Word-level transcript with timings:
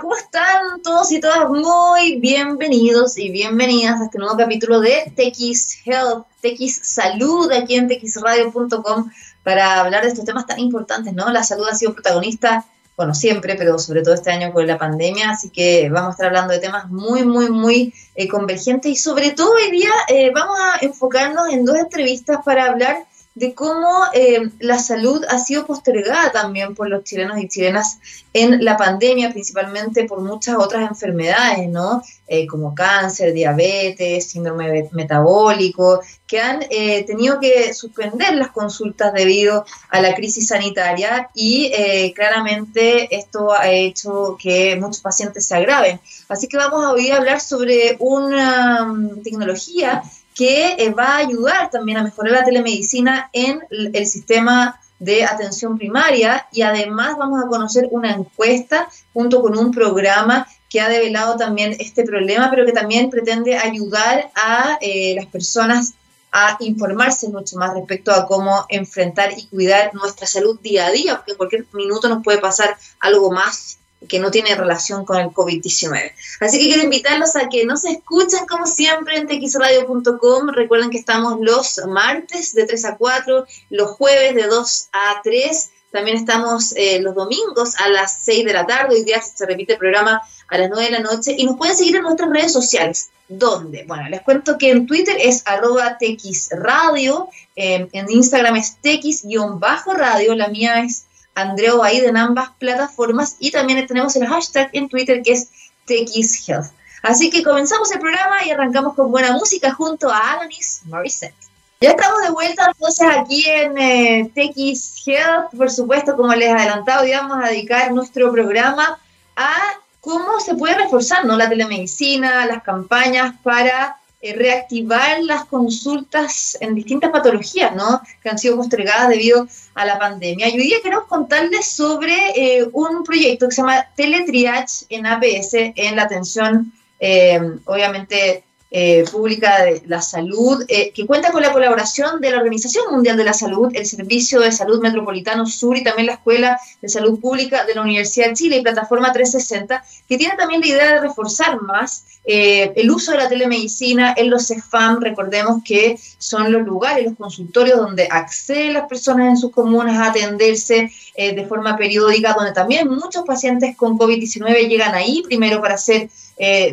¿cómo 0.00 0.16
están 0.16 0.82
todos 0.82 1.10
y 1.12 1.20
todas? 1.20 1.48
Muy 1.48 2.20
bienvenidos 2.20 3.16
y 3.16 3.30
bienvenidas 3.30 4.00
a 4.00 4.04
este 4.04 4.18
nuevo 4.18 4.36
capítulo 4.36 4.80
de 4.80 5.12
TX 5.14 5.86
Health, 5.86 6.26
TX 6.42 6.80
Salud, 6.82 7.50
aquí 7.52 7.76
en 7.76 7.88
txradio.com 7.88 9.10
para 9.42 9.80
hablar 9.80 10.02
de 10.02 10.08
estos 10.08 10.24
temas 10.24 10.46
tan 10.46 10.58
importantes, 10.58 11.14
¿no? 11.14 11.30
La 11.30 11.42
salud 11.42 11.66
ha 11.70 11.74
sido 11.74 11.94
protagonista, 11.94 12.66
bueno, 12.96 13.14
siempre, 13.14 13.54
pero 13.54 13.78
sobre 13.78 14.02
todo 14.02 14.14
este 14.14 14.30
año 14.30 14.52
con 14.52 14.66
la 14.66 14.76
pandemia, 14.76 15.30
así 15.30 15.48
que 15.50 15.88
vamos 15.88 16.08
a 16.08 16.12
estar 16.12 16.26
hablando 16.26 16.52
de 16.52 16.58
temas 16.58 16.90
muy, 16.90 17.22
muy, 17.22 17.48
muy 17.48 17.94
eh, 18.16 18.28
convergentes 18.28 18.90
y 18.92 18.96
sobre 18.96 19.30
todo 19.30 19.52
hoy 19.52 19.70
día 19.70 19.92
eh, 20.08 20.30
vamos 20.34 20.58
a 20.58 20.84
enfocarnos 20.84 21.48
en 21.50 21.64
dos 21.64 21.76
entrevistas 21.76 22.40
para 22.44 22.66
hablar 22.66 22.98
de 23.36 23.54
cómo 23.54 24.04
eh, 24.14 24.50
la 24.60 24.78
salud 24.78 25.22
ha 25.28 25.38
sido 25.38 25.66
postergada 25.66 26.32
también 26.32 26.74
por 26.74 26.88
los 26.88 27.04
chilenos 27.04 27.38
y 27.38 27.48
chilenas 27.48 27.98
en 28.32 28.64
la 28.64 28.78
pandemia, 28.78 29.30
principalmente 29.30 30.04
por 30.04 30.22
muchas 30.22 30.56
otras 30.56 30.88
enfermedades, 30.88 31.68
¿no? 31.68 32.02
Eh, 32.26 32.46
como 32.46 32.74
cáncer, 32.74 33.34
diabetes, 33.34 34.30
síndrome 34.30 34.88
metabólico, 34.92 36.00
que 36.26 36.40
han 36.40 36.64
eh, 36.70 37.04
tenido 37.04 37.38
que 37.38 37.74
suspender 37.74 38.34
las 38.34 38.52
consultas 38.52 39.12
debido 39.12 39.66
a 39.90 40.00
la 40.00 40.14
crisis 40.14 40.48
sanitaria 40.48 41.28
y 41.34 41.70
claramente 42.14 43.14
esto 43.14 43.52
ha 43.52 43.70
hecho 43.70 44.38
que 44.40 44.76
muchos 44.76 45.02
pacientes 45.02 45.46
se 45.46 45.54
agraven. 45.54 46.00
Así 46.28 46.48
que 46.48 46.56
vamos 46.56 46.82
a 46.84 46.92
hoy 46.92 47.10
hablar 47.10 47.40
sobre 47.40 47.96
una 48.00 48.86
mm, 48.86 49.22
tecnología 49.22 50.02
que 50.36 50.76
eh, 50.78 50.90
va 50.90 51.14
a 51.14 51.16
ayudar 51.16 51.70
también 51.70 51.96
a 51.96 52.04
mejorar 52.04 52.32
la 52.32 52.44
telemedicina 52.44 53.30
en 53.32 53.60
el 53.70 54.06
sistema 54.06 54.78
de 54.98 55.24
atención 55.24 55.78
primaria. 55.78 56.46
Y 56.52 56.60
además 56.60 57.16
vamos 57.18 57.42
a 57.42 57.48
conocer 57.48 57.88
una 57.90 58.12
encuesta 58.12 58.86
junto 59.14 59.40
con 59.40 59.58
un 59.58 59.72
programa 59.72 60.46
que 60.68 60.80
ha 60.80 60.90
develado 60.90 61.36
también 61.36 61.74
este 61.80 62.04
problema, 62.04 62.50
pero 62.50 62.66
que 62.66 62.72
también 62.72 63.08
pretende 63.08 63.56
ayudar 63.56 64.30
a 64.34 64.76
eh, 64.82 65.14
las 65.16 65.26
personas 65.26 65.94
a 66.32 66.58
informarse 66.60 67.28
mucho 67.28 67.56
más 67.56 67.72
respecto 67.72 68.12
a 68.12 68.26
cómo 68.26 68.66
enfrentar 68.68 69.32
y 69.38 69.46
cuidar 69.46 69.94
nuestra 69.94 70.26
salud 70.26 70.60
día 70.60 70.86
a 70.86 70.90
día, 70.90 71.16
porque 71.16 71.30
en 71.30 71.36
cualquier 71.38 71.66
minuto 71.72 72.10
nos 72.10 72.22
puede 72.22 72.38
pasar 72.38 72.76
algo 73.00 73.30
más 73.30 73.78
que 74.08 74.18
no 74.18 74.30
tiene 74.30 74.54
relación 74.54 75.04
con 75.04 75.18
el 75.18 75.28
COVID-19. 75.28 76.12
Así 76.40 76.58
que 76.58 76.66
quiero 76.66 76.82
invitarlos 76.82 77.36
a 77.36 77.48
que 77.48 77.64
nos 77.64 77.84
escuchen 77.84 78.46
como 78.46 78.66
siempre 78.66 79.16
en 79.16 79.26
txradio.com. 79.26 80.48
Recuerden 80.48 80.90
que 80.90 80.98
estamos 80.98 81.38
los 81.40 81.80
martes 81.88 82.54
de 82.54 82.66
3 82.66 82.84
a 82.84 82.96
4, 82.96 83.46
los 83.70 83.90
jueves 83.92 84.34
de 84.34 84.46
2 84.46 84.88
a 84.92 85.20
3. 85.22 85.70
También 85.92 86.18
estamos 86.18 86.74
eh, 86.76 87.00
los 87.00 87.14
domingos 87.14 87.74
a 87.76 87.88
las 87.88 88.24
6 88.24 88.44
de 88.44 88.52
la 88.52 88.66
tarde. 88.66 88.96
Hoy 88.96 89.04
día 89.04 89.20
se 89.22 89.46
repite 89.46 89.74
el 89.74 89.78
programa 89.78 90.20
a 90.48 90.58
las 90.58 90.68
9 90.68 90.84
de 90.84 90.90
la 90.90 91.00
noche. 91.00 91.34
Y 91.36 91.46
nos 91.46 91.56
pueden 91.56 91.76
seguir 91.76 91.96
en 91.96 92.02
nuestras 92.02 92.30
redes 92.30 92.52
sociales. 92.52 93.10
¿Dónde? 93.28 93.84
Bueno, 93.88 94.08
les 94.08 94.20
cuento 94.22 94.56
que 94.56 94.70
en 94.70 94.86
Twitter 94.86 95.16
es 95.18 95.42
arroba 95.46 95.98
txradio, 95.98 97.28
eh, 97.56 97.88
en 97.92 98.10
Instagram 98.10 98.56
es 98.56 98.76
tx-radio, 98.80 100.34
la 100.36 100.48
mía 100.48 100.84
es 100.84 101.06
Andreo 101.36 101.82
ahí 101.84 101.98
en 101.98 102.16
ambas 102.16 102.50
plataformas 102.58 103.36
y 103.38 103.52
también 103.52 103.86
tenemos 103.86 104.16
el 104.16 104.26
hashtag 104.26 104.70
en 104.72 104.88
Twitter 104.88 105.22
que 105.22 105.32
es 105.32 105.48
TXHealth. 105.84 106.72
Así 107.02 107.30
que 107.30 107.44
comenzamos 107.44 107.92
el 107.92 108.00
programa 108.00 108.44
y 108.44 108.50
arrancamos 108.50 108.94
con 108.94 109.12
buena 109.12 109.32
música 109.32 109.72
junto 109.72 110.10
a 110.10 110.32
Alanis 110.32 110.80
Morissette. 110.86 111.34
Ya 111.80 111.90
estamos 111.90 112.22
de 112.22 112.30
vuelta 112.30 112.70
entonces 112.74 113.06
aquí 113.06 113.44
en 113.46 113.76
eh, 113.78 114.32
Health, 114.34 115.54
por 115.56 115.70
supuesto, 115.70 116.16
como 116.16 116.34
les 116.34 116.48
he 116.48 116.52
adelantado, 116.52 117.06
y 117.06 117.12
vamos 117.12 117.38
a 117.44 117.48
dedicar 117.48 117.92
nuestro 117.92 118.32
programa 118.32 118.98
a 119.36 119.54
cómo 120.00 120.40
se 120.40 120.54
puede 120.54 120.74
reforzar 120.74 121.26
¿no? 121.26 121.36
la 121.36 121.48
telemedicina, 121.48 122.46
las 122.46 122.62
campañas 122.62 123.34
para 123.42 123.98
reactivar 124.32 125.22
las 125.22 125.44
consultas 125.44 126.56
en 126.60 126.74
distintas 126.74 127.10
patologías, 127.10 127.74
¿no? 127.74 128.00
Que 128.22 128.30
han 128.30 128.38
sido 128.38 128.56
postergadas 128.56 129.08
debido 129.08 129.46
a 129.74 129.84
la 129.84 129.98
pandemia. 129.98 130.48
Y 130.48 130.58
hoy 130.58 130.66
día 130.66 130.78
queremos 130.82 131.06
contarles 131.06 131.66
sobre 131.66 132.14
eh, 132.34 132.68
un 132.72 133.04
proyecto 133.04 133.48
que 133.48 133.54
se 133.54 133.62
llama 133.62 133.86
Teletriage 133.94 134.86
en 134.88 135.06
APS, 135.06 135.54
en 135.54 135.96
la 135.96 136.02
atención, 136.02 136.72
eh, 136.98 137.40
obviamente, 137.64 138.44
eh, 138.78 139.06
Pública 139.10 139.64
de 139.64 139.82
la 139.86 140.02
Salud, 140.02 140.62
eh, 140.68 140.92
que 140.92 141.06
cuenta 141.06 141.32
con 141.32 141.40
la 141.40 141.50
colaboración 141.50 142.20
de 142.20 142.30
la 142.30 142.36
Organización 142.36 142.92
Mundial 142.92 143.16
de 143.16 143.24
la 143.24 143.32
Salud, 143.32 143.70
el 143.72 143.86
Servicio 143.86 144.40
de 144.40 144.52
Salud 144.52 144.82
Metropolitano 144.82 145.46
Sur 145.46 145.78
y 145.78 145.82
también 145.82 146.08
la 146.08 146.12
Escuela 146.12 146.60
de 146.82 146.90
Salud 146.90 147.18
Pública 147.18 147.64
de 147.64 147.74
la 147.74 147.80
Universidad 147.80 148.28
de 148.28 148.34
Chile 148.34 148.58
y 148.58 148.62
Plataforma 148.62 149.14
360, 149.14 149.82
que 150.06 150.18
tiene 150.18 150.36
también 150.36 150.60
la 150.60 150.66
idea 150.66 150.92
de 150.92 151.00
reforzar 151.00 151.58
más 151.62 152.04
eh, 152.26 152.74
el 152.76 152.90
uso 152.90 153.12
de 153.12 153.16
la 153.16 153.30
telemedicina 153.30 154.12
en 154.14 154.28
los 154.28 154.48
CEFAM. 154.48 155.00
Recordemos 155.00 155.62
que 155.64 155.98
son 156.18 156.52
los 156.52 156.62
lugares, 156.62 157.06
los 157.06 157.16
consultorios 157.16 157.78
donde 157.78 158.08
acceden 158.10 158.74
las 158.74 158.88
personas 158.88 159.28
en 159.28 159.36
sus 159.38 159.52
comunas 159.52 159.96
a 159.96 160.10
atenderse 160.10 160.92
de 161.16 161.46
forma 161.48 161.76
periódica, 161.76 162.34
donde 162.34 162.52
también 162.52 162.88
muchos 162.88 163.24
pacientes 163.24 163.76
con 163.76 163.98
COVID-19 163.98 164.68
llegan 164.68 164.94
ahí 164.94 165.22
primero 165.22 165.60
para 165.60 165.78
ser 165.78 166.10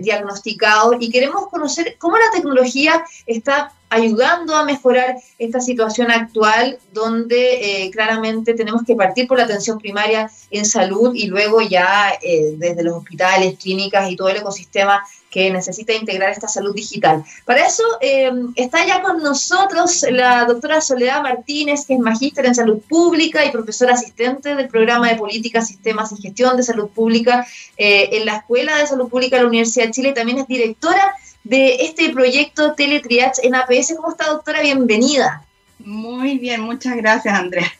diagnosticados. 0.01 0.97
Y 0.99 1.09
queremos 1.09 1.47
conocer 1.47 1.95
cómo 1.97 2.17
la 2.17 2.29
tecnología 2.31 3.03
está 3.25 3.71
ayudando 3.93 4.55
a 4.55 4.65
mejorar 4.65 5.17
esta 5.37 5.61
situación 5.61 6.09
actual 6.09 6.79
donde 6.93 7.85
eh, 7.85 7.91
claramente 7.91 8.55
tenemos 8.55 8.81
que 8.85 8.95
partir 8.95 9.27
por 9.27 9.37
la 9.37 9.43
atención 9.43 9.77
primaria 9.77 10.31
en 10.49 10.65
salud 10.65 11.13
y 11.13 11.27
luego 11.27 11.61
ya 11.61 12.11
eh, 12.21 12.55
desde 12.57 12.83
los 12.83 12.97
hospitales, 12.97 13.55
clínicas 13.61 14.09
y 14.09 14.15
todo 14.15 14.29
el 14.29 14.37
ecosistema 14.37 15.03
que 15.29 15.51
necesita 15.51 15.93
integrar 15.93 16.31
esta 16.31 16.47
salud 16.47 16.75
digital. 16.75 17.23
Para 17.45 17.65
eso 17.65 17.83
eh, 18.01 18.31
está 18.55 18.85
ya 18.85 19.01
con 19.01 19.21
nosotros 19.21 20.05
la 20.09 20.45
doctora 20.45 20.81
Soledad 20.81 21.21
Martínez, 21.21 21.85
que 21.85 21.93
es 21.93 21.99
magíster 21.99 22.47
en 22.47 22.55
salud 22.55 22.79
pública 22.89 23.45
y 23.45 23.51
profesora 23.51 23.93
asistente 23.93 24.55
del 24.55 24.67
programa 24.69 25.09
de 25.09 25.15
política, 25.15 25.61
sistemas 25.61 26.11
y 26.11 26.21
gestión 26.21 26.57
de 26.57 26.63
salud 26.63 26.89
pública 26.89 27.45
en 27.77 28.25
la 28.25 28.37
Escuela 28.37 28.77
de 28.77 28.87
Salud 28.87 29.09
Pública 29.09 29.37
de 29.37 29.43
la 29.43 29.49
Universidad 29.49 29.85
de 29.85 29.91
Chile 29.91 30.09
y 30.09 30.13
también 30.13 30.39
es 30.39 30.47
directora 30.47 31.15
de 31.43 31.75
este 31.85 32.09
proyecto 32.11 32.73
Teletriage 32.73 33.45
en 33.45 33.55
APS. 33.55 33.93
¿Cómo 33.95 34.11
está, 34.11 34.29
doctora? 34.29 34.61
Bienvenida. 34.61 35.45
Muy 35.79 36.37
bien, 36.37 36.61
muchas 36.61 36.95
gracias, 36.95 37.33
Andrea. 37.33 37.71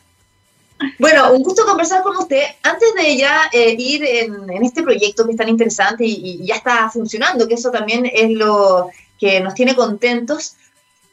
Bueno, 0.98 1.32
un 1.32 1.42
gusto 1.42 1.64
conversar 1.64 2.02
con 2.02 2.16
usted. 2.16 2.42
Antes 2.62 2.94
de 2.94 3.16
ya 3.16 3.48
eh, 3.52 3.74
ir 3.78 4.04
en, 4.04 4.62
este 4.62 4.82
proyecto 4.82 5.24
que 5.24 5.32
es 5.32 5.36
tan 5.36 5.48
interesante 5.48 6.04
y, 6.04 6.44
ya 6.44 6.56
está 6.56 6.90
funcionando, 6.90 7.48
que 7.48 7.54
eso 7.54 7.70
también 7.70 8.10
es 8.12 8.30
lo 8.30 8.90
que 9.18 9.40
nos 9.40 9.54
tiene 9.54 9.74
contentos, 9.74 10.56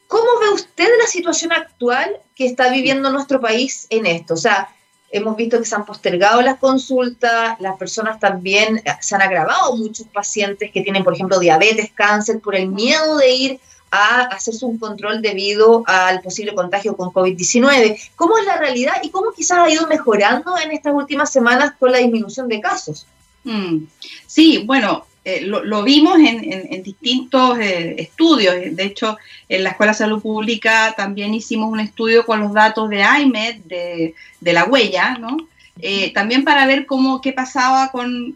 ¿cómo 0.08 0.40
ve 0.42 0.50
usted 0.50 0.90
la 1.00 1.08
situación 1.08 1.52
actual 1.52 2.18
que 2.36 2.48
está 2.48 2.70
viviendo 2.70 3.12
nuestro 3.12 3.40
país 3.40 3.88
en 3.90 4.06
esto? 4.06 4.34
O 4.34 4.38
sea, 4.38 4.76
hemos 5.12 5.36
visto 5.36 5.60
que 5.60 5.66
se 5.66 5.76
han 5.76 5.86
postergado 5.86 6.42
las 6.42 6.58
consultas, 6.58 7.60
las 7.60 7.78
personas 7.78 8.20
también 8.20 8.78
eh, 8.78 8.92
se 9.02 9.16
han 9.16 9.22
agravado 9.22 9.76
muchos 9.76 10.08
pacientes 10.08 10.72
que 10.72 10.82
tienen, 10.82 11.04
por 11.04 11.14
ejemplo, 11.14 11.40
diabetes, 11.40 11.92
cáncer, 11.94 12.40
por 12.40 12.56
el 12.56 12.70
miedo 12.70 13.18
de 13.18 13.32
ir 13.32 13.60
a 13.92 14.22
hacerse 14.22 14.66
un 14.66 14.78
control 14.78 15.22
debido 15.22 15.84
al 15.86 16.22
posible 16.22 16.56
contagio 16.56 16.96
con 16.96 17.10
COVID-19. 17.10 18.12
¿Cómo 18.16 18.38
es 18.38 18.46
la 18.46 18.58
realidad 18.58 18.94
y 19.04 19.10
cómo 19.10 19.34
quizás 19.34 19.60
ha 19.60 19.70
ido 19.70 19.86
mejorando 19.88 20.58
en 20.58 20.72
estas 20.72 20.94
últimas 20.94 21.30
semanas 21.30 21.74
con 21.78 21.92
la 21.92 21.98
disminución 21.98 22.48
de 22.48 22.62
casos? 22.62 23.06
Mm. 23.44 23.84
Sí, 24.26 24.64
bueno, 24.66 25.06
eh, 25.24 25.42
lo, 25.42 25.84
vimos 25.84 26.18
en, 26.18 26.82
distintos 26.82 27.60
eh, 27.60 27.96
estudios. 28.00 28.56
De 28.76 28.84
hecho, 28.84 29.18
en 29.48 29.64
la 29.64 29.72
Escuela 29.72 29.92
de 29.92 30.00
Salud 30.00 30.22
Pública 30.22 30.96
también 30.98 31.34
hicimos 31.34 31.72
un 31.72 31.80
estudio 31.80 32.26
con 32.26 32.40
los 32.40 32.54
datos 32.54 32.90
de 32.90 33.04
AIMED, 33.04 33.58
de, 33.66 34.16
la 34.42 34.66
huella, 34.66 35.18
¿no? 35.20 35.38
Eh, 35.80 36.12
también 36.14 36.44
para 36.44 36.66
ver 36.66 36.86
cómo 36.86 37.22
qué 37.22 37.34
pasaba 37.34 37.92
con, 37.92 38.36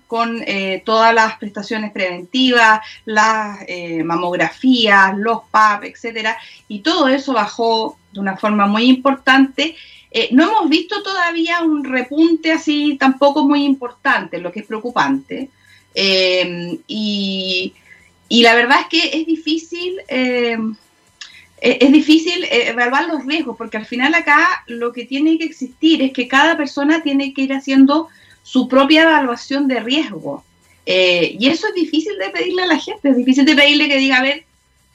todas 0.86 1.14
las 1.14 1.38
prestaciones 1.38 1.92
preventivas, 1.92 2.82
las 3.06 3.60
mamografías, 4.04 5.18
los 5.18 5.40
PAP, 5.50 5.86
etcétera, 5.86 6.38
y 6.68 6.80
todo 6.80 7.08
eso 7.08 7.34
bajó 7.34 7.98
de 8.14 8.20
una 8.20 8.38
forma 8.38 8.68
muy 8.68 8.86
importante. 8.86 9.76
no 10.32 10.44
hemos 10.44 10.70
visto 10.70 11.02
todavía 11.02 11.62
un 11.62 11.84
repunte 11.84 12.52
así 12.52 12.96
tampoco 13.00 13.44
muy 13.44 13.64
importante, 13.64 14.38
lo 14.38 14.52
que 14.52 14.60
es 14.60 14.66
preocupante. 14.68 15.50
Em, 15.96 16.78
y, 16.88 17.74
la 18.30 18.54
verdad 18.54 18.82
es 18.82 18.88
que 18.88 19.18
es 19.18 19.26
difícil, 19.26 20.02
em, 20.10 20.76
e, 21.62 21.78
es 21.82 21.92
difícil 21.92 22.44
eh, 22.44 22.70
evaluar 22.70 23.08
los 23.08 23.26
riesgos, 23.26 23.56
porque 23.58 23.78
al 23.78 23.86
final 23.86 24.14
acá 24.14 24.64
lo 24.68 24.92
que 24.92 25.06
tiene 25.06 25.38
que 25.38 25.46
existir 25.46 26.02
es 26.02 26.12
que 26.12 26.28
cada 26.28 26.58
persona 26.58 27.02
tiene 27.02 27.34
que 27.34 27.44
ir 27.44 27.54
haciendo 27.54 28.10
su 28.44 28.68
propia 28.68 29.04
evaluación 29.04 29.68
de 29.68 29.80
riesgo. 29.80 30.44
Eh, 30.86 31.38
y 31.40 31.48
eso 31.48 31.68
es 31.70 31.74
difícil 31.74 32.18
de 32.20 32.30
pedirle 32.30 32.64
a 32.64 32.68
la 32.68 32.80
gente, 32.80 33.10
es 33.10 33.18
difícil 33.18 33.46
de 33.46 33.56
pedirle 33.56 33.88
que 33.88 33.98
diga, 33.98 34.18
a 34.18 34.22
ver, 34.22 34.44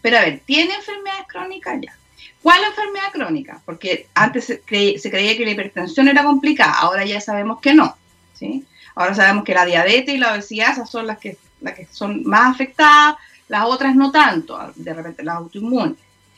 pero 0.03 0.19
a 0.19 0.21
ver, 0.21 0.41
¿tiene 0.45 0.75
enfermedades 0.75 1.25
crónicas 1.27 1.81
ya? 1.81 1.97
¿Cuál 2.43 2.63
enfermedad 2.65 3.13
crónica? 3.13 3.61
Porque 3.65 4.07
antes 4.15 4.45
se, 4.45 4.63
se, 4.99 5.11
creía 5.11 5.37
que 5.37 5.45
la 5.45 5.51
hipertensión 5.51 6.09
era 6.09 6.23
complicada, 6.23 6.73
ahora 6.73 7.05
ya 7.05 7.21
sabemos 7.21 7.61
que 7.61 7.75
no. 7.75 7.97
¿sí? 8.35 8.65
Ahora 9.01 9.15
sabemos 9.15 9.45
que 9.45 9.55
la 9.55 9.65
diabetes 9.65 10.15
y 10.15 10.19
la 10.19 10.35
obesidad 10.35 10.73
esas 10.73 10.91
son 10.91 11.07
las 11.07 11.17
que, 11.17 11.39
las 11.63 11.75
que 11.75 11.87
son 11.91 12.23
más 12.25 12.55
afectadas, 12.55 13.17
las 13.49 13.65
otras 13.65 13.97
no 13.97 14.13
tanto, 14.13 14.59
de 14.77 14.93
repente 14.93 15.23
las 15.23 15.37
autoinmunes. 15.37 15.97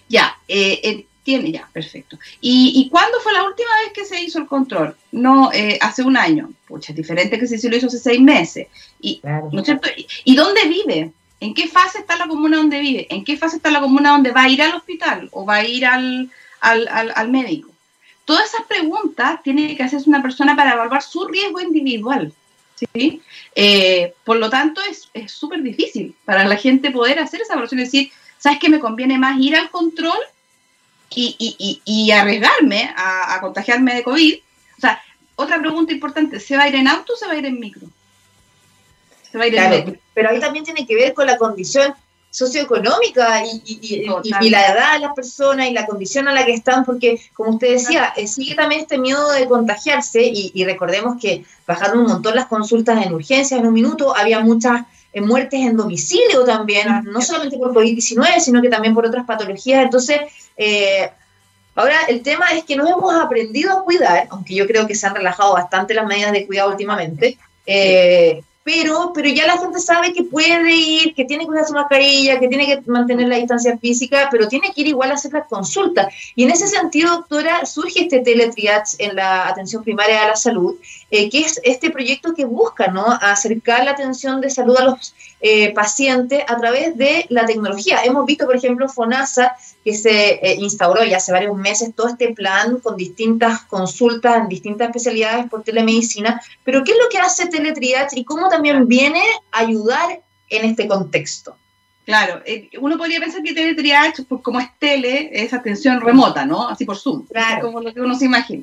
Ya, 0.09 0.39
eh, 0.47 0.79
eh, 0.85 1.07
tiene 1.25 1.51
ya, 1.51 1.69
perfecto. 1.73 2.19
¿Y, 2.41 2.73
¿Y, 2.77 2.89
cuándo 2.89 3.19
fue 3.19 3.33
la 3.33 3.43
última 3.43 3.69
vez 3.83 3.93
que 3.93 4.05
se 4.05 4.23
hizo 4.23 4.39
el 4.39 4.47
control? 4.47 4.95
No, 5.11 5.51
eh, 5.53 5.77
hace 5.81 6.05
un 6.05 6.17
año. 6.17 6.53
Pucha, 6.69 6.93
es 6.93 6.97
diferente 6.97 7.37
que 7.37 7.49
si 7.49 7.59
se 7.59 7.69
lo 7.69 7.77
hizo 7.77 7.89
hace 7.89 7.99
seis 7.99 8.21
meses. 8.21 8.69
Y, 9.01 9.21
¿no 9.25 9.59
es 9.59 9.65
cierto? 9.65 9.89
¿Y, 10.25 10.37
dónde 10.37 10.61
vive? 10.69 11.11
¿En 11.41 11.55
qué 11.55 11.67
fase 11.67 11.99
está 11.99 12.17
la 12.17 12.29
comuna 12.29 12.59
donde 12.59 12.79
vive? 12.79 13.09
¿En 13.11 13.25
qué 13.25 13.37
fase 13.37 13.57
está 13.57 13.73
la 13.73 13.81
comuna 13.81 14.13
donde 14.13 14.31
va 14.31 14.43
a 14.43 14.49
ir 14.49 14.63
al 14.63 14.77
hospital 14.77 15.29
o 15.33 15.45
va 15.45 15.57
a 15.57 15.65
ir 15.65 15.85
al, 15.85 16.31
al, 16.61 17.13
al, 17.13 17.29
médico? 17.29 17.71
Todas 18.25 18.55
esas 18.55 18.67
preguntas 18.67 19.43
tiene 19.43 19.77
que 19.77 19.83
hacerse 19.83 20.09
una 20.09 20.23
persona 20.23 20.55
para 20.55 20.75
evaluar 20.75 21.03
su 21.03 21.27
riesgo 21.27 21.61
individual. 21.61 22.33
¿Sí? 22.93 23.23
Eh, 23.55 24.15
por 24.25 24.37
lo 24.37 24.51
tanto, 24.51 24.81
es 25.13 25.33
súper 25.33 25.63
difícil 25.63 26.15
para 26.25 26.45
la 26.45 26.57
gente 26.57 26.91
poder 26.91 27.19
hacer 27.19 27.43
esa 27.43 27.55
evaluación 27.55 27.81
y 27.81 27.85
decir, 27.85 28.13
¿sabes 28.39 28.59
qué 28.59 28.69
me 28.69 28.81
conviene 28.81 29.19
más 29.19 29.39
ir 29.41 29.57
al 29.57 29.71
control 29.71 30.19
y, 31.15 31.81
y, 31.85 32.11
arriesgarme 32.11 32.93
a, 32.97 33.39
contagiarme 33.41 33.95
de 33.95 34.03
COVID. 34.03 34.35
O 34.79 34.81
sea, 34.81 35.03
otra 35.37 35.61
pregunta 35.61 35.93
importante, 35.93 36.41
¿se 36.41 36.57
va 36.57 36.65
a 36.65 36.69
ir 36.69 36.75
en 36.75 36.89
auto 36.89 37.15
o 37.15 37.17
se 37.17 37.27
va 37.27 37.33
a 37.33 37.37
ir 37.37 37.47
en 37.47 37.61
micro? 37.61 37.87
Se 39.31 39.39
va 39.39 39.45
a 39.45 39.47
ir 39.47 39.57
en 39.57 39.71
metro. 39.71 39.95
Pero 40.15 40.31
ahí 40.31 40.41
también 40.41 40.65
tiene 40.65 40.87
que 40.87 40.95
ver 40.95 41.15
con 41.15 41.27
la 41.27 41.39
condición 41.39 41.95
socioeconómica 42.33 43.45
y, 43.45 44.07
la 44.51 44.67
edad 44.67 44.95
de 44.95 45.01
las 45.01 45.13
personas 45.15 45.69
y 45.69 45.73
la 45.73 45.87
condición 45.87 46.29
a 46.29 46.33
la 46.33 46.47
que 46.47 46.55
están, 46.55 46.85
porque 46.85 47.21
como 47.35 47.51
usted 47.51 47.73
decía, 47.73 48.15
eh, 48.17 48.27
sigue 48.27 48.55
también 48.55 48.81
este 48.81 48.99
miedo 48.99 49.31
de 49.33 49.47
contagiarse 49.47 50.23
y, 50.25 50.65
recordemos 50.65 51.21
que 51.21 51.45
bajaron 51.67 52.01
un 52.01 52.07
montón 52.07 52.35
las 52.35 52.47
consultas 52.47 53.05
en 53.05 53.13
urgencias 53.13 53.61
en 53.61 53.67
un 53.67 53.75
minuto, 53.75 54.17
había 54.17 54.41
muchas 54.41 54.87
eh, 55.13 55.21
muertes 55.21 55.61
en 55.61 55.77
domicilio 55.77 56.45
también, 56.45 56.89
no 57.05 57.21
solamente 57.21 57.59
por 57.59 57.75
COVID-19, 57.75 58.41
sino 58.41 58.63
que 58.63 58.71
también 58.71 58.95
por 58.95 59.05
otras 59.05 59.27
patologías, 59.27 59.85
entonces 59.85 60.21
eh, 60.57 61.11
ahora, 61.75 61.97
el 62.09 62.23
tema 62.23 62.47
es 62.53 62.65
que 62.65 62.77
nos 62.77 62.89
hemos 62.89 63.15
aprendido 63.15 63.73
a 63.73 63.85
cuidar, 63.85 64.27
aunque 64.31 64.55
yo 64.55 64.67
creo 64.67 64.87
que 64.87 64.95
se 64.95 65.07
han 65.07 65.15
relajado 65.15 65.53
bastante 65.53 65.93
las 65.93 66.07
medidas 66.07 66.33
de 66.33 66.47
cuidado 66.47 66.71
últimamente, 66.71 67.37
eh, 67.67 68.43
pero, 68.65 69.13
pero 69.15 69.29
ya 69.29 69.47
la 69.47 69.59
gente 69.59 69.79
sabe 69.81 70.13
que 70.13 70.25
puede 70.25 70.73
ir, 70.73 71.15
que 71.15 71.25
tiene 71.25 71.45
que 71.45 71.51
usar 71.51 71.67
su 71.67 71.75
mascarilla, 71.75 72.39
que 72.39 72.49
tiene 72.49 72.67
que 72.67 72.91
mantener 72.91 73.29
la 73.29 73.37
distancia 73.37 73.77
física, 73.79 74.29
pero 74.31 74.49
tiene 74.49 74.73
que 74.73 74.83
ir 74.83 74.89
igual 74.89 75.11
a 75.11 75.15
hacer 75.15 75.33
las 75.33 75.49
consultas. 75.49 76.15
Y 76.37 76.45
en 76.45 76.51
ese 76.51 76.69
sentido, 76.69 77.11
doctora, 77.11 77.67
surge 77.67 78.03
este 78.03 78.21
teletriage 78.21 78.97
en 78.99 79.17
la 79.17 79.49
atención 79.49 79.83
primaria 79.83 80.23
de 80.23 80.29
la 80.29 80.37
salud, 80.37 80.77
eh, 81.11 81.29
que 81.29 81.41
es 81.41 81.61
este 81.65 81.91
proyecto 81.91 82.35
que 82.35 82.45
busca 82.45 82.89
¿no? 82.89 83.05
acercar 83.21 83.85
la 83.85 83.93
atención 83.93 84.41
de 84.41 84.51
salud 84.51 84.77
a 84.77 84.85
los 84.85 85.15
eh, 85.45 85.73
pacientes 85.75 86.45
a 86.47 86.57
través 86.57 86.97
de 86.97 87.27
la 87.29 87.45
tecnología. 87.45 88.05
Hemos 88.05 88.25
visto, 88.27 88.47
por 88.47 88.55
ejemplo, 88.55 88.89
FONASA, 88.89 89.57
que 89.85 89.93
se 89.93 90.35
eh, 90.35 90.55
instauró 90.61 91.05
ya 91.05 91.17
hace 91.17 91.33
varios 91.33 91.57
meses 91.57 91.93
todo 91.97 92.07
este 92.07 92.33
plan 92.33 92.79
con 92.79 92.97
distintas 92.97 93.63
consultas 93.63 94.37
en 94.37 94.49
distintas 94.49 94.87
especialidades 94.87 95.51
por 95.51 95.65
telemedicina, 95.65 96.41
pero 96.63 96.85
¿qué 96.85 96.93
es 96.93 96.99
lo 96.99 97.09
que 97.09 97.19
hace 97.19 97.47
Teletriage 97.47 98.21
y 98.21 98.25
cómo 98.25 98.49
también 98.49 98.87
viene 98.87 99.21
a 99.51 99.59
ayudar 99.59 100.21
en 100.49 100.65
este 100.65 100.87
contexto? 100.87 101.57
Claro, 102.05 102.41
eh, 102.45 102.71
uno 102.81 102.97
podría 102.97 103.19
pensar 103.19 103.43
que 103.43 103.53
Teletriage, 103.53 104.23
pues 104.23 104.43
como 104.43 104.61
es 104.61 104.69
tele, 104.79 105.29
es 105.33 105.53
atención 105.53 106.01
remota, 106.01 106.47
¿no? 106.47 106.69
Así 106.69 106.85
por 106.85 106.97
Zoom, 106.97 107.27
claro. 107.27 107.63
como 107.63 107.81
lo 107.81 107.93
que 107.93 108.01
uno 108.01 108.15
se 108.15 108.27
imagina. 108.27 108.63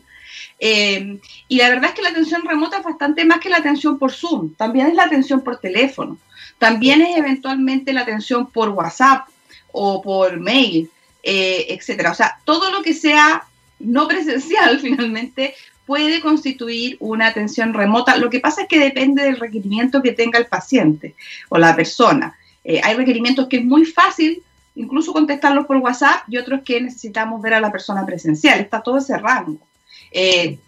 y 0.62 1.58
la 1.58 1.68
verdad 1.68 1.90
es 1.90 1.96
que 1.96 2.04
la 2.04 2.12
atención 2.12 2.44
remota 2.46 2.78
es 2.78 2.86
bastante 2.86 3.26
más 3.26 3.40
que 3.42 3.50
la 3.50 3.58
atención 3.58 4.00
por 4.00 4.14
Zoom, 4.14 4.54
también 4.56 4.88
es 4.88 4.94
la 4.94 5.04
atención 5.04 5.42
por 5.42 5.58
teléfono. 5.58 6.18
También 6.60 7.02
es 7.02 7.18
eventualmente 7.18 7.94
la 7.94 8.02
atención 8.02 8.52
por 8.52 8.70
WhatsApp 8.70 9.28
o 9.72 10.02
por 10.02 10.40
mail, 10.40 10.92
eh, 11.24 11.68
etcétera. 11.70 12.12
O 12.12 12.16
sea, 12.16 12.38
todo 12.44 12.70
lo 12.70 12.84
que 12.84 12.94
sea 12.94 13.46
no 13.80 14.08
presencial 14.08 14.80
finalmente 14.82 15.56
puede 15.86 16.22
constituir 16.22 16.98
una 17.00 17.28
atención 17.28 17.74
remota. 17.74 18.18
Lo 18.18 18.30
que 18.30 18.42
pasa 18.42 18.64
es 18.64 18.68
que 18.68 18.78
depende 18.78 19.24
del 19.24 19.38
requerimiento 19.38 20.04
que 20.04 20.12
tenga 20.12 20.38
el 20.38 20.46
paciente 20.46 21.16
o 21.48 21.58
la 21.58 21.76
persona. 21.76 22.38
Eh, 22.64 22.82
hay 22.84 22.96
requerimientos 22.96 23.48
que 23.48 23.58
es 23.58 23.66
muy 23.66 23.86
fácil 23.86 24.44
incluso 24.76 25.14
contestarlos 25.14 25.66
por 25.66 25.78
WhatsApp 25.78 26.24
y 26.28 26.38
otros 26.38 26.62
que 26.64 26.80
necesitamos 26.80 27.42
ver 27.42 27.54
a 27.54 27.62
la 27.62 27.72
persona 27.72 28.06
presencial. 28.06 28.60
Está 28.60 28.82
todo 28.82 29.00
ese 29.00 29.18
rango. 29.18 29.60
Eh, 30.12 30.60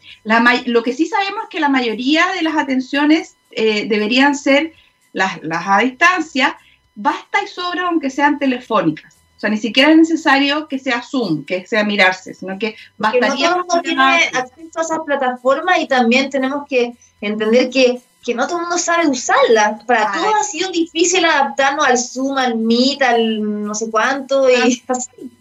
lo 0.65 0.83
que 0.83 0.93
sí 0.93 1.05
sabemos 1.05 1.43
es 1.43 1.49
que 1.49 1.59
la 1.59 1.69
mayoría 1.69 2.27
de 2.33 2.41
las 2.41 2.55
atenciones 2.55 3.35
deberían 3.51 4.35
ser 4.35 4.73
las, 5.13 5.39
a 5.43 5.79
distancia, 5.79 6.57
basta 6.95 7.43
y 7.43 7.47
sobra 7.47 7.87
aunque 7.87 8.09
sean 8.09 8.39
telefónicas. 8.39 9.15
O 9.37 9.39
sea, 9.41 9.49
ni 9.49 9.57
siquiera 9.57 9.89
es 9.89 9.97
necesario 9.97 10.67
que 10.67 10.77
sea 10.77 11.01
Zoom, 11.01 11.45
que 11.45 11.65
sea 11.65 11.83
mirarse, 11.83 12.35
sino 12.35 12.59
que 12.59 12.75
bastaría... 12.97 13.29
no 13.29 13.35
todo 13.35 13.49
el 13.49 13.55
mundo 13.55 13.81
tiene 13.81 14.03
acceso 14.33 14.79
a 14.79 14.81
esas 14.81 14.99
plataformas 15.03 15.79
y 15.79 15.87
también 15.87 16.29
tenemos 16.29 16.67
que 16.67 16.93
entender 17.21 17.71
que, 17.71 18.01
no 18.35 18.45
todo 18.45 18.57
el 18.57 18.61
mundo 18.61 18.77
sabe 18.77 19.07
usarlas. 19.07 19.83
Para 19.85 20.11
todos 20.11 20.35
ha 20.39 20.43
sido 20.43 20.69
difícil 20.69 21.25
adaptarnos 21.25 21.87
al 21.87 21.97
Zoom, 21.97 22.37
al 22.37 22.55
Meet, 22.55 23.01
al 23.01 23.63
no 23.63 23.73
sé 23.73 23.89
cuánto 23.89 24.47
y 24.47 24.83
así. 24.87 25.31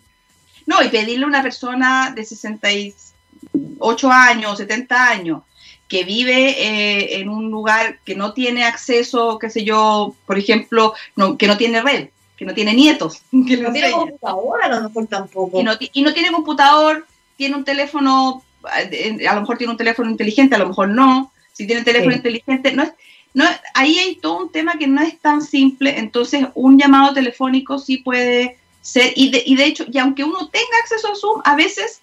No, 0.64 0.82
y 0.82 0.88
pedirle 0.88 1.24
a 1.24 1.28
una 1.28 1.42
persona 1.42 2.12
de 2.14 2.24
68 2.24 4.10
años, 4.10 4.56
70 4.56 5.08
años, 5.08 5.42
que 5.90 6.04
vive 6.04 6.50
eh, 6.50 7.20
en 7.20 7.28
un 7.28 7.50
lugar 7.50 7.98
que 8.04 8.14
no 8.14 8.32
tiene 8.32 8.64
acceso, 8.64 9.38
qué 9.40 9.50
sé 9.50 9.64
yo, 9.64 10.14
por 10.24 10.38
ejemplo, 10.38 10.94
que 11.36 11.48
no 11.48 11.56
tiene 11.56 11.82
red, 11.82 12.10
que 12.36 12.44
no 12.44 12.54
tiene 12.54 12.74
nietos. 12.74 13.22
Que 13.46 13.56
no 13.56 13.72
tiene 13.72 13.90
computador, 13.90 14.62
a 14.62 14.68
lo 14.68 14.82
mejor 14.82 15.06
tampoco. 15.08 15.60
Y 15.60 15.64
no, 15.64 16.14
tiene 16.14 16.30
computador, 16.30 17.06
tiene 17.36 17.56
un 17.56 17.64
teléfono, 17.64 18.44
eh, 18.92 19.26
a 19.28 19.34
lo 19.34 19.40
mejor 19.40 19.58
tiene 19.58 19.72
un 19.72 19.76
teléfono 19.76 20.08
inteligente, 20.08 20.54
a 20.54 20.58
lo 20.58 20.68
mejor 20.68 20.88
no. 20.88 21.32
Si 21.52 21.66
tiene 21.66 21.82
teléfono 21.82 22.14
inteligente, 22.14 22.72
no 22.72 22.84
es, 22.84 22.92
no, 23.34 23.44
ahí 23.74 23.98
hay 23.98 24.14
todo 24.14 24.44
un 24.44 24.52
tema 24.52 24.78
que 24.78 24.86
no 24.86 25.02
es 25.02 25.18
tan 25.18 25.42
simple, 25.42 25.98
entonces 25.98 26.46
un 26.54 26.78
llamado 26.78 27.12
telefónico 27.12 27.80
sí 27.80 27.98
puede 27.98 28.58
ser, 28.80 29.12
y 29.16 29.30
de, 29.30 29.42
y 29.44 29.56
de 29.56 29.64
hecho, 29.64 29.84
y 29.90 29.98
aunque 29.98 30.22
uno 30.22 30.48
tenga 30.48 30.78
acceso 30.82 31.08
a 31.08 31.16
Zoom, 31.16 31.42
a 31.44 31.56
veces 31.56 32.00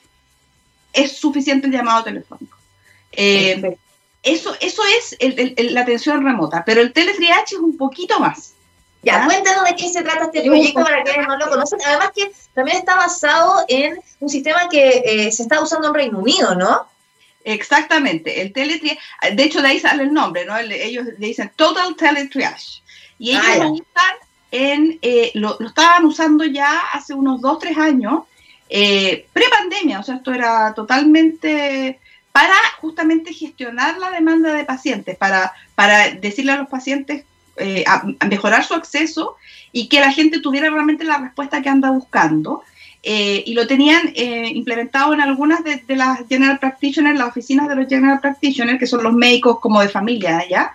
es 0.91 1.13
suficiente 1.13 1.67
el 1.67 1.73
llamado 1.73 2.03
telefónico. 2.03 2.56
Eh, 3.17 3.77
eso, 4.21 4.55
eso 4.61 4.83
es 4.85 5.17
la 5.71 5.81
atención 5.81 6.23
remota, 6.23 6.63
pero 6.63 6.81
el 6.81 6.93
teletriage 6.93 7.55
es 7.55 7.59
un 7.59 7.75
poquito 7.75 8.19
más. 8.19 8.53
Ya, 9.01 9.25
cuéntanos 9.25 9.63
de 9.63 9.75
qué 9.75 9.89
se 9.89 10.03
trata 10.03 10.25
este 10.25 10.43
proyecto 10.43 10.83
para 10.83 11.03
quienes 11.03 11.27
no 11.27 11.37
lo 11.37 11.49
conocen. 11.49 11.79
Además 11.85 12.11
que 12.13 12.31
también 12.53 12.77
está 12.77 12.95
basado 12.95 13.63
en 13.67 13.99
un 14.19 14.29
sistema 14.29 14.67
que 14.69 15.03
eh, 15.05 15.31
se 15.31 15.43
está 15.43 15.61
usando 15.61 15.87
en 15.87 15.93
Reino 15.93 16.19
Unido, 16.19 16.55
¿no? 16.55 16.87
Exactamente, 17.43 18.41
el 18.41 18.51
teletriage, 18.51 18.99
de 19.31 19.43
hecho 19.43 19.61
de 19.61 19.69
ahí 19.69 19.79
sale 19.79 20.03
el 20.03 20.13
nombre, 20.13 20.43
¿no? 20.43 20.57
ellos 20.57 21.05
le 21.17 21.27
dicen 21.27 21.51
Total 21.55 21.95
Teletriage. 21.95 22.81
Y 23.17 23.31
ellos 23.31 23.45
ah, 23.47 23.57
lo 23.59 23.71
usan 23.71 24.15
en, 24.51 24.99
eh, 25.01 25.31
lo, 25.35 25.57
estaban 25.61 26.03
usando 26.03 26.43
ya 26.43 26.77
hace 26.91 27.13
unos 27.13 27.39
2, 27.39 27.59
3 27.59 27.77
años, 27.77 28.23
pre-pandemia, 28.67 30.01
o 30.01 30.03
sea, 30.03 30.15
esto 30.15 30.33
era 30.33 30.73
totalmente 30.73 32.01
para 32.37 32.53
justamente 32.81 33.33
gestionar 33.33 33.97
la 33.97 34.11
demanda 34.11 34.53
de 34.53 34.63
pacientes, 34.63 35.17
para, 35.17 35.53
para 35.73 36.11
decirle 36.11 36.51
a 36.51 36.57
los 36.57 36.69
pacientes 36.69 37.23
eh, 37.55 37.83
mejorar 38.29 38.63
su 38.63 38.75
acceso 38.75 39.37
y 39.71 39.89
que 39.89 39.99
la 39.99 40.11
gente 40.11 40.39
tuviera 40.39 40.69
realmente 40.69 41.03
la 41.03 41.17
respuesta 41.17 41.63
que 41.63 41.69
anda 41.69 41.89
buscando. 41.89 42.61
Eh, 43.01 43.43
y 43.43 43.55
lo 43.55 43.65
tenían 43.65 44.11
eh, 44.13 44.51
implementado 44.53 45.15
en 45.15 45.21
algunas 45.21 45.63
de, 45.63 45.81
las 45.95 46.27
General 46.29 46.59
Practitioners, 46.59 47.17
las 47.17 47.29
oficinas 47.29 47.67
de 47.69 47.75
los 47.75 47.89
General 47.89 48.19
Practitioners, 48.19 48.77
que 48.77 48.85
son 48.85 49.01
los 49.01 49.13
médicos 49.13 49.59
como 49.59 49.81
de 49.81 49.89
familia 49.89 50.37
allá. 50.37 50.73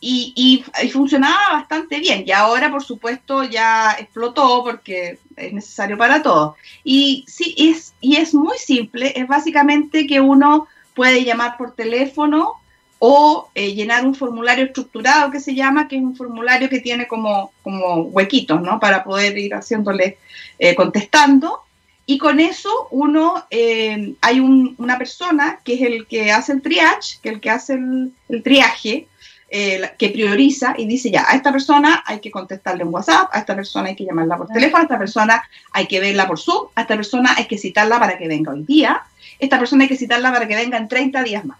Y, 0.00 0.64
funcionaba 0.92 1.52
bastante 1.52 2.00
bien. 2.00 2.24
Y 2.26 2.32
ahora, 2.32 2.72
por 2.72 2.82
supuesto, 2.82 3.44
ya 3.44 3.92
explotó 4.00 4.64
porque 4.64 5.20
es 5.36 5.52
necesario 5.52 5.98
para 5.98 6.22
todos. 6.22 6.56
Y 6.82 7.24
sí, 7.28 7.54
es, 7.58 7.94
y 8.00 8.16
es 8.16 8.34
muy 8.34 8.58
simple. 8.58 9.12
Es 9.16 9.28
básicamente 9.28 10.06
que 10.06 10.20
uno 10.20 10.66
puede 10.94 11.24
llamar 11.24 11.56
por 11.56 11.74
teléfono 11.74 12.54
o 12.98 13.50
eh, 13.54 13.74
llenar 13.74 14.06
un 14.06 14.14
formulario 14.14 14.64
estructurado 14.64 15.30
que 15.30 15.40
se 15.40 15.54
llama, 15.54 15.86
que 15.86 15.96
es 15.96 16.02
un 16.02 16.16
formulario 16.16 16.68
que 16.68 16.80
tiene 16.80 17.06
como, 17.06 17.52
como 17.62 18.02
huequitos, 18.04 18.62
¿no? 18.62 18.80
Para 18.80 19.04
poder 19.04 19.36
ir 19.36 19.54
haciéndole, 19.54 20.18
eh, 20.58 20.74
contestando. 20.74 21.60
Y 22.06 22.18
con 22.18 22.40
eso 22.40 22.88
uno, 22.90 23.44
eh, 23.50 24.14
hay 24.20 24.40
una 24.40 24.96
persona 24.96 25.58
que 25.64 25.74
es 25.74 25.82
el 25.82 26.06
que 26.06 26.30
hace 26.30 26.52
el 26.52 26.62
triage, 26.62 27.18
que 27.20 27.28
es 27.28 27.34
el 27.34 27.40
que 27.40 27.50
hace 27.50 27.74
el, 27.74 28.12
el 28.28 28.42
triaje, 28.42 29.08
eh, 29.48 29.90
que 29.98 30.08
prioriza 30.10 30.74
y 30.76 30.86
dice 30.86 31.10
ya, 31.10 31.24
a 31.28 31.36
esta 31.36 31.52
persona 31.52 32.02
hay 32.06 32.20
que 32.20 32.30
contestarle 32.30 32.82
en 32.82 32.92
WhatsApp, 32.92 33.30
a 33.32 33.38
esta 33.38 33.54
persona 33.54 33.88
hay 33.88 33.96
que 33.96 34.04
llamarla 34.04 34.36
por 34.36 34.48
teléfono, 34.48 34.80
a 34.80 34.82
esta 34.82 34.98
persona 34.98 35.42
hay 35.72 35.86
que 35.86 36.00
verla 36.00 36.26
por 36.26 36.38
Zoom, 36.38 36.68
a 36.74 36.82
esta 36.82 36.96
persona 36.96 37.34
hay 37.36 37.46
que 37.46 37.56
citarla 37.56 37.98
para 38.00 38.18
que 38.18 38.26
venga 38.26 38.52
hoy 38.52 38.64
día, 38.64 39.02
esta 39.38 39.58
persona 39.58 39.84
hay 39.84 39.88
que 39.88 39.96
citarla 39.96 40.32
para 40.32 40.48
que 40.48 40.56
venga 40.56 40.76
en 40.76 40.88
30 40.88 41.22
días 41.22 41.44
más. 41.44 41.58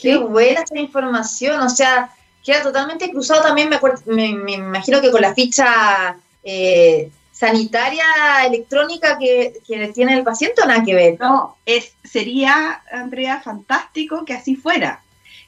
Qué 0.00 0.16
buena 0.16 0.60
esta 0.60 0.78
información, 0.78 1.60
o 1.60 1.68
sea, 1.68 2.10
queda 2.44 2.62
totalmente 2.62 3.10
cruzado 3.10 3.42
también, 3.42 3.70
me, 4.06 4.34
me, 4.34 4.52
imagino 4.52 5.00
que 5.00 5.10
con 5.10 5.22
la 5.22 5.34
ficha 5.34 6.16
eh, 6.42 7.10
sanitaria 7.32 8.04
electrónica 8.46 9.18
que, 9.18 9.60
tiene 9.92 10.14
el 10.14 10.22
paciente 10.22 10.62
o 10.62 10.66
nada 10.66 10.84
que 10.84 10.94
ver. 10.94 11.16
No, 11.18 11.56
es, 11.66 11.94
sería, 12.04 12.82
Andrea, 12.92 13.40
fantástico 13.40 14.24
que 14.24 14.34
así 14.34 14.54
fuera. 14.54 15.02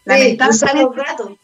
Lamentablemente, 0.07 1.39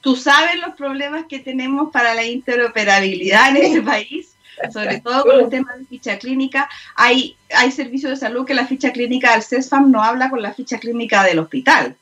tú 0.00 0.16
sabes 0.16 0.56
los 0.56 0.74
problemas 0.74 1.24
que 1.28 1.38
tenemos 1.38 1.90
para 1.92 2.14
la 2.14 2.24
interoperabilidad 2.24 3.50
en 3.50 3.56
este 3.56 3.82
país, 3.82 4.34
sobre 4.72 5.00
todo 5.00 5.24
con 5.24 5.40
el 5.40 5.48
tema 5.48 5.76
de 5.76 5.86
ficha 5.86 6.18
clínica. 6.18 6.68
Hay, 6.96 7.36
hay 7.54 7.70
servicios 7.70 8.10
de 8.10 8.16
salud 8.16 8.44
que 8.44 8.54
la 8.54 8.66
ficha 8.66 8.92
clínica 8.92 9.32
del 9.32 9.42
CESFAM 9.42 9.90
no 9.90 10.02
habla 10.02 10.30
con 10.30 10.42
la 10.42 10.52
ficha 10.52 10.78
clínica 10.78 11.22
del 11.24 11.38
hospital. 11.38 11.96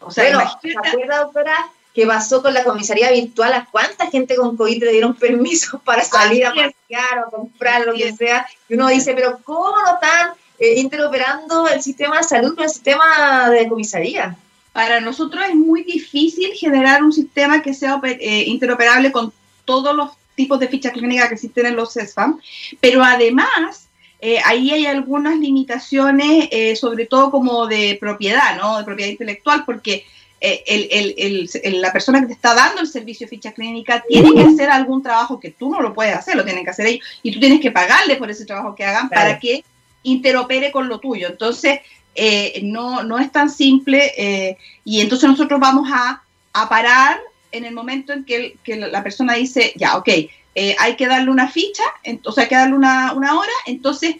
O 0.00 0.10
sea, 0.10 0.24
bueno, 0.24 0.40
imagínate. 0.64 1.16
doctora, 1.16 1.70
qué 1.94 2.06
pasó 2.06 2.42
con 2.42 2.54
la 2.54 2.64
comisaría 2.64 3.12
virtual? 3.12 3.52
¿A 3.52 3.68
cuánta 3.70 4.10
gente 4.10 4.34
con 4.34 4.56
COVID 4.56 4.82
le 4.82 4.92
dieron 4.92 5.14
permiso 5.14 5.78
para 5.84 6.02
salir 6.02 6.44
a 6.44 6.50
pasear 6.50 7.24
o 7.26 7.30
comprar 7.30 7.86
lo 7.86 7.94
que 7.94 8.12
sea? 8.12 8.46
Y 8.68 8.74
uno 8.74 8.88
dice, 8.88 9.14
pero 9.14 9.38
¿cómo 9.44 9.70
no 9.80 9.94
están 9.94 10.30
eh, 10.58 10.80
interoperando 10.80 11.68
el 11.68 11.80
sistema 11.80 12.18
de 12.18 12.24
salud 12.24 12.56
con 12.56 12.64
el 12.64 12.70
sistema 12.70 13.48
de 13.50 13.68
comisaría? 13.68 14.36
Para 14.72 15.00
nosotros 15.00 15.44
es 15.48 15.54
muy 15.54 15.82
difícil 15.82 16.52
generar 16.54 17.02
un 17.02 17.12
sistema 17.12 17.62
que 17.62 17.74
sea 17.74 18.00
eh, 18.04 18.44
interoperable 18.46 19.12
con 19.12 19.32
todos 19.64 19.94
los 19.94 20.10
tipos 20.34 20.58
de 20.58 20.68
fichas 20.68 20.92
clínicas 20.92 21.28
que 21.28 21.34
existen 21.34 21.66
en 21.66 21.76
los 21.76 21.92
CESFAM, 21.92 22.40
pero 22.80 23.04
además 23.04 23.88
eh, 24.20 24.38
ahí 24.44 24.70
hay 24.70 24.86
algunas 24.86 25.38
limitaciones, 25.38 26.48
sobre 26.78 27.06
todo 27.06 27.30
como 27.30 27.66
de 27.66 27.98
propiedad, 28.00 28.56
¿no? 28.56 28.78
De 28.78 28.84
propiedad 28.84 29.10
intelectual, 29.10 29.64
porque 29.66 30.06
el, 30.40 31.14
el, 31.62 31.80
la 31.80 31.92
persona 31.92 32.20
que 32.20 32.26
te 32.26 32.32
está 32.32 32.54
dando 32.54 32.80
el 32.80 32.88
servicio 32.88 33.26
de 33.26 33.30
ficha 33.30 33.52
clínica 33.52 34.02
tiene 34.08 34.32
que 34.32 34.42
hacer 34.42 34.70
algún 34.70 35.02
trabajo 35.02 35.38
que 35.38 35.50
tú 35.50 35.70
no 35.70 35.80
lo 35.80 35.92
puedes 35.92 36.16
hacer, 36.16 36.34
lo 36.34 36.44
tienen 36.44 36.64
que 36.64 36.70
hacer 36.70 36.86
ellos, 36.86 37.06
y 37.22 37.30
tú 37.30 37.38
tienes 37.38 37.60
que 37.60 37.70
pagarle 37.70 38.16
por 38.16 38.30
ese 38.30 38.44
trabajo 38.44 38.74
que 38.74 38.84
hagan 38.84 39.08
para 39.08 39.38
que 39.38 39.64
interopere 40.02 40.72
con 40.72 40.88
lo 40.88 40.98
tuyo. 40.98 41.28
Entonces, 41.28 41.80
eh, 42.14 42.60
no, 42.62 43.02
no 43.02 43.18
es 43.18 43.32
tan 43.32 43.50
simple, 43.50 44.12
eh, 44.16 44.58
y 44.84 45.00
entonces 45.00 45.28
nosotros 45.28 45.60
vamos 45.60 45.88
a, 45.92 46.22
a, 46.52 46.68
parar 46.68 47.20
en 47.50 47.64
el 47.64 47.74
momento 47.74 48.12
en 48.12 48.24
que, 48.24 48.56
que 48.62 48.76
la 48.76 49.02
persona 49.02 49.34
dice, 49.34 49.72
ya, 49.76 49.96
ok, 49.96 50.08
eh, 50.54 50.76
hay 50.78 50.96
que 50.96 51.06
darle 51.06 51.30
una 51.30 51.48
ficha, 51.48 51.84
entonces 52.02 52.42
hay 52.42 52.48
que 52.48 52.56
darle 52.56 52.74
una, 52.74 53.12
una 53.14 53.38
hora, 53.38 53.52
entonces 53.66 54.16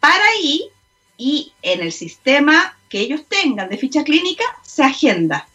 para 0.00 0.24
ahí 0.36 0.68
y 1.16 1.52
en 1.62 1.80
el 1.80 1.92
sistema 1.92 2.76
que 2.88 3.00
ellos 3.00 3.22
tengan 3.28 3.68
de 3.68 3.78
ficha 3.78 4.04
clínica 4.04 4.44
se 4.62 4.82
agenda. 4.82 5.46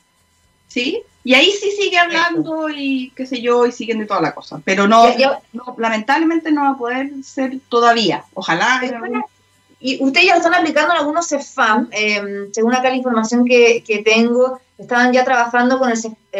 ¿sí? 0.71 1.03
Y 1.24 1.33
ahí 1.33 1.51
sí 1.51 1.71
sigue 1.71 1.98
hablando 1.98 2.69
y 2.69 3.12
qué 3.15 3.25
sé 3.25 3.41
yo, 3.41 3.65
y 3.65 3.71
siguen 3.71 4.00
de 4.00 4.05
toda 4.05 4.21
la 4.21 4.33
cosa. 4.33 4.62
Pero 4.63 4.88
no, 4.88 5.05
lamentablemente 5.77 6.51
no 6.51 6.63
va 6.63 6.69
a 6.69 6.77
poder 6.77 7.12
ser 7.24 7.60
todavía. 7.69 8.24
Ojalá. 8.33 8.81
Y 9.81 10.03
ustedes 10.03 10.27
ya 10.27 10.33
lo 10.33 10.38
están 10.38 10.53
aplicando 10.53 10.93
en 10.93 11.00
algunos 11.00 11.27
CEFAM, 11.27 11.89
em, 11.91 12.53
según 12.53 12.73
acá 12.75 12.89
la 12.89 12.95
información 12.95 13.45
que, 13.45 14.03
tengo, 14.05 14.59
estaban 14.77 15.11
ya 15.11 15.23
trabajando 15.25 15.79
con 15.79 15.91
el, 15.91 15.97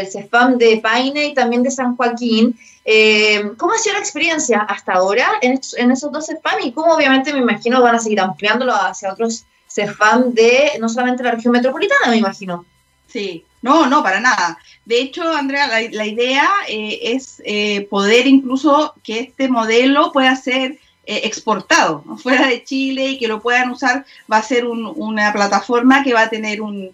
CEFAM 0.08 0.58
de 0.58 0.78
Paine 0.78 1.26
y 1.26 1.34
también 1.34 1.64
de 1.64 1.72
San 1.72 1.96
Joaquín. 1.96 2.58
Em, 2.86 3.56
¿Cómo 3.56 3.74
ha 3.74 3.78
sido 3.78 3.96
la 3.96 4.00
experiencia 4.00 4.60
hasta 4.62 4.94
ahora 4.94 5.28
en, 5.42 5.60
en 5.78 5.92
esos 5.92 6.12
dos 6.12 6.28
CEFAM 6.28 6.60
y 6.64 6.72
cómo 6.72 6.94
obviamente 6.94 7.34
me 7.34 7.40
imagino 7.40 7.82
van 7.82 7.96
a 7.96 8.00
seguir 8.00 8.20
ampliándolo 8.20 8.74
hacia 8.74 9.12
otros 9.12 9.44
CEFAM 9.68 10.34
de 10.34 10.74
no 10.80 10.88
solamente 10.88 11.24
la 11.24 11.32
región 11.32 11.54
metropolitana, 11.54 12.12
me 12.12 12.18
imagino? 12.18 12.66
Sí, 13.08 13.44
no, 13.62 13.88
no, 13.88 14.04
para 14.04 14.20
nada. 14.20 14.58
De 14.86 15.00
hecho, 15.00 15.24
Andrea, 15.34 15.68
la, 15.68 16.06
idea 16.06 16.48
eh, 16.68 17.00
es 17.02 17.42
eh, 17.46 17.88
poder 17.90 18.28
incluso 18.28 18.96
que 19.04 19.20
este 19.20 19.48
modelo 19.48 20.12
pueda 20.12 20.36
ser 20.36 20.80
eh, 21.06 21.22
exportado 21.24 22.04
fuera 22.18 22.48
de 22.48 22.64
Chile 22.64 23.08
y 23.10 23.18
que 23.18 23.28
lo 23.28 23.42
puedan 23.42 23.72
usar. 23.72 24.06
Va 24.32 24.38
a 24.38 24.44
ser 24.44 24.66
una 24.66 25.34
plataforma 25.34 26.04
que 26.04 26.14
va 26.14 26.24
a 26.24 26.30
tener 26.30 26.62
un, 26.62 26.94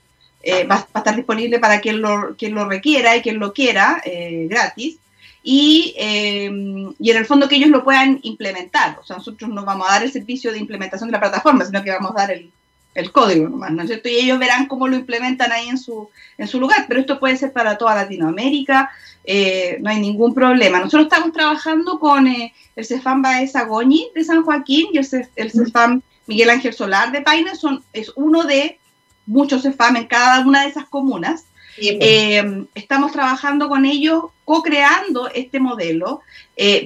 va, 0.69 0.87
a 0.93 0.99
estar 0.99 1.15
disponible 1.15 1.59
para 1.59 1.81
quien 1.81 2.01
lo, 2.01 2.35
quien 2.35 2.53
lo 2.53 2.67
requiera 2.67 3.15
y 3.15 3.21
quien 3.21 3.39
lo 3.39 3.53
quiera, 3.53 4.01
gratis. 4.49 4.97
Y, 5.43 5.95
y, 5.97 7.09
en 7.11 7.17
el 7.17 7.25
fondo 7.25 7.47
que 7.47 7.55
ellos 7.55 7.69
lo 7.69 7.83
puedan 7.83 8.19
implementar. 8.23 8.97
O 9.01 9.05
sea, 9.05 9.17
nosotros 9.17 9.49
no 9.49 9.63
vamos 9.63 9.87
a 9.87 9.93
dar 9.93 10.03
el 10.03 10.11
servicio 10.11 10.51
de 10.51 10.59
implementación 10.59 11.09
de 11.09 11.13
la 11.13 11.21
plataforma, 11.21 11.63
sino 11.63 11.83
que 11.83 11.91
vamos 11.91 12.11
a 12.11 12.21
dar 12.21 12.31
el, 12.31 12.51
el 12.97 13.11
código 13.11 13.47
nomás, 13.47 13.71
¿no 13.71 13.83
es 13.83 13.89
cierto? 13.89 14.09
Y 14.09 14.15
ellos 14.15 14.39
verán 14.39 14.65
cómo 14.65 14.87
lo 14.87 14.95
implementan 14.95 15.51
ahí 15.51 15.69
en 15.69 15.77
su, 15.77 16.09
en 16.35 16.47
su 16.47 16.59
lugar, 16.59 16.85
pero 16.87 16.99
esto 16.99 17.19
puede 17.19 17.37
ser 17.37 17.53
para 17.53 17.77
toda 17.77 17.93
Latinoamérica, 17.93 18.89
eh, 19.23 19.77
no 19.81 19.91
hay 19.91 19.99
ningún 19.99 20.33
problema. 20.33 20.79
Nosotros 20.79 21.03
estamos 21.03 21.31
trabajando 21.31 21.99
con 21.99 22.25
eh, 22.25 22.55
el 22.75 22.85
CEFAM 22.85 23.21
Baeza 23.21 23.65
Goñi 23.65 24.09
de 24.15 24.23
San 24.23 24.43
Joaquín 24.43 24.87
y 24.93 24.97
el, 24.97 25.05
CEFAM 25.05 26.01
Miguel 26.25 26.49
Ángel 26.49 26.73
Solar 26.73 27.11
de 27.11 27.21
Paine, 27.21 27.55
son, 27.55 27.83
es 27.93 28.11
uno 28.15 28.45
de 28.45 28.79
muchos 29.27 29.61
CEFAM 29.61 29.97
en 29.97 30.07
cada 30.07 30.39
una 30.39 30.63
de 30.63 30.69
esas 30.69 30.85
comunas. 30.85 31.45
Pues. 31.75 31.97
Eh, 32.01 32.65
estamos 32.73 33.11
trabajando 33.11 33.69
con 33.69 33.85
ellos, 33.85 34.23
co-creando 34.43 35.29
este 35.29 35.59
modelo, 35.59 36.21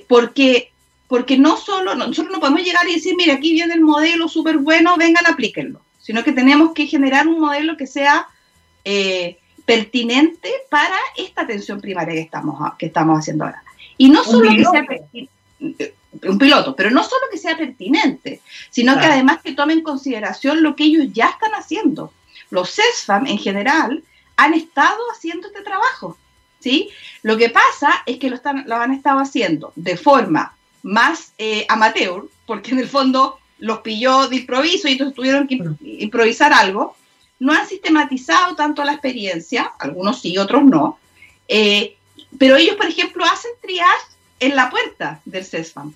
porque, 0.09 0.73
porque 1.07 1.37
no 1.37 1.55
solo, 1.55 1.95
nosotros 1.95 2.33
no 2.33 2.41
podemos 2.41 2.63
llegar 2.63 2.85
y 2.89 2.95
decir, 2.95 3.15
mira, 3.15 3.35
aquí 3.35 3.53
viene 3.53 3.75
el 3.75 3.81
modelo 3.81 4.27
súper 4.27 4.57
bueno, 4.57 4.97
vengan, 4.97 5.25
aplíquenlo 5.25 5.79
sino 6.01 6.23
que 6.23 6.31
tenemos 6.31 6.73
que 6.73 6.87
generar 6.87 7.27
un 7.27 7.39
modelo 7.39 7.77
que 7.77 7.87
sea 7.87 8.27
eh, 8.83 9.37
pertinente 9.65 10.51
para 10.69 10.97
esta 11.15 11.43
atención 11.43 11.79
primaria 11.79 12.15
que 12.15 12.21
estamos, 12.21 12.73
que 12.77 12.87
estamos 12.87 13.19
haciendo 13.19 13.45
ahora. 13.45 13.63
Y 13.97 14.09
no 14.09 14.23
solo 14.23 14.49
que 14.49 14.65
sea 14.65 14.85
eh, 15.61 15.93
un 16.23 16.37
piloto, 16.37 16.75
pero 16.75 16.89
no 16.89 17.03
solo 17.03 17.21
que 17.31 17.37
sea 17.37 17.55
pertinente, 17.55 18.41
sino 18.69 18.99
que 18.99 19.05
además 19.05 19.39
que 19.43 19.53
tome 19.53 19.73
en 19.73 19.83
consideración 19.83 20.63
lo 20.63 20.75
que 20.75 20.85
ellos 20.85 21.07
ya 21.13 21.29
están 21.29 21.51
haciendo. 21.53 22.11
Los 22.49 22.73
CESFAM 22.73 23.27
en 23.27 23.37
general 23.37 24.03
han 24.35 24.53
estado 24.53 24.99
haciendo 25.13 25.47
este 25.47 25.61
trabajo, 25.61 26.17
¿sí? 26.59 26.89
Lo 27.21 27.37
que 27.37 27.49
pasa 27.49 28.03
es 28.05 28.17
que 28.17 28.29
lo, 28.29 28.35
están, 28.35 28.65
lo 28.67 28.75
han 28.75 28.91
estado 28.91 29.19
haciendo 29.19 29.71
de 29.75 29.95
forma 29.95 30.55
más 30.83 31.33
eh, 31.37 31.65
amateur, 31.69 32.27
porque 32.45 32.71
en 32.71 32.79
el 32.79 32.87
fondo 32.87 33.39
los 33.61 33.79
pilló 33.79 34.27
de 34.27 34.37
improviso 34.37 34.87
y 34.87 34.93
entonces 34.93 35.15
tuvieron 35.15 35.47
que 35.47 35.61
improvisar 35.81 36.51
algo, 36.51 36.97
no 37.39 37.53
han 37.53 37.67
sistematizado 37.67 38.55
tanto 38.55 38.83
la 38.83 38.93
experiencia, 38.93 39.71
algunos 39.79 40.21
sí, 40.21 40.37
otros 40.37 40.63
no, 40.63 40.99
eh, 41.47 41.95
pero 42.37 42.55
ellos, 42.55 42.75
por 42.75 42.87
ejemplo, 42.87 43.23
hacen 43.23 43.51
triage 43.61 44.05
en 44.39 44.55
la 44.55 44.69
puerta 44.69 45.21
del 45.25 45.45
CESFAM. 45.45 45.93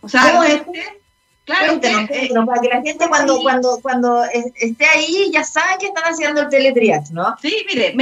O 0.00 0.08
sea, 0.08 0.46
este, 0.46 1.00
claro, 1.44 1.80
eh, 1.82 2.30
para 2.46 2.60
que 2.60 2.68
la 2.68 2.82
gente 2.82 3.08
cuando, 3.08 3.42
cuando, 3.42 3.80
cuando 3.82 4.22
esté 4.24 4.86
ahí 4.86 5.30
ya 5.32 5.42
sabe 5.44 5.78
que 5.78 5.86
están 5.86 6.04
haciendo 6.04 6.42
el 6.42 6.48
teletriage, 6.48 7.12
¿no? 7.12 7.36
Sí, 7.40 7.64
mire, 7.68 7.94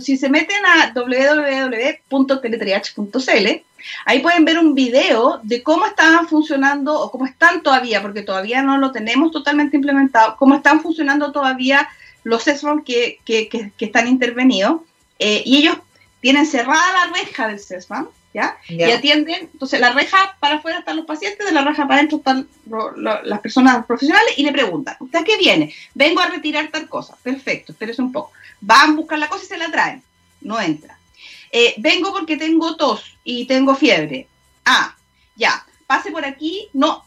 si 0.00 0.16
se 0.16 0.28
meten 0.28 0.64
a 0.66 0.92
www.teletriage.cl, 0.94 3.62
Ahí 4.04 4.20
pueden 4.20 4.44
ver 4.44 4.58
un 4.58 4.74
video 4.74 5.40
de 5.42 5.62
cómo 5.62 5.86
estaban 5.86 6.28
funcionando 6.28 6.98
o 6.98 7.10
cómo 7.10 7.26
están 7.26 7.62
todavía, 7.62 8.02
porque 8.02 8.22
todavía 8.22 8.62
no 8.62 8.78
lo 8.78 8.92
tenemos 8.92 9.32
totalmente 9.32 9.76
implementado, 9.76 10.36
cómo 10.36 10.56
están 10.56 10.80
funcionando 10.80 11.32
todavía 11.32 11.88
los 12.24 12.44
CESFAM 12.44 12.84
que, 12.84 13.18
que, 13.24 13.72
están 13.78 14.08
intervenidos. 14.08 14.82
Eh, 15.18 15.42
y 15.44 15.58
ellos 15.58 15.78
tienen 16.20 16.46
cerrada 16.46 16.82
la 16.92 17.12
reja 17.12 17.48
del 17.48 17.60
CESFAM, 17.60 18.08
¿ya? 18.32 18.58
Y 18.68 18.82
atienden, 18.82 19.50
entonces 19.52 19.80
la 19.80 19.92
reja 19.92 20.36
para 20.38 20.56
afuera 20.56 20.78
están 20.78 20.96
los 20.96 21.06
pacientes, 21.06 21.44
de 21.44 21.52
la 21.52 21.64
reja 21.64 21.86
para 21.86 21.96
adentro 22.00 22.18
están 22.18 22.48
las 22.96 23.40
personas 23.40 23.84
profesionales 23.86 24.34
y 24.36 24.44
le 24.44 24.52
preguntan, 24.52 24.96
¿usted 25.00 25.24
qué 25.24 25.36
viene? 25.36 25.74
Vengo 25.94 26.20
a 26.20 26.28
retirar 26.28 26.68
tal 26.68 26.88
cosa. 26.88 27.16
Perfecto, 27.22 27.72
espérese 27.72 28.02
un 28.02 28.12
poco. 28.12 28.32
Van, 28.60 28.90
a 28.90 28.94
buscar 28.94 29.18
la 29.18 29.28
cosa 29.28 29.44
y 29.44 29.48
se 29.48 29.58
la 29.58 29.70
traen. 29.70 30.02
No 30.40 30.60
entra. 30.60 30.98
Eh, 31.50 31.74
vengo 31.78 32.12
porque 32.12 32.36
tengo 32.36 32.76
tos 32.76 33.16
y 33.24 33.46
tengo 33.46 33.74
fiebre. 33.74 34.28
Ah, 34.64 34.94
ya, 35.34 35.66
pase 35.86 36.12
por 36.12 36.24
aquí, 36.24 36.68
no, 36.72 37.04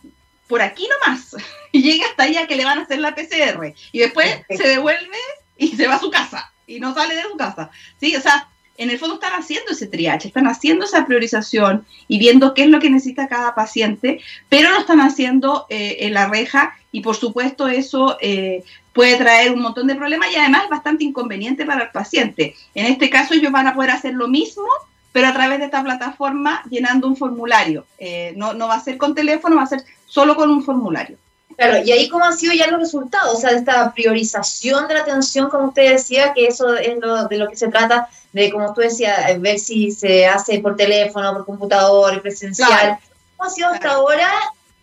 por 0.47 0.61
aquí 0.61 0.87
nomás. 0.87 1.35
Y 1.75 1.81
llega 1.81 2.05
hasta 2.05 2.25
allá 2.25 2.45
que 2.45 2.55
le 2.55 2.65
van 2.65 2.77
a 2.77 2.83
hacer 2.83 2.99
la 2.99 3.15
PCR. 3.15 3.73
Y 3.91 3.97
después 3.97 4.41
se 4.47 4.67
devuelve 4.67 5.17
y 5.57 5.69
se 5.69 5.87
va 5.87 5.95
a 5.95 5.99
su 5.99 6.11
casa. 6.11 6.53
Y 6.67 6.79
no 6.79 6.93
sale 6.93 7.15
de 7.15 7.23
su 7.23 7.35
casa. 7.35 7.71
¿Sí? 7.99 8.15
O 8.15 8.21
sea, 8.21 8.47
en 8.77 8.89
el 8.89 8.97
fondo 8.97 9.15
están 9.15 9.33
haciendo 9.33 9.71
ese 9.71 9.87
triage, 9.87 10.27
están 10.27 10.47
haciendo 10.47 10.85
esa 10.85 11.05
priorización 11.05 11.85
y 12.07 12.17
viendo 12.19 12.53
qué 12.53 12.63
es 12.63 12.69
lo 12.69 12.79
que 12.79 12.89
necesita 12.89 13.27
cada 13.27 13.55
paciente, 13.55 14.19
pero 14.49 14.71
lo 14.71 14.79
están 14.79 14.99
haciendo 14.99 15.65
eh, 15.69 15.97
en 16.01 16.13
la 16.13 16.27
reja 16.27 16.75
y 16.91 17.01
por 17.01 17.15
supuesto 17.15 17.67
eso 17.67 18.17
eh, 18.21 18.63
puede 18.93 19.17
traer 19.17 19.51
un 19.51 19.61
montón 19.61 19.87
de 19.87 19.95
problemas 19.95 20.31
y 20.31 20.37
además 20.37 20.63
es 20.63 20.69
bastante 20.69 21.03
inconveniente 21.03 21.65
para 21.65 21.83
el 21.83 21.91
paciente. 21.91 22.55
En 22.73 22.85
este 22.85 23.09
caso 23.09 23.33
ellos 23.33 23.51
van 23.51 23.67
a 23.67 23.75
poder 23.75 23.91
hacer 23.91 24.13
lo 24.13 24.27
mismo, 24.27 24.67
pero 25.11 25.27
a 25.27 25.33
través 25.33 25.59
de 25.59 25.65
esta 25.65 25.83
plataforma 25.83 26.63
llenando 26.69 27.07
un 27.07 27.15
formulario. 27.15 27.85
Eh, 27.99 28.33
no, 28.35 28.53
no 28.53 28.67
va 28.67 28.75
a 28.75 28.83
ser 28.83 28.97
con 28.97 29.13
teléfono, 29.13 29.57
va 29.57 29.63
a 29.63 29.67
ser 29.67 29.83
solo 30.07 30.35
con 30.35 30.49
un 30.49 30.63
formulario. 30.63 31.17
Claro, 31.55 31.83
y 31.83 31.91
ahí 31.91 32.09
cómo 32.09 32.25
han 32.25 32.37
sido 32.37 32.53
ya 32.53 32.67
los 32.67 32.79
resultados, 32.79 33.35
o 33.35 33.39
sea, 33.39 33.51
de 33.51 33.57
esta 33.57 33.93
priorización 33.93 34.87
de 34.87 34.93
la 34.95 35.01
atención, 35.01 35.49
como 35.49 35.67
usted 35.67 35.91
decía, 35.91 36.33
que 36.33 36.47
eso 36.47 36.75
es 36.75 36.97
lo, 36.99 37.27
de 37.27 37.37
lo 37.37 37.49
que 37.49 37.55
se 37.55 37.67
trata, 37.67 38.09
de 38.31 38.51
como 38.51 38.73
tú 38.73 38.81
decías, 38.81 39.39
ver 39.39 39.59
si 39.59 39.91
se 39.91 40.25
hace 40.25 40.59
por 40.59 40.75
teléfono, 40.75 41.33
por 41.33 41.45
computador, 41.45 42.21
presencial. 42.21 42.97
¿Cómo 43.37 43.49
ha 43.49 43.53
sido 43.53 43.69
hasta 43.69 43.91
ahora 43.91 44.29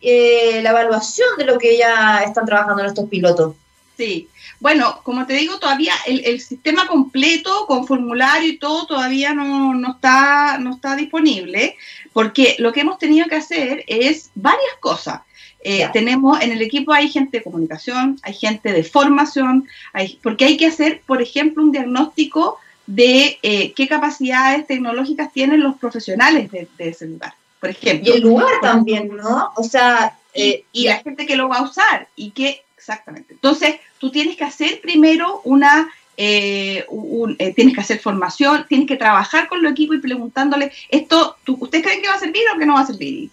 eh, 0.01 0.61
la 0.63 0.71
evaluación 0.71 1.29
de 1.37 1.45
lo 1.45 1.59
que 1.59 1.77
ya 1.77 2.23
están 2.25 2.47
trabajando 2.47 2.83
nuestros 2.83 3.09
pilotos? 3.09 3.55
Sí, 3.97 4.29
bueno, 4.61 5.01
como 5.03 5.27
te 5.27 5.33
digo, 5.33 5.59
todavía 5.59 5.95
el, 6.07 6.41
sistema 6.41 6.87
completo 6.87 7.67
con 7.67 7.87
formulario 7.87 8.51
y 8.51 8.59
todo 8.59 8.87
todavía 8.87 9.33
no, 9.33 9.75
no, 9.75 9.93
está, 9.93 10.59
no 10.59 10.75
está 10.75 10.97
disponible, 10.97 11.77
porque 12.13 12.57
lo 12.59 12.73
que 12.73 12.81
hemos 12.81 12.99
tenido 12.99 13.27
que 13.27 13.37
hacer 13.37 13.85
es 13.87 14.31
varias 14.35 14.75
cosas. 14.81 15.23
Eh, 15.63 15.89
tenemos 15.93 16.41
en 16.41 16.53
el 16.53 16.63
equipo 16.63 16.93
hay 16.93 17.09
gente 17.09 17.39
de 17.39 17.45
comunicación, 17.45 18.19
hay 18.23 18.33
gente 18.33 18.73
de 18.73 18.83
formación, 18.83 19.69
hay, 19.93 20.19
porque 20.23 20.47
hay 20.47 20.57
que 20.57 20.67
hacer, 20.67 21.03
por 21.07 21.21
ejemplo, 21.21 21.63
un 21.63 21.71
diagnóstico 21.71 22.59
de 22.87 23.39
eh, 23.43 23.73
qué 23.75 23.87
capacidades 23.87 24.67
tecnológicas 24.67 25.33
tienen 25.33 25.61
los 25.61 25.77
profesionales 25.77 26.51
de, 26.51 26.67
ese 26.79 27.07
lugar, 27.07 27.35
por 27.61 27.71
ejemplo. 27.71 28.11
Y 28.11 28.17
el 28.17 28.23
lugar 28.23 28.49
también, 28.63 29.15
¿no? 29.15 29.53
O 29.57 29.63
sea, 29.63 30.17
y, 30.35 30.43
eh, 30.43 30.65
la 30.73 30.99
gente 30.99 31.27
que 31.27 31.37
lo 31.37 31.49
va 31.49 31.59
a 31.59 31.63
usar 31.63 32.09
y 32.17 32.31
que, 32.31 32.63
exactamente. 32.77 33.35
Entonces, 33.35 33.77
tú 33.99 34.11
tienes 34.11 34.37
que 34.37 34.45
hacer 34.45 34.81
primero 34.81 35.43
una 35.45 35.91
tienes 36.17 37.75
que 37.75 37.81
hacer 37.81 37.99
formación, 37.99 38.67
tienes 38.69 38.87
que 38.87 38.97
trabajar 38.99 39.49
con 39.49 39.65
el 39.65 39.73
equipo 39.73 39.95
y 39.95 40.01
preguntándole, 40.01 40.71
esto, 40.91 41.37
¿ustedes 41.47 41.83
creen 41.83 42.03
que 42.03 42.09
va 42.09 42.15
a 42.15 42.19
servir 42.19 42.43
o 42.55 42.59
que 42.59 42.67
no 42.67 42.75
va 42.75 42.81
a 42.81 42.87
servir? 42.87 43.31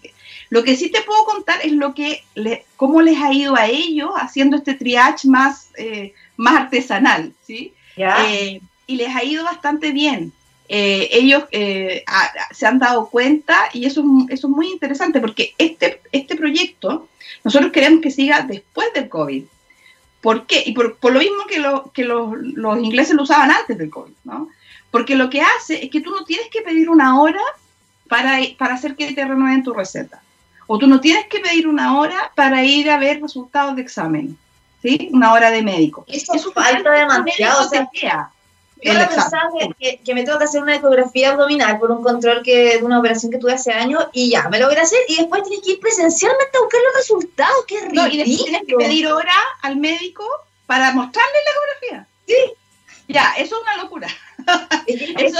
Lo 0.50 0.64
que 0.64 0.76
sí 0.76 0.90
te 0.90 1.02
puedo 1.02 1.24
contar 1.24 1.60
es 1.62 1.72
lo 1.72 1.94
que 1.94 2.24
cómo 2.76 3.02
les 3.02 3.20
ha 3.20 3.32
ido 3.32 3.54
a 3.56 3.66
ellos 3.66 4.10
haciendo 4.16 4.56
este 4.56 4.74
triage 4.74 5.28
más, 5.28 5.70
eh, 5.76 6.14
más 6.36 6.62
artesanal, 6.62 7.32
¿sí? 7.46 7.74
Eh, 7.96 8.60
y 8.86 8.96
les 8.96 9.14
ha 9.14 9.24
ido 9.24 9.44
bastante 9.44 9.92
bien. 9.92 10.32
Eh, 10.70 11.08
ellos 11.12 11.44
se 11.50 12.66
han 12.66 12.78
dado 12.78 13.08
cuenta 13.08 13.68
y 13.72 13.86
eso, 13.86 14.04
eso 14.28 14.46
es 14.46 14.52
muy 14.52 14.68
interesante 14.68 15.20
porque 15.20 15.54
este, 15.58 16.00
este 16.12 16.36
proyecto 16.36 17.08
nosotros 17.44 17.72
queremos 17.72 18.00
que 18.00 18.10
siga 18.10 18.42
después 18.42 18.92
del 18.94 19.08
COVID. 19.08 19.44
¿Por 20.20 20.46
qué? 20.46 20.62
Y 20.66 20.72
por, 20.72 20.96
lo 21.12 21.20
mismo 21.20 21.46
que, 21.46 21.60
lo, 21.60 21.92
que 21.92 22.04
los, 22.04 22.32
los, 22.38 22.78
ingleses 22.78 23.14
lo 23.14 23.22
usaban 23.22 23.50
antes 23.50 23.78
del 23.78 23.90
COVID, 23.90 24.14
¿no? 24.24 24.48
Porque 24.90 25.14
lo 25.14 25.30
que 25.30 25.42
hace 25.42 25.84
es 25.84 25.90
que 25.90 26.00
tú 26.00 26.10
no 26.10 26.24
tienes 26.24 26.48
que 26.48 26.62
pedir 26.62 26.90
una 26.90 27.20
hora 27.20 27.40
para, 28.08 28.40
para 28.58 28.74
hacer 28.74 28.96
que 28.96 29.12
te 29.12 29.24
renueven 29.24 29.62
tu 29.62 29.72
receta. 29.72 30.20
O 30.70 30.78
tú 30.78 30.86
no 30.86 31.00
tienes 31.00 31.26
que 31.26 31.40
pedir 31.40 31.66
una 31.66 31.98
hora 31.98 32.30
para 32.34 32.62
ir 32.62 32.90
a 32.90 32.98
ver 32.98 33.22
resultados 33.22 33.74
de 33.74 33.82
examen, 33.82 34.38
¿sí? 34.82 35.08
Una 35.12 35.32
hora 35.32 35.50
de 35.50 35.62
médico. 35.62 36.04
Eso, 36.06 36.34
Eso 36.34 36.52
falta 36.52 36.92
demasiado. 36.92 37.66
O 37.66 37.68
sea, 37.68 37.88
yo 38.82 38.92
pensaba 39.08 39.48
que, 39.78 39.98
que, 40.04 40.14
me 40.14 40.24
tengo 40.24 40.38
que 40.38 40.44
hacer 40.44 40.62
una 40.62 40.76
ecografía 40.76 41.30
abdominal 41.30 41.78
por 41.78 41.90
un 41.90 42.02
control 42.02 42.42
que 42.42 42.76
de 42.76 42.84
una 42.84 42.98
operación 42.98 43.32
que 43.32 43.38
tuve 43.38 43.54
hace 43.54 43.72
años 43.72 44.08
y 44.12 44.30
ya, 44.30 44.46
me 44.50 44.58
lo 44.58 44.66
voy 44.68 44.76
a 44.76 44.82
hacer 44.82 45.00
y 45.08 45.16
después 45.16 45.42
tienes 45.42 45.64
que 45.64 45.72
ir 45.72 45.80
presencialmente 45.80 46.58
a 46.58 46.60
buscar 46.60 46.80
los 46.82 46.94
resultados. 46.96 47.64
¡Qué 47.66 47.80
ridículo! 47.80 48.02
No, 48.02 48.08
y 48.08 48.16
después 48.18 48.44
tienes 48.44 48.62
que 48.68 48.76
pedir 48.76 49.06
hora 49.08 49.34
al 49.62 49.76
médico 49.76 50.24
para 50.66 50.92
mostrarle 50.92 51.38
la 51.44 51.50
ecografía. 51.50 52.06
Sí. 52.26 52.52
Ya, 53.08 53.32
eso 53.38 53.56
es 53.56 53.62
una 53.62 53.82
locura. 53.82 54.08
eso, 54.86 55.38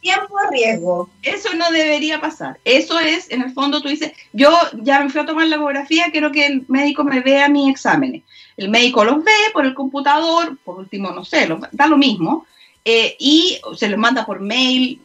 tiempo 0.00 0.34
riesgo. 0.50 1.10
Eso 1.22 1.54
no 1.54 1.70
debería 1.70 2.20
pasar. 2.20 2.58
Eso 2.64 2.98
es, 2.98 3.30
en 3.30 3.42
el 3.42 3.52
fondo, 3.52 3.80
tú 3.80 3.88
dices, 3.88 4.12
yo 4.32 4.50
ya 4.74 5.00
me 5.00 5.10
fui 5.10 5.20
a 5.20 5.26
tomar 5.26 5.46
la 5.46 5.56
ecografía, 5.56 6.10
quiero 6.10 6.32
que 6.32 6.46
el 6.46 6.64
médico 6.68 7.04
me 7.04 7.20
vea 7.20 7.48
mis 7.48 7.70
exámenes. 7.70 8.22
El 8.56 8.68
médico 8.68 9.04
los 9.04 9.24
ve 9.24 9.32
por 9.52 9.64
el 9.64 9.74
computador, 9.74 10.56
por 10.64 10.78
último, 10.78 11.10
no 11.10 11.24
sé, 11.24 11.48
da 11.72 11.86
lo 11.86 11.96
mismo, 11.96 12.46
eh, 12.84 13.16
y 13.18 13.58
se 13.76 13.88
los 13.88 13.98
manda 13.98 14.26
por 14.26 14.40
mail, 14.40 15.00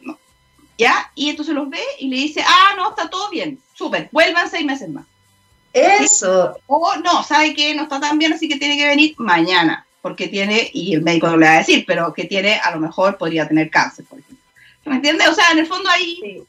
¿ya? 0.76 1.10
Y 1.14 1.30
entonces 1.30 1.54
los 1.54 1.70
ve 1.70 1.80
y 1.98 2.08
le 2.08 2.16
dice, 2.16 2.44
ah, 2.46 2.74
no, 2.76 2.90
está 2.90 3.08
todo 3.08 3.30
bien, 3.30 3.58
súper, 3.74 4.08
vuelvan 4.12 4.50
seis 4.50 4.66
meses 4.66 4.90
más. 4.90 5.06
Eso. 5.72 6.56
O 6.66 6.96
no, 6.96 7.22
¿sabe 7.22 7.54
qué? 7.54 7.74
No 7.74 7.84
está 7.84 8.00
tan 8.00 8.18
bien, 8.18 8.32
así 8.32 8.48
que 8.48 8.56
tiene 8.56 8.76
que 8.76 8.86
venir 8.86 9.14
mañana 9.18 9.86
porque 10.02 10.28
tiene, 10.28 10.70
y 10.72 10.94
el 10.94 11.02
médico 11.02 11.28
no 11.28 11.36
le 11.36 11.46
va 11.46 11.52
a 11.54 11.58
decir, 11.58 11.84
pero 11.86 12.12
que 12.12 12.24
tiene, 12.24 12.60
a 12.62 12.70
lo 12.70 12.80
mejor 12.80 13.16
podría 13.18 13.48
tener 13.48 13.70
cáncer, 13.70 14.04
por 14.04 14.18
ejemplo. 14.18 14.44
¿Me 14.84 14.96
entiendes? 14.96 15.28
O 15.28 15.34
sea, 15.34 15.50
en 15.52 15.58
el 15.58 15.66
fondo 15.66 15.88
hay, 15.90 16.44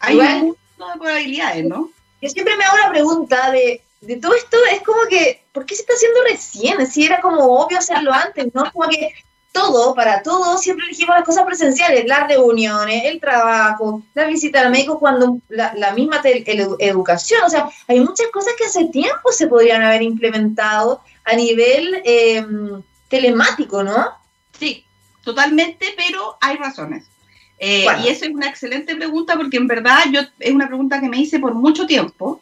hay 0.00 0.16
un 0.16 0.38
mundo 0.40 0.56
de 0.92 0.98
probabilidades, 0.98 1.64
¿no? 1.64 1.90
Yo 2.20 2.28
siempre 2.28 2.56
me 2.56 2.64
hago 2.64 2.76
la 2.76 2.90
pregunta 2.90 3.50
de, 3.50 3.80
de 4.00 4.16
todo 4.16 4.34
esto, 4.34 4.56
es 4.72 4.82
como 4.82 5.02
que, 5.08 5.42
¿por 5.52 5.64
qué 5.64 5.74
se 5.74 5.82
está 5.82 5.94
haciendo 5.94 6.20
recién? 6.24 6.86
Si 6.86 7.04
era 7.04 7.20
como 7.20 7.44
obvio 7.44 7.78
hacerlo 7.78 8.12
antes, 8.12 8.54
¿no? 8.54 8.70
Como 8.72 8.88
que 8.88 9.14
todo, 9.52 9.94
para 9.94 10.22
todo, 10.22 10.58
siempre 10.58 10.86
elegimos 10.86 11.16
las 11.16 11.24
cosas 11.24 11.44
presenciales, 11.44 12.06
las 12.06 12.28
reuniones, 12.28 13.04
el 13.06 13.20
trabajo, 13.20 14.02
la 14.14 14.26
visita 14.26 14.60
al 14.60 14.70
médico, 14.70 14.98
cuando 14.98 15.38
la, 15.48 15.72
la 15.74 15.92
misma 15.92 16.20
educación, 16.78 17.42
o 17.44 17.50
sea, 17.50 17.68
hay 17.86 18.00
muchas 18.00 18.28
cosas 18.28 18.54
que 18.58 18.66
hace 18.66 18.84
tiempo 18.86 19.32
se 19.32 19.46
podrían 19.46 19.82
haber 19.82 20.02
implementado 20.02 21.00
a 21.24 21.34
nivel 21.34 22.00
eh, 22.04 22.44
telemático, 23.08 23.82
¿no? 23.82 24.08
Sí, 24.58 24.84
totalmente, 25.24 25.94
pero 25.96 26.36
hay 26.40 26.56
razones. 26.56 27.06
Eh, 27.58 27.86
y 28.04 28.08
esa 28.08 28.26
es 28.26 28.32
una 28.32 28.48
excelente 28.48 28.94
pregunta 28.94 29.36
porque 29.36 29.56
en 29.56 29.66
verdad 29.66 30.04
yo 30.12 30.20
es 30.38 30.52
una 30.52 30.68
pregunta 30.68 31.00
que 31.00 31.08
me 31.08 31.18
hice 31.18 31.40
por 31.40 31.54
mucho 31.54 31.88
tiempo 31.88 32.40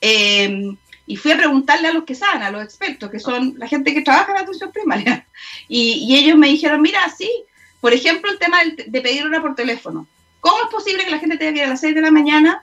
eh, 0.00 0.76
y 1.06 1.16
fui 1.16 1.32
a 1.32 1.36
preguntarle 1.36 1.88
a 1.88 1.92
los 1.92 2.04
que 2.04 2.14
saben, 2.14 2.42
a 2.42 2.50
los 2.50 2.62
expertos, 2.62 3.10
que 3.10 3.18
son 3.18 3.54
la 3.58 3.66
gente 3.66 3.92
que 3.92 4.02
trabaja 4.02 4.30
en 4.30 4.34
la 4.36 4.40
atención 4.42 4.72
primaria. 4.72 5.26
Y, 5.68 6.14
ellos 6.16 6.36
me 6.36 6.48
dijeron, 6.48 6.80
mira, 6.82 7.00
sí, 7.16 7.28
por 7.80 7.92
ejemplo, 7.92 8.30
el 8.30 8.38
tema 8.38 8.58
de, 8.64 9.00
pedir 9.00 9.24
hora 9.24 9.40
por 9.40 9.54
teléfono. 9.54 10.06
¿Cómo 10.40 10.62
es 10.62 10.68
posible 10.70 11.04
que 11.04 11.10
la 11.10 11.18
gente 11.18 11.36
tenga 11.36 11.52
que 11.52 11.58
ir 11.58 11.64
a 11.64 11.68
las 11.70 11.80
6 11.80 11.94
de 11.94 12.00
la 12.00 12.10
mañana 12.10 12.62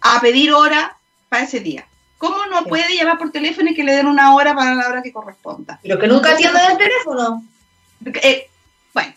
a 0.00 0.20
pedir 0.20 0.52
hora 0.52 0.96
para 1.28 1.44
ese 1.44 1.60
día? 1.60 1.86
¿Cómo 2.18 2.46
no 2.46 2.64
puede 2.64 2.96
llamar 2.96 3.16
por 3.16 3.30
teléfono 3.30 3.70
y 3.70 3.74
que 3.74 3.84
le 3.84 3.94
den 3.94 4.06
una 4.06 4.34
hora 4.34 4.54
para 4.54 4.74
la 4.74 4.88
hora 4.88 5.02
que 5.02 5.12
corresponda? 5.12 5.78
Pero 5.82 5.98
que 5.98 6.08
nunca 6.08 6.32
atiendan 6.32 6.72
el 6.72 6.78
teléfono. 6.78 7.44
Eh, 8.04 8.50
bueno, 8.92 9.14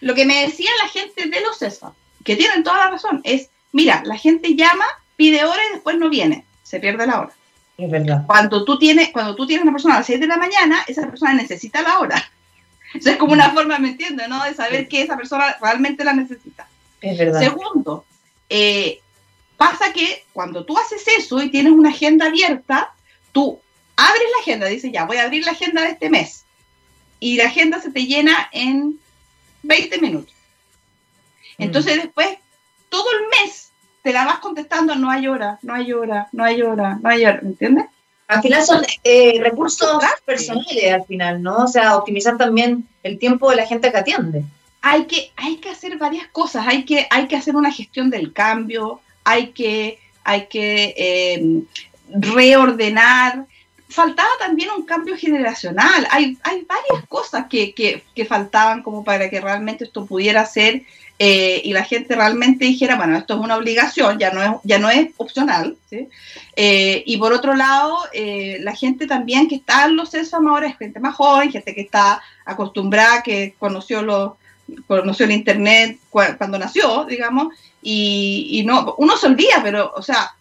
lo 0.00 0.14
que 0.14 0.24
me 0.24 0.46
decía 0.46 0.70
la 0.80 0.88
gente 0.88 1.28
de 1.28 1.40
los 1.40 1.58
CESFA, 1.58 1.92
que 2.24 2.36
tienen 2.36 2.62
toda 2.62 2.78
la 2.78 2.90
razón, 2.90 3.20
es, 3.24 3.50
mira, 3.72 4.02
la 4.04 4.16
gente 4.16 4.54
llama, 4.54 4.84
pide 5.16 5.44
hora 5.44 5.60
y 5.68 5.74
después 5.74 5.98
no 5.98 6.08
viene, 6.08 6.46
se 6.62 6.78
pierde 6.78 7.06
la 7.06 7.20
hora. 7.20 7.32
Es 7.76 7.90
verdad. 7.90 8.24
Cuando 8.26 8.64
tú 8.64 8.78
tienes, 8.78 9.10
cuando 9.10 9.34
tú 9.34 9.46
tienes 9.46 9.64
una 9.64 9.72
persona 9.72 9.96
a 9.96 9.98
las 9.98 10.06
6 10.06 10.20
de 10.20 10.26
la 10.28 10.36
mañana, 10.36 10.84
esa 10.86 11.08
persona 11.08 11.34
necesita 11.34 11.82
la 11.82 11.98
hora. 11.98 12.30
Eso 12.94 13.10
es 13.10 13.16
como 13.16 13.32
una 13.32 13.50
forma, 13.50 13.78
¿me 13.78 13.90
entiendes? 13.90 14.28
¿no? 14.28 14.44
De 14.44 14.54
saber 14.54 14.86
que 14.86 15.02
esa 15.02 15.16
persona 15.16 15.56
realmente 15.60 16.04
la 16.04 16.12
necesita. 16.12 16.68
Es 17.00 17.18
verdad. 17.18 17.40
Segundo, 17.40 18.04
eh, 18.48 19.00
Pasa 19.60 19.92
que 19.92 20.24
cuando 20.32 20.64
tú 20.64 20.78
haces 20.78 21.06
eso 21.18 21.42
y 21.42 21.50
tienes 21.50 21.74
una 21.74 21.90
agenda 21.90 22.28
abierta, 22.28 22.94
tú 23.30 23.60
abres 23.94 24.22
la 24.34 24.40
agenda, 24.40 24.66
dices, 24.66 24.90
ya, 24.90 25.04
voy 25.04 25.18
a 25.18 25.24
abrir 25.24 25.44
la 25.44 25.52
agenda 25.52 25.82
de 25.82 25.88
este 25.90 26.08
mes. 26.08 26.46
Y 27.18 27.36
la 27.36 27.44
agenda 27.44 27.78
se 27.78 27.90
te 27.90 28.06
llena 28.06 28.48
en 28.52 28.98
20 29.62 29.98
minutos. 30.00 30.32
Mm. 31.58 31.64
Entonces 31.64 31.96
después, 31.96 32.38
todo 32.88 33.04
el 33.12 33.44
mes 33.44 33.70
te 34.00 34.14
la 34.14 34.24
vas 34.24 34.38
contestando, 34.38 34.94
no 34.94 35.10
hay 35.10 35.28
hora, 35.28 35.58
no 35.60 35.74
hay 35.74 35.92
hora, 35.92 36.30
no 36.32 36.42
hay 36.42 36.62
hora, 36.62 36.98
no 37.02 37.10
hay 37.10 37.26
hora, 37.26 37.40
¿me 37.42 37.50
entiendes? 37.50 37.84
Al 38.28 38.40
final 38.40 38.64
son 38.64 38.82
eh, 39.04 39.42
recursos 39.42 40.02
personales, 40.24 40.90
al 40.90 41.04
final, 41.04 41.42
¿no? 41.42 41.64
O 41.64 41.68
sea, 41.68 41.98
optimizar 41.98 42.38
también 42.38 42.88
el 43.02 43.18
tiempo 43.18 43.50
de 43.50 43.56
la 43.56 43.66
gente 43.66 43.92
que 43.92 43.98
atiende. 43.98 44.42
Hay 44.80 45.04
que, 45.04 45.32
hay 45.36 45.58
que 45.58 45.68
hacer 45.68 45.98
varias 45.98 46.28
cosas, 46.28 46.66
hay 46.66 46.86
que, 46.86 47.06
hay 47.10 47.28
que 47.28 47.36
hacer 47.36 47.56
una 47.56 47.70
gestión 47.70 48.08
del 48.08 48.32
cambio, 48.32 49.02
hay 49.30 49.48
que, 49.48 49.98
hay 50.24 50.46
que 50.46 50.94
em, 50.96 51.64
reordenar. 52.08 53.46
Faltaba 53.88 54.30
también 54.38 54.70
un 54.76 54.84
cambio 54.84 55.16
generacional. 55.16 56.06
Hay, 56.10 56.36
hay 56.42 56.64
varias 56.64 57.08
cosas 57.08 57.46
que, 57.48 57.74
que, 57.74 58.24
faltaban 58.24 58.82
como 58.82 59.02
para 59.02 59.30
que 59.30 59.40
realmente 59.40 59.84
esto 59.84 60.06
pudiera 60.06 60.44
ser 60.46 60.82
eh, 61.18 61.60
y 61.64 61.72
la 61.72 61.84
gente 61.84 62.14
realmente 62.14 62.64
dijera, 62.64 62.96
bueno, 62.96 63.16
esto 63.16 63.34
es 63.34 63.40
una 63.40 63.56
obligación, 63.56 64.18
ya 64.18 64.30
no 64.30 64.42
es, 64.42 64.50
ya 64.64 64.78
no 64.78 64.88
es 64.88 65.10
opcional. 65.16 65.76
Eh, 66.56 67.02
y 67.04 67.16
por 67.18 67.32
otro 67.32 67.54
lado, 67.54 67.98
eh, 68.12 68.58
la 68.60 68.74
gente 68.74 69.06
también 69.06 69.48
que 69.48 69.56
está 69.56 69.86
en 69.86 69.96
los 69.96 70.10
CESFAM 70.10 70.48
ahora 70.48 70.68
es 70.68 70.78
gente 70.78 71.00
más 71.00 71.14
joven, 71.14 71.52
gente 71.52 71.74
que 71.74 71.82
está 71.82 72.22
acostumbrada, 72.44 73.22
que 73.22 73.54
conoció 73.58 74.02
los 74.02 74.32
conoció 74.86 75.26
el 75.26 75.32
internet 75.32 75.98
cuando 76.10 76.58
nació, 76.58 77.04
digamos, 77.04 77.52
y, 77.82 78.62
no, 78.66 78.94
uno 78.98 79.16
se 79.16 79.26
olvida, 79.26 79.60
pero, 79.62 79.92
o 79.94 80.02
sea, 80.02 80.34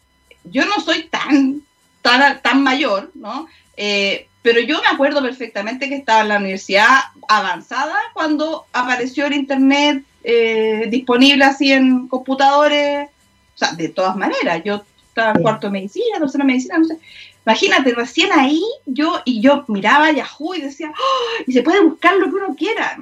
yo 0.44 0.66
no 0.66 0.80
soy 0.82 1.04
tan, 1.04 1.62
tan, 2.02 2.42
tan 2.42 2.64
mayor, 2.64 3.12
¿no? 3.14 3.48
Eh, 3.78 4.28
pero 4.42 4.62
yo 4.62 4.82
me 4.82 4.88
acuerdo 4.88 5.22
perfectamente 5.22 5.90
que 5.90 5.96
estaba 5.96 6.22
en 6.22 6.30
la 6.30 6.38
universidad 6.38 7.00
avanzada 7.28 7.96
cuando 8.14 8.66
apareció 8.74 9.26
el 9.26 9.34
internet 9.34 10.04
eh, 10.24 10.88
disponible 10.90 11.46
así 11.46 11.72
en 11.72 12.08
computadores, 12.08 13.10
o 13.56 13.58
sea, 13.58 13.74
de 13.74 13.90
todas 13.90 14.16
maneras, 14.16 14.62
yo 14.64 14.84
estaba 15.08 15.34
en 15.34 15.42
cuarto 15.42 15.68
de 15.68 15.72
medicina, 15.72 16.20
tercera 16.20 16.44
medicina, 16.44 16.78
no 16.78 16.86
sé, 16.86 16.98
imagínate, 17.46 17.94
recién 17.94 18.32
ahí 18.32 18.64
yo 18.86 19.22
y 19.26 19.42
yo 19.42 19.66
miraba 19.68 20.12
Yahoo 20.12 20.56
y 20.56 20.62
decía, 20.62 20.92
¡Oh! 20.92 21.44
y 21.46 21.52
se 21.52 21.64
puede 21.64 21.82
buscar 21.82 22.16
lo 22.16 22.28
que 22.28 22.36
uno 22.36 22.56
quiera. 22.56 22.98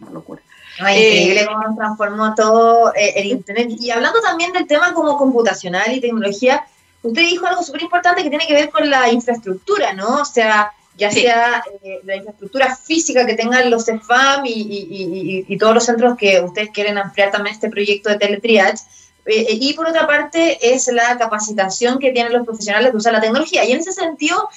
Una 0.00 0.10
locura. 0.10 0.42
Increíble 0.78 1.46
cómo 1.46 1.76
transformó 1.76 2.34
todo 2.34 2.92
el 2.94 3.26
Internet. 3.26 3.70
Y 3.78 3.90
hablando 3.90 4.20
también 4.20 4.52
del 4.52 4.66
tema 4.66 4.92
como 4.94 5.16
computacional 5.16 5.92
y 5.92 6.00
tecnología, 6.00 6.64
usted 7.02 7.22
dijo 7.22 7.46
algo 7.46 7.62
súper 7.62 7.82
importante 7.82 8.22
que 8.22 8.30
tiene 8.30 8.46
que 8.46 8.54
ver 8.54 8.70
con 8.70 8.88
la 8.88 9.10
infraestructura, 9.10 9.92
¿no? 9.92 10.20
O 10.20 10.24
sea, 10.24 10.72
ya 10.96 11.10
sea 11.10 11.64
eh, 11.82 12.00
la 12.04 12.16
infraestructura 12.16 12.76
física 12.76 13.24
que 13.24 13.34
tengan 13.34 13.70
los 13.70 13.86
CEFAM 13.86 14.42
y, 14.44 15.56
todos 15.58 15.74
los 15.74 15.84
centros 15.84 16.16
que 16.16 16.40
ustedes 16.40 16.70
quieren 16.70 16.98
ampliar 16.98 17.30
también 17.30 17.54
este 17.54 17.70
proyecto 17.70 18.10
de 18.10 18.18
teletriage. 18.18 18.84
Eh, 19.26 19.46
eh, 19.48 19.58
y 19.60 19.72
por 19.74 19.86
otra 19.86 20.06
parte 20.06 20.58
es 20.74 20.88
la 20.88 21.16
capacitación 21.18 21.98
que 21.98 22.12
tienen 22.12 22.32
los 22.32 22.46
profesionales 22.46 22.92
de 22.92 22.98
usar 22.98 23.12
la 23.12 23.20
tecnología. 23.20 23.64
Y 23.64 23.72
en 23.72 23.80
ese 23.80 23.92
sentido, 23.92 24.48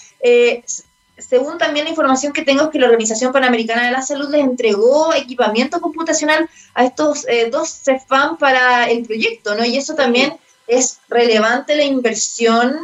según 1.17 1.57
también 1.57 1.85
la 1.85 1.91
información 1.91 2.33
que 2.33 2.41
tengo, 2.41 2.63
es 2.63 2.69
que 2.69 2.79
la 2.79 2.87
Organización 2.87 3.31
Panamericana 3.31 3.85
de 3.85 3.91
la 3.91 4.01
Salud 4.01 4.29
les 4.29 4.41
entregó 4.41 5.13
equipamiento 5.13 5.79
computacional 5.79 6.49
a 6.73 6.85
estos 6.85 7.25
dos 7.51 7.69
CEFAM 7.83 8.37
para 8.37 8.89
el 8.89 9.03
proyecto, 9.03 9.55
¿no? 9.55 9.63
Y 9.63 9.77
eso 9.77 9.95
también 9.95 10.37
es 10.67 10.99
relevante 11.09 11.75
la 11.75 11.83
inversión 11.83 12.77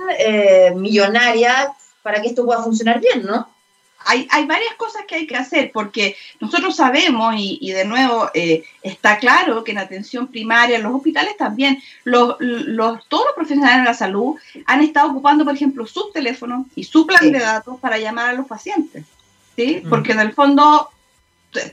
millonaria 0.76 1.74
para 2.04 2.22
que 2.22 2.30
esto 2.30 2.46
pueda 2.46 2.64
funcionar 2.64 3.00
bien, 3.00 3.26
¿no? 3.26 3.50
Hay, 4.06 4.28
hay, 4.32 4.46
varias 4.46 4.74
cosas 4.76 5.04
que 5.08 5.16
hay 5.16 5.28
que 5.28 5.36
hacer 5.36 5.72
porque 5.72 6.16
nosotros 6.40 6.76
sabemos 6.76 7.36
y, 7.38 7.72
de 7.72 7.86
nuevo 7.86 8.30
eh, 8.34 8.64
está 8.82 9.20
claro 9.20 9.64
que 9.64 9.72
en 9.72 9.78
atención 9.78 10.28
primaria, 10.28 10.78
en 10.78 10.84
los 10.84 10.94
hospitales 10.94 11.38
también, 11.38 11.82
los, 12.06 12.36
los, 12.40 13.08
todos 13.08 13.26
los 13.26 13.36
profesionales 13.36 13.80
de 13.80 13.86
la 13.86 13.94
salud 13.94 14.36
han 14.66 14.82
estado 14.82 15.12
ocupando, 15.12 15.44
por 15.44 15.54
ejemplo, 15.54 15.86
su 15.86 16.12
teléfono 16.12 16.66
y 16.76 16.86
su 16.86 17.06
plan 17.06 17.32
de 17.32 17.40
datos 17.40 17.80
para 17.80 17.98
llamar 17.98 18.30
a 18.30 18.34
los 18.34 18.48
pacientes, 18.48 19.06
¿sí? 19.56 19.82
Mm. 19.84 19.90
Porque 19.90 20.14
en 20.14 20.22
el 20.22 20.34
fondo 20.34 20.90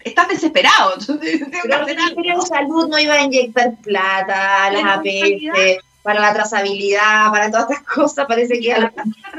estás 0.05 0.29
desesperado. 0.29 0.95
Pero 1.07 1.87
el 1.87 1.97
Ministerio 1.97 2.41
de 2.41 2.47
Salud 2.47 2.89
no 2.89 2.99
iba 2.99 3.15
a 3.15 3.23
inyectar 3.23 3.77
plata 3.83 4.67
a 4.67 4.71
las 4.71 4.85
APS 4.85 5.85
para 6.07 6.21
la 6.21 6.33
trazabilidad, 6.33 7.33
para 7.33 7.51
todas 7.51 7.69
estas 7.69 7.85
cosas, 7.95 8.27
parece 8.27 8.61
que 8.61 8.73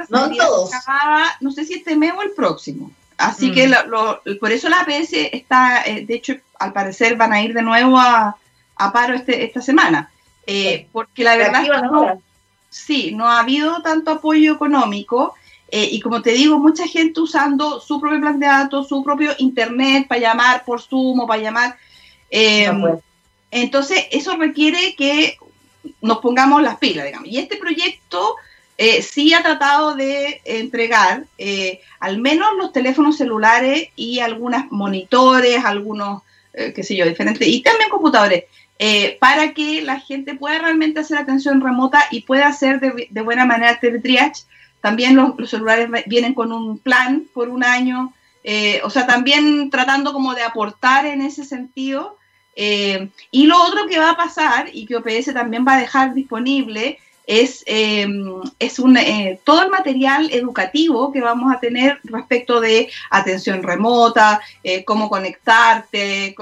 no 0.10 0.30
todos. 0.32 0.70
no 1.40 1.52
sé 1.52 1.64
si 1.64 1.76
este 1.76 1.96
mes 1.96 2.12
o 2.14 2.22
el 2.22 2.32
próximo. 2.32 2.92
Así 3.18 3.54
que 3.54 3.70
mm. 3.70 4.38
por 4.38 4.52
eso 4.52 4.68
la 4.68 4.82
APS 4.82 5.14
está, 5.14 5.84
eh, 5.86 6.06
de 6.06 6.14
hecho, 6.14 6.36
al 6.60 6.74
parecer 6.74 7.16
van 7.16 7.32
a 7.32 7.42
ir 7.42 7.54
de 7.54 7.62
nuevo 7.62 7.98
a, 7.98 8.36
paro 8.92 9.16
este, 9.16 9.46
esta 9.46 9.62
semana. 9.62 10.12
Eh, 10.46 10.90
porque 10.92 11.24
la 11.24 11.38
verdad 11.38 11.64
es 11.64 11.72
que 11.72 11.82
no, 11.88 12.22
sí, 12.70 13.12
no 13.14 13.30
ha 13.30 13.40
habido 13.40 13.82
tanto 13.82 14.12
apoyo 14.12 14.54
económico. 14.54 15.36
Eh, 15.72 15.88
y 15.90 16.02
como 16.02 16.22
te 16.22 16.32
digo, 16.32 16.60
mucha 16.60 16.86
gente 16.86 17.22
usando 17.22 17.80
su 17.80 18.02
propio 18.02 18.20
plan 18.20 18.40
de 18.42 18.48
datos, 18.48 18.90
su 18.90 19.02
propio 19.06 19.32
internet 19.38 20.06
para 20.06 20.20
llamar 20.20 20.66
por 20.66 20.82
Zoom 20.82 21.22
o 21.22 21.28
para 21.28 21.42
llamar. 21.42 21.78
entonces, 23.50 24.06
eso 24.12 24.36
requiere 24.36 24.96
que 24.98 25.38
nos 26.02 26.20
pongamos 26.20 26.62
las 26.62 26.78
pilas, 26.78 27.06
digamos. 27.06 27.28
Y 27.30 27.38
este 27.38 27.58
proyecto 27.58 28.36
eh, 28.78 29.02
sí 29.02 29.34
ha 29.34 29.42
tratado 29.42 29.96
de 29.96 30.40
entregar 30.46 31.26
eh, 31.40 31.82
al 32.00 32.20
menos 32.20 32.50
los 32.58 32.72
teléfonos 32.72 33.18
celulares 33.18 33.90
y 33.96 34.20
algunos 34.20 34.72
monitores, 34.72 35.66
algunos, 35.66 36.22
eh, 36.54 36.74
qué 36.76 36.84
sé 36.84 36.96
yo, 36.96 37.08
diferentes, 37.08 37.48
y 37.48 37.62
también 37.64 37.90
computadores, 37.90 38.44
para 39.20 39.54
que 39.54 39.82
la 39.82 40.00
gente 40.00 40.36
pueda 40.36 40.60
realmente 40.60 41.00
hacer 41.00 41.18
atención 41.18 41.62
remota 41.62 42.06
y 42.12 42.22
pueda 42.22 42.48
hacer 42.48 42.80
de, 42.80 43.22
buena 43.24 43.44
manera 43.44 43.80
teletriage. 43.80 44.44
También 44.82 45.16
los, 45.16 45.36
los, 45.36 45.50
celulares 45.50 45.90
vienen 46.06 46.36
con 46.36 46.52
un 46.52 46.78
plan 46.78 47.26
por 47.34 47.50
un 47.50 47.64
año, 47.64 48.14
o 48.84 48.90
sea, 48.92 49.08
también 49.08 49.72
tratando 49.72 50.14
como 50.14 50.36
de 50.36 50.44
aportar 50.44 51.08
en 51.08 51.24
ese 51.24 51.44
sentido 51.44 52.17
eh, 52.60 53.10
y 53.30 53.46
lo 53.46 53.62
otro 53.64 53.86
que 53.88 54.00
va 54.00 54.12
a 54.12 54.18
pasar 54.18 54.70
y 54.74 54.88
que 54.88 54.96
OPS 54.96 55.32
también 55.32 55.64
va 55.66 55.76
a 55.76 55.80
dejar 55.80 56.16
disponible 56.16 56.98
es, 57.28 57.64
em, 57.68 58.42
es 58.58 58.80
un, 58.80 58.98
eh, 58.98 59.40
todo 59.44 59.62
el 59.62 59.70
material 59.70 60.30
educativo 60.32 61.12
que 61.12 61.22
vamos 61.22 61.54
a 61.54 61.60
tener 61.60 62.00
respecto 62.04 62.60
de 62.60 62.90
atención 63.12 63.62
remota, 63.62 64.42
eh, 64.64 64.84
cómo 64.86 65.08
conectarte, 65.08 66.36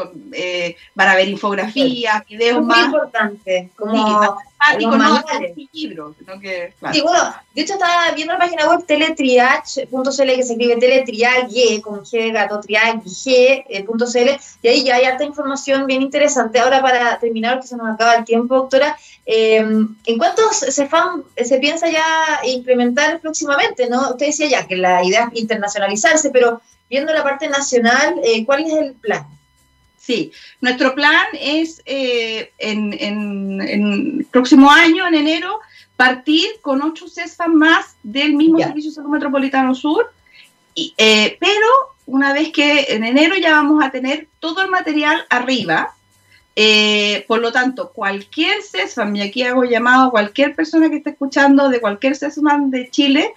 para 0.95 1.15
ver 1.15 1.27
infografías, 1.27 2.25
videos 2.27 2.59
es 2.59 2.65
más. 2.65 2.77
Muy 2.77 2.85
importante, 2.85 3.69
como 3.75 4.37
no, 4.79 5.23
libro, 5.71 6.15
que, 6.41 6.73
Sí, 6.91 7.01
bueno, 7.01 7.35
de 7.53 7.61
hecho 7.61 7.73
estaba 7.73 8.11
viendo 8.11 8.33
la 8.33 8.39
página 8.39 8.67
web 8.69 8.85
teletriage.cl 8.85 9.89
que 9.91 10.43
se 10.43 10.53
escribe 10.53 10.77
teletriage 10.77 11.81
con 11.81 12.01
G 12.01 12.11
de 12.11 12.31
gato, 12.31 12.59
triage.cl 12.59 14.29
y 14.61 14.67
ahí 14.67 14.83
ya 14.83 14.95
hay 14.95 15.05
harta 15.05 15.23
información 15.23 15.85
bien 15.87 16.01
interesante. 16.01 16.59
Ahora 16.59 16.81
para 16.81 17.19
terminar, 17.19 17.59
que 17.61 17.67
se 17.67 17.77
nos 17.77 17.87
acaba 17.87 18.15
el 18.15 18.25
tiempo, 18.25 18.55
doctora, 18.55 18.97
em, 19.25 19.95
¿en 20.05 20.17
cuántos 20.17 20.59
CEFAM 20.59 21.23
se 21.43 21.57
piensa 21.59 21.89
ya 21.89 22.05
implementar 22.45 23.19
próximamente? 23.19 23.89
¿no? 23.89 24.11
Usted 24.11 24.27
decía 24.27 24.47
ya 24.47 24.67
que 24.67 24.75
la 24.75 25.03
idea 25.03 25.29
es 25.31 25.39
internacionalizarse, 25.39 26.29
pero 26.29 26.61
viendo 26.89 27.13
la 27.13 27.23
parte 27.23 27.47
nacional, 27.47 28.15
eh, 28.23 28.45
¿cuál 28.45 28.65
es 28.65 28.73
el 28.73 28.93
plan? 28.93 29.25
Sí, 30.05 30.31
nuestro 30.61 30.93
plan 30.93 31.25
es 31.33 31.81
eh, 31.83 32.51
en, 32.59 32.93
el 33.59 34.27
próximo 34.29 34.69
año, 34.69 35.07
en 35.07 35.15
enero, 35.15 35.59
partir 35.95 36.45
con 36.61 36.83
ocho 36.83 37.07
cestas 37.07 37.47
más 37.47 37.95
del 38.03 38.35
mismo 38.35 38.59
Servicio 38.59 38.91
Salud 38.91 39.09
Metropolitano 39.09 39.73
Sur, 39.73 40.11
eh, 40.75 41.37
pero 41.39 41.67
una 42.05 42.33
vez 42.33 42.51
que 42.51 42.85
en 42.89 43.03
enero 43.03 43.35
ya 43.35 43.53
vamos 43.53 43.83
a 43.83 43.89
tener 43.89 44.27
todo 44.39 44.61
el 44.61 44.69
material 44.69 45.25
arriba, 45.31 45.95
eh, 46.55 47.25
por 47.27 47.39
lo 47.39 47.51
tanto, 47.51 47.91
cualquier 47.91 48.61
CESFAM, 48.61 49.15
y 49.15 49.21
aquí 49.23 49.41
hago 49.41 49.63
llamado 49.63 50.05
a 50.05 50.11
cualquier 50.11 50.53
persona 50.53 50.91
que 50.91 50.97
esté 50.97 51.09
escuchando 51.09 51.69
de 51.69 51.81
cualquier 51.81 52.15
CESFAM 52.15 52.69
de 52.69 52.91
Chile, 52.91 53.33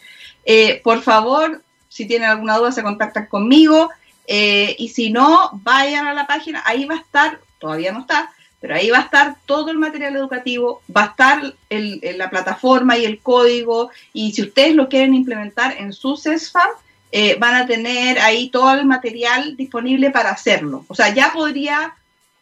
por 0.85 1.01
favor, 1.01 1.63
si 1.89 2.07
tienen 2.07 2.29
alguna 2.29 2.59
duda, 2.59 2.73
se 2.73 2.83
contactan 2.83 3.27
conmigo. 3.27 3.89
Eh, 4.31 4.77
y 4.79 4.91
si 4.91 5.11
no, 5.11 5.51
vayan 5.65 6.07
a 6.07 6.13
la 6.13 6.27
página, 6.27 6.63
ahí 6.67 6.85
va 6.85 6.97
a 6.97 6.99
estar, 6.99 7.41
todavía 7.59 7.93
no 7.93 8.01
está, 8.01 8.31
pero 8.61 8.75
ahí 8.75 8.91
va 8.91 8.99
a 8.99 9.03
estar 9.03 9.37
todo 9.47 9.71
el 9.71 9.79
material 9.79 10.15
educativo, 10.17 10.83
va 10.95 11.05
a 11.05 11.07
estar 11.07 11.55
el, 11.71 12.01
la 12.17 12.29
plataforma 12.29 12.99
y 12.99 13.07
el 13.07 13.21
código, 13.21 13.91
y 14.13 14.33
si 14.33 14.43
ustedes 14.43 14.75
lo 14.75 14.91
quieren 14.91 15.15
implementar 15.15 15.77
en 15.79 15.95
su 15.95 16.19
CESFAM, 16.19 16.69
eh, 17.11 17.37
van 17.39 17.55
a 17.55 17.67
tener 17.67 18.19
ahí 18.19 18.51
todo 18.51 18.71
el 18.75 18.85
material 18.85 19.57
disponible 19.57 20.11
para 20.11 20.31
hacerlo. 20.31 20.85
O 20.89 20.95
sea, 20.95 21.15
ya 21.15 21.33
podría, 21.33 21.95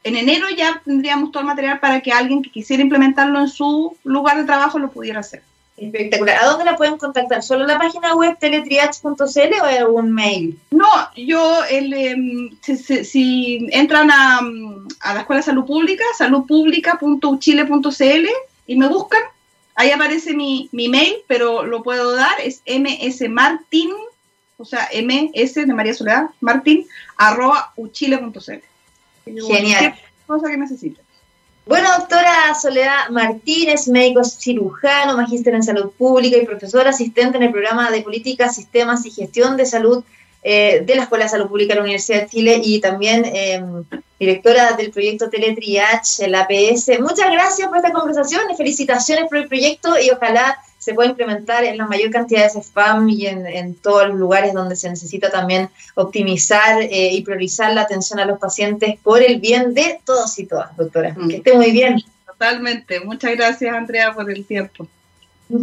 en 0.02 0.16
enero 0.16 0.46
ya 0.56 0.82
tendríamos 0.84 1.30
todo 1.30 1.42
el 1.42 1.46
material 1.46 1.78
para 1.78 2.00
que 2.00 2.10
alguien 2.10 2.42
que 2.42 2.50
quisiera 2.50 2.82
implementarlo 2.82 3.38
en 3.38 3.48
su 3.48 3.96
lugar 4.02 4.38
de 4.38 4.44
trabajo 4.44 4.80
lo 4.80 4.90
pudiera 4.90 5.20
hacer. 5.20 5.44
Espectacular. 5.76 6.42
¿A 6.42 6.46
dónde 6.46 6.64
la 6.64 6.76
pueden 6.76 6.96
contactar? 6.96 7.42
¿Solo 7.42 7.62
en 7.62 7.68
la 7.68 7.78
página 7.78 8.14
web 8.14 8.38
teletriage.cl 8.38 9.18
o 9.18 9.68
en 9.68 9.78
algún 9.78 10.12
mail? 10.12 10.58
No, 10.70 10.86
yo, 11.14 11.64
el, 11.64 11.92
em, 11.92 12.50
si, 12.62 13.66
entran 13.70 14.10
a, 14.10 14.40
a, 15.00 15.14
la 15.14 15.20
Escuela 15.20 15.40
de 15.40 15.46
Salud 15.46 15.66
Pública, 15.66 16.04
saludpublica.uchile.cl 16.16 18.28
y 18.66 18.76
me 18.76 18.88
buscan, 18.88 19.20
ahí 19.74 19.90
aparece 19.90 20.32
mi, 20.34 20.70
mi 20.72 20.88
mail, 20.88 21.16
pero 21.26 21.66
lo 21.66 21.82
puedo 21.82 22.16
dar, 22.16 22.40
es 22.40 22.62
msmartin, 22.66 23.90
o 24.56 24.64
sea, 24.64 24.88
ms 24.94 25.54
de 25.54 25.74
María 25.74 25.92
Soledad, 25.92 26.30
martin, 26.40 26.86
arroba 27.18 27.74
uchile.cl. 27.76 28.62
Genial. 29.26 29.94
Cosa 30.26 30.48
que 30.48 30.56
necesiten. 30.56 31.05
Bueno, 31.66 31.88
doctora 31.98 32.54
Soledad 32.54 33.08
Martínez, 33.10 33.88
médico 33.88 34.22
cirujano, 34.22 35.16
magíster 35.16 35.52
en 35.52 35.64
salud 35.64 35.90
pública 35.98 36.36
y 36.36 36.46
profesora 36.46 36.90
asistente 36.90 37.38
en 37.38 37.42
el 37.42 37.50
programa 37.50 37.90
de 37.90 38.02
políticas, 38.02 38.54
sistemas 38.54 39.04
y 39.04 39.10
gestión 39.10 39.56
de 39.56 39.66
salud 39.66 40.04
eh, 40.44 40.84
de 40.86 40.94
la 40.94 41.02
Escuela 41.02 41.24
de 41.24 41.30
Salud 41.30 41.48
Pública 41.48 41.74
de 41.74 41.80
la 41.80 41.82
Universidad 41.82 42.20
de 42.20 42.28
Chile 42.28 42.60
y 42.62 42.80
también 42.80 43.24
em, 43.24 43.82
directora 44.16 44.74
del 44.74 44.92
proyecto 44.92 45.28
Teletriage, 45.28 46.24
el 46.24 46.36
APS. 46.36 47.00
Muchas 47.00 47.32
gracias 47.32 47.66
por 47.66 47.78
esta 47.78 47.92
conversación 47.92 48.42
y 48.48 48.56
felicitaciones 48.56 49.24
por 49.28 49.38
el 49.38 49.48
proyecto 49.48 49.98
y 49.98 50.10
ojalá 50.10 50.56
se 50.86 50.94
pueda 50.94 51.10
implementar 51.10 51.64
en 51.64 51.78
la 51.78 51.86
mayor 51.88 52.12
cantidad 52.12 52.42
de 52.42 52.60
spam 52.60 53.08
y 53.08 53.26
en, 53.26 53.74
todos 53.74 54.06
los 54.06 54.16
lugares 54.16 54.54
donde 54.54 54.76
se 54.76 54.88
necesita 54.88 55.30
también 55.30 55.68
optimizar 55.96 56.80
eh, 56.80 57.12
y 57.12 57.22
priorizar 57.22 57.74
la 57.74 57.80
atención 57.80 58.20
a 58.20 58.24
los 58.24 58.38
pacientes 58.38 58.96
por 59.02 59.20
el 59.20 59.40
bien 59.40 59.74
de 59.74 59.98
todos 60.04 60.38
y 60.38 60.46
todas, 60.46 60.76
doctora. 60.76 61.12
Mm. 61.18 61.28
Que 61.28 61.36
esté 61.38 61.54
muy 61.54 61.72
bien. 61.72 62.00
Totalmente. 62.24 63.00
Muchas 63.00 63.32
gracias, 63.32 63.74
Andrea, 63.74 64.14
por 64.14 64.30
el 64.30 64.46
tiempo. 64.46 64.86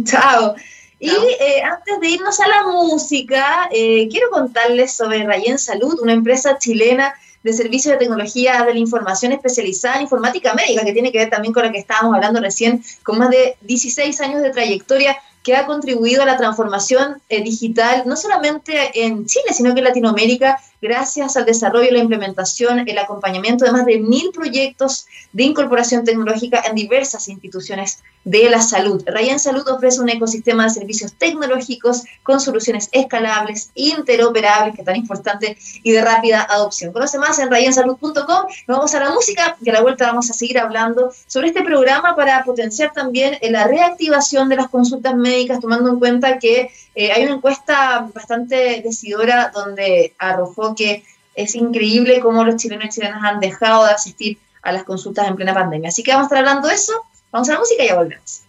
Chao. 0.04 0.56
Y 1.00 1.08
eh, 1.08 1.62
antes 1.62 2.00
de 2.00 2.08
irnos 2.10 2.38
a 2.40 2.46
la 2.46 2.64
música, 2.64 3.70
eh, 3.72 4.06
quiero 4.10 4.28
contarles 4.28 4.92
sobre 4.92 5.24
Rayen 5.24 5.58
Salud, 5.58 6.00
una 6.02 6.12
empresa 6.12 6.58
chilena 6.58 7.14
de 7.44 7.52
servicios 7.52 7.92
de 7.92 7.98
tecnología 7.98 8.64
de 8.64 8.72
la 8.72 8.80
información 8.80 9.30
especializada 9.32 9.96
en 9.96 10.02
informática 10.02 10.54
médica, 10.54 10.84
que 10.84 10.92
tiene 10.92 11.12
que 11.12 11.18
ver 11.18 11.30
también 11.30 11.52
con 11.52 11.62
lo 11.62 11.70
que 11.70 11.78
estábamos 11.78 12.14
hablando 12.14 12.40
recién, 12.40 12.82
con 13.04 13.18
más 13.18 13.30
de 13.30 13.56
16 13.60 14.20
años 14.22 14.42
de 14.42 14.50
trayectoria 14.50 15.16
que 15.44 15.54
ha 15.54 15.66
contribuido 15.66 16.22
a 16.22 16.26
la 16.26 16.38
transformación 16.38 17.20
eh, 17.28 17.42
digital, 17.44 18.04
no 18.06 18.16
solamente 18.16 19.04
en 19.04 19.26
Chile, 19.26 19.52
sino 19.52 19.74
que 19.74 19.80
en 19.80 19.84
Latinoamérica, 19.84 20.58
gracias 20.84 21.38
al 21.38 21.46
desarrollo, 21.46 21.90
la 21.90 21.98
implementación, 21.98 22.86
el 22.86 22.98
acompañamiento 22.98 23.64
de 23.64 23.72
más 23.72 23.86
de 23.86 24.00
mil 24.00 24.30
proyectos 24.32 25.06
de 25.32 25.44
incorporación 25.44 26.04
tecnológica 26.04 26.62
en 26.66 26.74
diversas 26.74 27.26
instituciones 27.28 28.02
de 28.24 28.50
la 28.50 28.60
salud. 28.60 29.02
Ryan 29.06 29.38
Salud 29.38 29.66
ofrece 29.68 30.00
un 30.00 30.10
ecosistema 30.10 30.64
de 30.64 30.70
servicios 30.70 31.14
tecnológicos 31.14 32.02
con 32.22 32.38
soluciones 32.38 32.90
escalables, 32.92 33.70
interoperables, 33.74 34.74
que 34.74 34.82
es 34.82 34.86
tan 34.86 34.96
importante, 34.96 35.56
y 35.82 35.92
de 35.92 36.02
rápida 36.02 36.46
adopción. 36.50 36.92
Conoce 36.92 37.18
más 37.18 37.38
en 37.38 37.50
ryansalud.com. 37.50 38.46
Vamos 38.66 38.94
a 38.94 39.00
la 39.00 39.10
música 39.10 39.56
y 39.62 39.70
a 39.70 39.72
la 39.72 39.80
vuelta 39.80 40.06
vamos 40.06 40.30
a 40.30 40.34
seguir 40.34 40.58
hablando 40.58 41.12
sobre 41.26 41.48
este 41.48 41.62
programa 41.62 42.14
para 42.14 42.44
potenciar 42.44 42.92
también 42.92 43.38
la 43.42 43.66
reactivación 43.66 44.50
de 44.50 44.56
las 44.56 44.68
consultas 44.68 45.14
médicas, 45.14 45.60
tomando 45.60 45.88
en 45.88 45.98
cuenta 45.98 46.38
que 46.38 46.70
eh, 46.94 47.12
hay 47.12 47.24
una 47.24 47.34
encuesta 47.34 48.08
bastante 48.14 48.80
decidora 48.82 49.50
donde 49.54 50.14
arrojó 50.18 50.74
que 50.74 51.04
es 51.34 51.54
increíble 51.54 52.20
cómo 52.20 52.44
los 52.44 52.56
chilenos 52.56 52.86
y 52.86 52.88
chilenas 52.90 53.24
han 53.24 53.40
dejado 53.40 53.84
de 53.84 53.92
asistir 53.92 54.38
a 54.62 54.72
las 54.72 54.84
consultas 54.84 55.26
en 55.28 55.36
plena 55.36 55.52
pandemia. 55.52 55.88
Así 55.88 56.02
que 56.02 56.12
vamos 56.12 56.24
a 56.24 56.26
estar 56.26 56.38
hablando 56.38 56.68
de 56.68 56.74
eso 56.74 57.04
Vamos 57.34 57.48
a 57.48 57.54
la 57.54 57.58
música 57.58 57.82
y 57.82 57.88
ya 57.88 57.96
volvemos. 57.96 58.42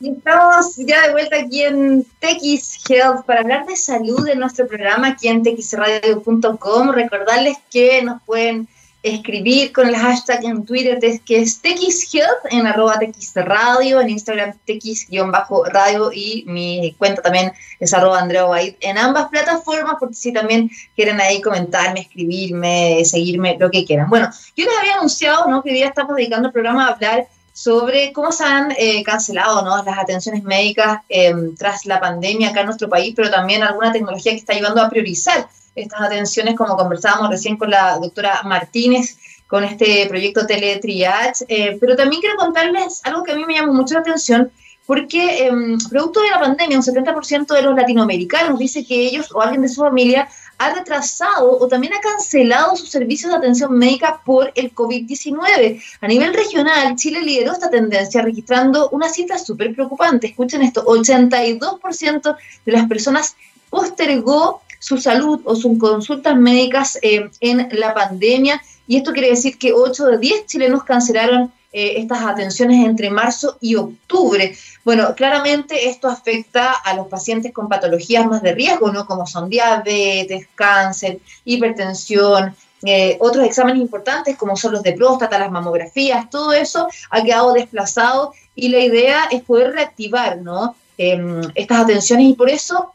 Y 0.00 0.10
estamos 0.10 0.76
ya 0.76 1.06
de 1.06 1.12
vuelta 1.12 1.36
aquí 1.36 1.62
en 1.62 2.04
TX 2.04 2.90
Health 2.90 3.24
para 3.24 3.40
hablar 3.40 3.64
de 3.64 3.74
salud 3.74 4.28
en 4.28 4.38
nuestro 4.38 4.66
programa 4.66 5.08
aquí 5.08 5.28
en 5.28 5.42
txradio.com. 5.42 6.90
Recordarles 6.90 7.56
que 7.70 8.02
nos 8.02 8.22
pueden 8.24 8.68
escribir 9.14 9.72
con 9.72 9.88
el 9.88 9.96
hashtag 9.96 10.44
en 10.44 10.64
Twitter 10.64 10.98
que 11.24 11.38
es 11.38 11.60
TXHealth, 11.60 12.50
en 12.50 12.66
arroba 12.66 12.98
TXRadio, 12.98 14.00
en 14.00 14.10
Instagram 14.10 14.54
TX-radio 14.66 16.10
y 16.12 16.44
mi 16.46 16.94
cuenta 16.98 17.22
también 17.22 17.52
es 17.80 17.94
arroba 17.94 18.20
Andrea 18.20 18.46
en 18.80 18.98
ambas 18.98 19.28
plataformas, 19.28 19.96
porque 19.98 20.14
si 20.14 20.32
también 20.32 20.70
quieren 20.94 21.20
ahí 21.20 21.40
comentarme, 21.40 22.00
escribirme, 22.00 23.04
seguirme, 23.04 23.56
lo 23.58 23.70
que 23.70 23.84
quieran. 23.84 24.08
Bueno, 24.08 24.30
yo 24.56 24.64
les 24.64 24.78
había 24.78 24.94
anunciado 24.94 25.46
¿no? 25.48 25.62
que 25.62 25.70
hoy 25.70 25.76
día 25.76 25.88
estamos 25.88 26.16
dedicando 26.16 26.48
el 26.48 26.52
programa 26.52 26.86
a 26.86 26.92
hablar 26.92 27.26
sobre 27.52 28.12
cómo 28.12 28.30
se 28.30 28.44
han 28.44 28.72
eh, 28.78 29.02
cancelado 29.02 29.62
¿no? 29.62 29.82
las 29.82 29.98
atenciones 29.98 30.44
médicas 30.44 31.00
eh, 31.08 31.34
tras 31.58 31.86
la 31.86 31.98
pandemia 31.98 32.50
acá 32.50 32.60
en 32.60 32.66
nuestro 32.66 32.88
país, 32.88 33.14
pero 33.16 33.30
también 33.30 33.62
alguna 33.62 33.92
tecnología 33.92 34.32
que 34.32 34.38
está 34.38 34.52
ayudando 34.52 34.80
a 34.80 34.88
priorizar 34.88 35.48
estas 35.80 36.00
atenciones, 36.02 36.56
como 36.56 36.76
conversábamos 36.76 37.30
recién 37.30 37.56
con 37.56 37.70
la 37.70 37.98
doctora 37.98 38.42
Martínez, 38.44 39.18
con 39.46 39.64
este 39.64 40.06
proyecto 40.08 40.46
Teletriage. 40.46 41.44
Eh, 41.48 41.76
pero 41.80 41.96
también 41.96 42.20
quiero 42.20 42.36
contarles 42.36 43.00
algo 43.04 43.22
que 43.22 43.32
a 43.32 43.36
mí 43.36 43.44
me 43.44 43.54
llamó 43.54 43.72
mucho 43.72 43.94
la 43.94 44.00
atención, 44.00 44.50
porque 44.86 45.46
em, 45.46 45.78
producto 45.90 46.20
de 46.20 46.30
la 46.30 46.40
pandemia, 46.40 46.78
un 46.78 46.82
70% 46.82 47.54
de 47.54 47.62
los 47.62 47.76
latinoamericanos 47.76 48.58
dice 48.58 48.86
que 48.86 49.06
ellos 49.06 49.30
o 49.34 49.42
alguien 49.42 49.62
de 49.62 49.68
su 49.68 49.82
familia 49.82 50.28
ha 50.58 50.74
retrasado 50.74 51.58
o 51.58 51.68
también 51.68 51.92
ha 51.94 52.00
cancelado 52.00 52.74
sus 52.74 52.90
servicios 52.90 53.30
de 53.30 53.38
atención 53.38 53.76
médica 53.78 54.20
por 54.24 54.50
el 54.54 54.74
COVID-19. 54.74 55.80
A 56.00 56.08
nivel 56.08 56.34
regional, 56.34 56.96
Chile 56.96 57.22
lideró 57.22 57.52
esta 57.52 57.70
tendencia 57.70 58.22
registrando 58.22 58.88
una 58.90 59.08
cifra 59.08 59.38
súper 59.38 59.74
preocupante. 59.74 60.28
Escuchen 60.28 60.62
esto, 60.62 60.84
82% 60.84 62.36
de 62.64 62.72
las 62.72 62.88
personas 62.88 63.36
postergó 63.70 64.62
su 64.78 64.98
salud 64.98 65.40
o 65.44 65.54
sus 65.56 65.78
consultas 65.78 66.36
médicas 66.36 66.98
eh, 67.02 67.30
en 67.40 67.68
la 67.72 67.94
pandemia. 67.94 68.62
Y 68.86 68.96
esto 68.96 69.12
quiere 69.12 69.30
decir 69.30 69.58
que 69.58 69.72
8 69.72 70.06
de 70.06 70.18
10 70.18 70.46
chilenos 70.46 70.84
cancelaron 70.84 71.52
eh, 71.70 72.00
estas 72.00 72.22
atenciones 72.22 72.84
entre 72.86 73.10
marzo 73.10 73.58
y 73.60 73.74
octubre. 73.74 74.56
Bueno, 74.84 75.14
claramente 75.14 75.90
esto 75.90 76.08
afecta 76.08 76.72
a 76.72 76.94
los 76.94 77.08
pacientes 77.08 77.52
con 77.52 77.68
patologías 77.68 78.26
más 78.26 78.40
de 78.40 78.54
riesgo, 78.54 78.90
¿no? 78.90 79.04
Como 79.04 79.26
son 79.26 79.50
diabetes, 79.50 80.46
cáncer, 80.54 81.18
hipertensión, 81.44 82.56
eh, 82.84 83.18
otros 83.20 83.44
exámenes 83.44 83.82
importantes 83.82 84.36
como 84.36 84.56
son 84.56 84.72
los 84.72 84.82
de 84.82 84.92
próstata, 84.92 85.38
las 85.38 85.50
mamografías, 85.50 86.30
todo 86.30 86.52
eso 86.52 86.88
ha 87.10 87.22
quedado 87.22 87.52
desplazado 87.52 88.32
y 88.54 88.68
la 88.68 88.78
idea 88.78 89.24
es 89.30 89.42
poder 89.42 89.72
reactivar 89.72 90.38
¿no? 90.38 90.76
Em, 90.96 91.42
estas 91.54 91.80
atenciones 91.80 92.26
y 92.26 92.32
por 92.34 92.48
eso 92.48 92.94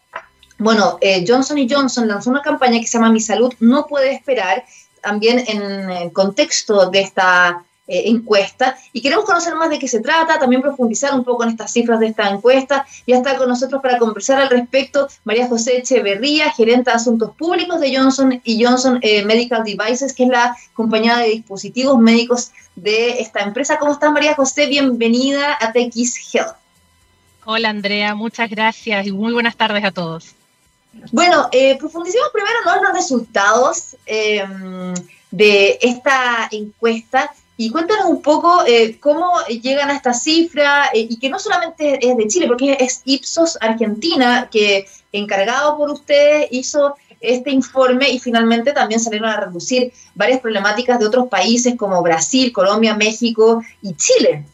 bueno, 0.57 0.97
eh, 1.01 1.25
Johnson 1.27 1.57
Johnson 1.69 2.07
lanzó 2.07 2.29
una 2.29 2.41
campaña 2.41 2.79
que 2.79 2.87
se 2.87 2.97
llama 2.97 3.11
Mi 3.11 3.19
Salud 3.19 3.53
no 3.59 3.87
puede 3.87 4.13
esperar, 4.13 4.65
también 5.01 5.43
en 5.47 6.09
contexto 6.11 6.89
de 6.89 7.01
esta 7.01 7.63
eh, 7.85 8.03
encuesta. 8.05 8.77
Y 8.93 9.01
queremos 9.01 9.25
conocer 9.25 9.55
más 9.55 9.69
de 9.69 9.77
qué 9.77 9.89
se 9.89 9.99
trata, 9.99 10.39
también 10.39 10.61
profundizar 10.61 11.13
un 11.13 11.25
poco 11.25 11.43
en 11.43 11.49
estas 11.49 11.73
cifras 11.73 11.99
de 11.99 12.07
esta 12.07 12.29
encuesta. 12.29 12.85
Ya 13.05 13.17
está 13.17 13.35
con 13.35 13.49
nosotros 13.49 13.81
para 13.81 13.97
conversar 13.97 14.39
al 14.39 14.49
respecto 14.49 15.09
María 15.25 15.49
José 15.49 15.79
Echeverría, 15.79 16.49
gerente 16.51 16.91
de 16.91 16.95
Asuntos 16.95 17.35
Públicos 17.35 17.81
de 17.81 17.93
Johnson 17.93 18.41
Johnson 18.45 18.99
eh, 19.01 19.25
Medical 19.25 19.65
Devices, 19.65 20.13
que 20.13 20.23
es 20.23 20.29
la 20.29 20.55
compañía 20.73 21.17
de 21.17 21.31
dispositivos 21.31 21.99
médicos 21.99 22.51
de 22.77 23.19
esta 23.19 23.41
empresa. 23.41 23.77
¿Cómo 23.77 23.91
estás, 23.91 24.13
María 24.13 24.33
José? 24.33 24.67
Bienvenida 24.67 25.57
a 25.59 25.73
TX 25.73 26.33
Health. 26.33 26.55
Hola, 27.43 27.69
Andrea. 27.69 28.15
Muchas 28.15 28.49
gracias 28.49 29.07
y 29.07 29.11
muy 29.11 29.33
buenas 29.33 29.57
tardes 29.57 29.83
a 29.83 29.91
todos. 29.91 30.35
Bueno, 31.12 31.49
eh, 31.51 31.77
profundicemos 31.77 32.29
primero 32.32 32.58
en 32.77 32.84
los 32.84 32.93
resultados 32.93 33.95
em, 34.06 34.93
de 35.32 35.79
esta 35.82 36.47
encuesta 36.51 37.32
y 37.58 37.69
cuéntanos 37.71 38.06
un 38.06 38.21
poco 38.21 38.63
eh, 38.65 38.97
cómo 38.99 39.34
llegan 39.47 39.89
a 39.89 39.95
esta 39.95 40.13
cifra 40.13 40.86
eh, 40.93 41.08
y 41.10 41.19
que 41.19 41.29
no 41.29 41.39
solamente 41.39 41.99
es 42.01 42.17
de 42.17 42.27
Chile, 42.27 42.47
porque 42.47 42.77
es 42.79 43.01
Ipsos 43.06 43.58
Argentina 43.62 44.49
que 44.51 44.88
encargado 45.12 45.77
por 45.77 45.91
ustedes 45.91 46.47
hizo 46.51 46.95
este 47.19 47.51
informe 47.51 48.10
y 48.10 48.19
finalmente 48.19 48.73
también 48.73 48.99
salieron 48.99 49.29
a 49.29 49.39
reducir 49.39 49.93
varias 50.13 50.41
problemáticas 50.41 50.99
de 50.99 51.06
otros 51.06 51.27
países 51.29 51.75
como 51.75 52.01
Brasil, 52.01 52.51
Colombia, 52.51 52.95
México 52.95 53.63
y 53.82 53.95
Chile. 53.95 54.45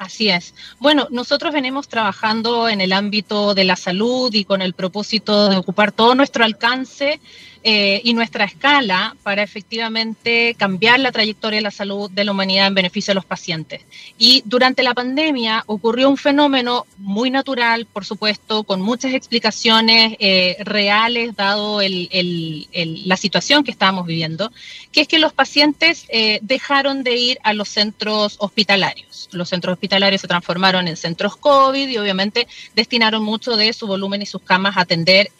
Así 0.00 0.30
es. 0.30 0.54
Bueno, 0.78 1.08
nosotros 1.10 1.52
venimos 1.52 1.86
trabajando 1.86 2.70
en 2.70 2.80
el 2.80 2.94
ámbito 2.94 3.52
de 3.52 3.64
la 3.64 3.76
salud 3.76 4.32
y 4.32 4.46
con 4.46 4.62
el 4.62 4.72
propósito 4.72 5.50
de 5.50 5.58
ocupar 5.58 5.92
todo 5.92 6.14
nuestro 6.14 6.42
alcance 6.42 7.20
eh, 7.62 8.00
y 8.04 8.14
nuestra 8.14 8.46
escala 8.46 9.14
para 9.22 9.42
efectivamente 9.42 10.54
cambiar 10.56 10.98
la 10.98 11.12
trayectoria 11.12 11.58
de 11.58 11.62
la 11.62 11.70
salud 11.70 12.10
de 12.10 12.24
la 12.24 12.32
humanidad 12.32 12.66
en 12.66 12.74
beneficio 12.74 13.10
de 13.10 13.16
los 13.16 13.26
pacientes. 13.26 13.82
Y 14.16 14.42
durante 14.46 14.82
la 14.82 14.94
pandemia 14.94 15.64
ocurrió 15.66 16.08
un 16.08 16.16
fenómeno 16.16 16.86
muy 16.96 17.30
natural, 17.30 17.84
por 17.84 18.06
supuesto, 18.06 18.64
con 18.64 18.80
muchas 18.80 19.12
explicaciones 19.12 20.16
eh, 20.20 20.56
reales, 20.60 21.36
dado 21.36 21.82
la 21.82 23.16
situación 23.18 23.62
que 23.62 23.72
estábamos 23.72 24.06
viviendo, 24.06 24.50
que 24.90 25.02
es 25.02 25.08
que 25.08 25.18
los 25.18 25.34
pacientes 25.34 26.06
eh, 26.08 26.38
dejaron 26.40 27.02
de 27.02 27.16
ir 27.16 27.38
a 27.42 27.52
los 27.52 27.68
centros 27.68 28.36
hospitalarios. 28.38 29.28
Los 29.32 29.50
centros 29.50 29.74
hospitalarios 29.74 30.22
se 30.22 30.28
transformaron 30.28 30.88
en 30.88 30.96
centros 30.96 31.36
COVID 31.36 31.88
y 31.88 31.98
obviamente 31.98 32.48
destinaron 32.74 33.22
mucho 33.22 33.58
de 33.58 33.74
su 33.74 33.86
volumen 33.86 34.22
y 34.22 34.26
sus 34.26 34.40
camas 34.40 34.78
a 34.78 34.80
atender, 34.80 35.30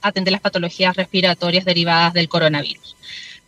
atender 0.00 0.32
las 0.32 0.40
patologías 0.40 0.96
respiratorias 0.96 1.41
derivadas 1.50 2.12
del 2.12 2.28
coronavirus. 2.28 2.96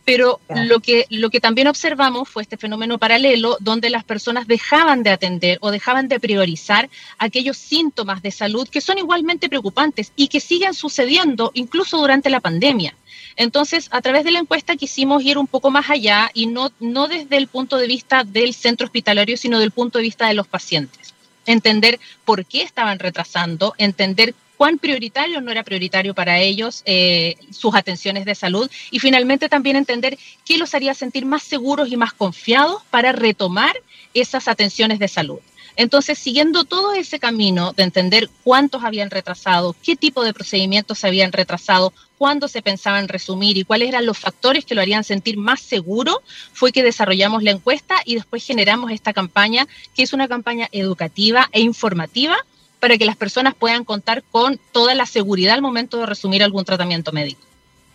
Pero 0.05 0.39
lo 0.49 0.79
que, 0.81 1.07
lo 1.09 1.31
que 1.31 1.39
también 1.39 1.67
observamos 1.67 2.29
fue 2.29 2.43
este 2.43 2.57
fenómeno 2.57 2.99
paralelo 2.99 3.57
donde 3.59 3.89
las 3.89 4.03
personas 4.03 4.47
dejaban 4.47 5.01
de 5.01 5.09
atender 5.09 5.57
o 5.61 5.71
dejaban 5.71 6.07
de 6.07 6.19
priorizar 6.19 6.89
aquellos 7.17 7.57
síntomas 7.57 8.21
de 8.21 8.29
salud 8.29 8.69
que 8.69 8.81
son 8.81 8.99
igualmente 8.99 9.49
preocupantes 9.49 10.11
y 10.15 10.27
que 10.27 10.39
siguen 10.39 10.75
sucediendo 10.75 11.49
incluso 11.55 11.97
durante 11.97 12.29
la 12.29 12.39
pandemia. 12.39 12.95
Entonces, 13.35 13.87
a 13.91 14.01
través 14.01 14.23
de 14.23 14.31
la 14.31 14.39
encuesta 14.39 14.75
quisimos 14.75 15.23
ir 15.23 15.39
un 15.39 15.47
poco 15.47 15.71
más 15.71 15.89
allá 15.89 16.29
y 16.35 16.45
no, 16.45 16.71
no 16.79 17.07
desde 17.07 17.37
el 17.37 17.47
punto 17.47 17.77
de 17.77 17.87
vista 17.87 18.23
del 18.23 18.53
centro 18.53 18.85
hospitalario, 18.85 19.37
sino 19.37 19.59
del 19.59 19.71
punto 19.71 19.97
de 19.97 20.03
vista 20.03 20.27
de 20.27 20.35
los 20.35 20.47
pacientes. 20.47 21.15
Entender 21.47 21.99
por 22.23 22.45
qué 22.45 22.61
estaban 22.61 22.99
retrasando, 22.99 23.73
entender 23.77 24.35
cuán 24.57 24.77
prioritario 24.77 25.41
no 25.41 25.51
era 25.51 25.63
prioritario 25.63 26.13
para 26.13 26.39
ellos 26.39 26.81
eh, 26.85 27.35
sus 27.51 27.75
atenciones 27.75 28.25
de 28.25 28.35
salud 28.35 28.69
y 28.91 28.99
finalmente 28.99 29.49
también 29.49 29.75
entender 29.75 30.17
qué 30.45 30.57
los 30.57 30.73
haría 30.73 30.93
sentir 30.93 31.25
más 31.25 31.43
seguros 31.43 31.91
y 31.91 31.97
más 31.97 32.13
confiados 32.13 32.81
para 32.89 33.11
retomar 33.11 33.75
esas 34.13 34.47
atenciones 34.47 34.99
de 34.99 35.07
salud. 35.07 35.39
Entonces, 35.77 36.17
siguiendo 36.17 36.63
todo 36.63 36.93
ese 36.93 37.19
camino 37.19 37.73
de 37.73 37.83
entender 37.83 38.29
cuántos 38.43 38.83
habían 38.83 39.09
retrasado, 39.09 39.75
qué 39.83 39.95
tipo 39.95 40.23
de 40.23 40.33
procedimientos 40.33 40.99
se 40.99 41.07
habían 41.07 41.33
retrasado, 41.33 41.91
cuándo 42.17 42.47
se 42.47 42.61
pensaba 42.61 42.99
en 42.99 43.09
resumir 43.09 43.57
y 43.57 43.65
cuáles 43.65 43.89
eran 43.89 44.05
los 44.05 44.17
factores 44.17 44.63
que 44.63 44.73
lo 44.73 44.81
harían 44.81 45.03
sentir 45.03 45.37
más 45.37 45.59
seguro, 45.59 46.21
fue 46.53 46.71
que 46.71 46.83
desarrollamos 46.83 47.43
la 47.43 47.51
encuesta 47.51 47.95
y 48.05 48.15
después 48.15 48.45
generamos 48.45 48.91
esta 48.91 49.11
campaña, 49.11 49.67
que 49.93 50.03
es 50.03 50.13
una 50.13 50.29
campaña 50.29 50.69
educativa 50.71 51.49
e 51.51 51.59
informativa 51.59 52.37
para 52.85 52.99
que 52.99 53.05
las 53.05 53.15
personas 53.17 53.55
puedan 53.55 53.83
contar 53.83 54.21
con 54.29 54.59
toda 54.71 54.93
la 54.93 55.07
seguridad 55.07 55.55
al 55.55 55.63
momento 55.63 55.97
de 55.97 56.05
resumir 56.05 56.43
algún 56.43 56.63
tratamiento 56.63 57.11
médico. 57.11 57.41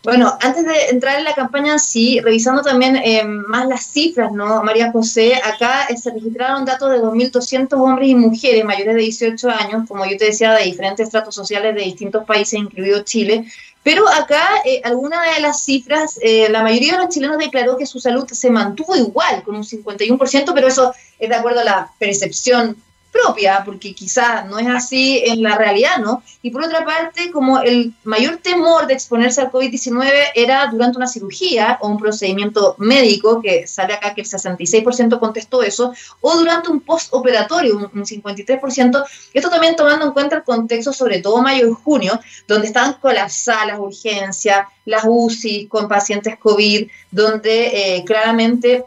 Bueno, 0.02 0.36
antes 0.40 0.66
de 0.66 0.88
entrar 0.88 1.16
en 1.16 1.22
la 1.22 1.32
campaña, 1.32 1.78
sí, 1.78 2.18
revisando 2.18 2.60
también 2.62 2.96
eh, 2.96 3.22
más 3.22 3.68
las 3.68 3.86
cifras, 3.86 4.32
¿no? 4.32 4.64
María 4.64 4.90
José, 4.90 5.36
acá 5.36 5.84
eh, 5.88 5.96
se 5.96 6.10
registraron 6.10 6.64
datos 6.64 6.90
de 6.90 6.98
2.200 6.98 7.74
hombres 7.74 8.08
y 8.08 8.16
mujeres 8.16 8.64
mayores 8.64 8.96
de 8.96 9.00
18 9.00 9.48
años, 9.48 9.86
como 9.86 10.04
yo 10.06 10.16
te 10.16 10.24
decía, 10.24 10.54
de 10.54 10.64
diferentes 10.64 11.06
estratos 11.06 11.36
sociales 11.36 11.72
de 11.76 11.82
distintos 11.82 12.24
países, 12.24 12.54
incluido 12.58 13.04
Chile. 13.04 13.44
Pero 13.84 14.08
acá, 14.08 14.42
eh, 14.64 14.80
algunas 14.82 15.36
de 15.36 15.40
las 15.40 15.62
cifras, 15.62 16.18
eh, 16.20 16.48
la 16.50 16.64
mayoría 16.64 16.94
de 16.94 17.04
los 17.04 17.14
chilenos 17.14 17.38
declaró 17.38 17.76
que 17.76 17.86
su 17.86 18.00
salud 18.00 18.26
se 18.28 18.50
mantuvo 18.50 18.96
igual, 18.96 19.44
con 19.44 19.54
un 19.54 19.62
51%, 19.62 20.52
pero 20.52 20.66
eso 20.66 20.92
es 21.16 21.28
de 21.28 21.36
acuerdo 21.36 21.60
a 21.60 21.64
la 21.64 21.92
percepción 21.96 22.76
propia, 23.10 23.62
porque 23.64 23.94
quizá 23.94 24.42
no 24.44 24.58
es 24.58 24.68
así 24.68 25.22
en 25.24 25.42
la 25.42 25.56
realidad, 25.56 25.98
¿no? 25.98 26.22
Y 26.42 26.50
por 26.50 26.64
otra 26.64 26.84
parte, 26.84 27.30
como 27.30 27.58
el 27.58 27.92
mayor 28.04 28.38
temor 28.38 28.86
de 28.86 28.94
exponerse 28.94 29.40
al 29.40 29.50
COVID-19 29.50 30.08
era 30.34 30.66
durante 30.68 30.96
una 30.96 31.06
cirugía 31.06 31.78
o 31.80 31.88
un 31.88 31.98
procedimiento 31.98 32.76
médico, 32.78 33.40
que 33.42 33.66
sale 33.66 33.94
acá 33.94 34.14
que 34.14 34.22
el 34.22 34.28
66% 34.28 35.18
contestó 35.18 35.62
eso, 35.62 35.92
o 36.20 36.36
durante 36.36 36.70
un 36.70 36.80
postoperatorio, 36.80 37.76
un, 37.76 37.84
un 37.84 38.04
53%, 38.04 39.04
esto 39.34 39.50
también 39.50 39.76
tomando 39.76 40.06
en 40.06 40.12
cuenta 40.12 40.36
el 40.36 40.44
contexto, 40.44 40.92
sobre 40.92 41.20
todo 41.20 41.42
mayo 41.42 41.68
y 41.68 41.72
junio, 41.72 42.20
donde 42.46 42.68
estaban 42.68 42.94
colapsadas 42.94 43.66
las 43.66 43.78
urgencias, 43.78 44.66
las 44.84 45.04
UCI 45.06 45.66
con 45.66 45.88
pacientes 45.88 46.38
COVID, 46.38 46.88
donde 47.10 47.96
eh, 47.96 48.04
claramente 48.04 48.84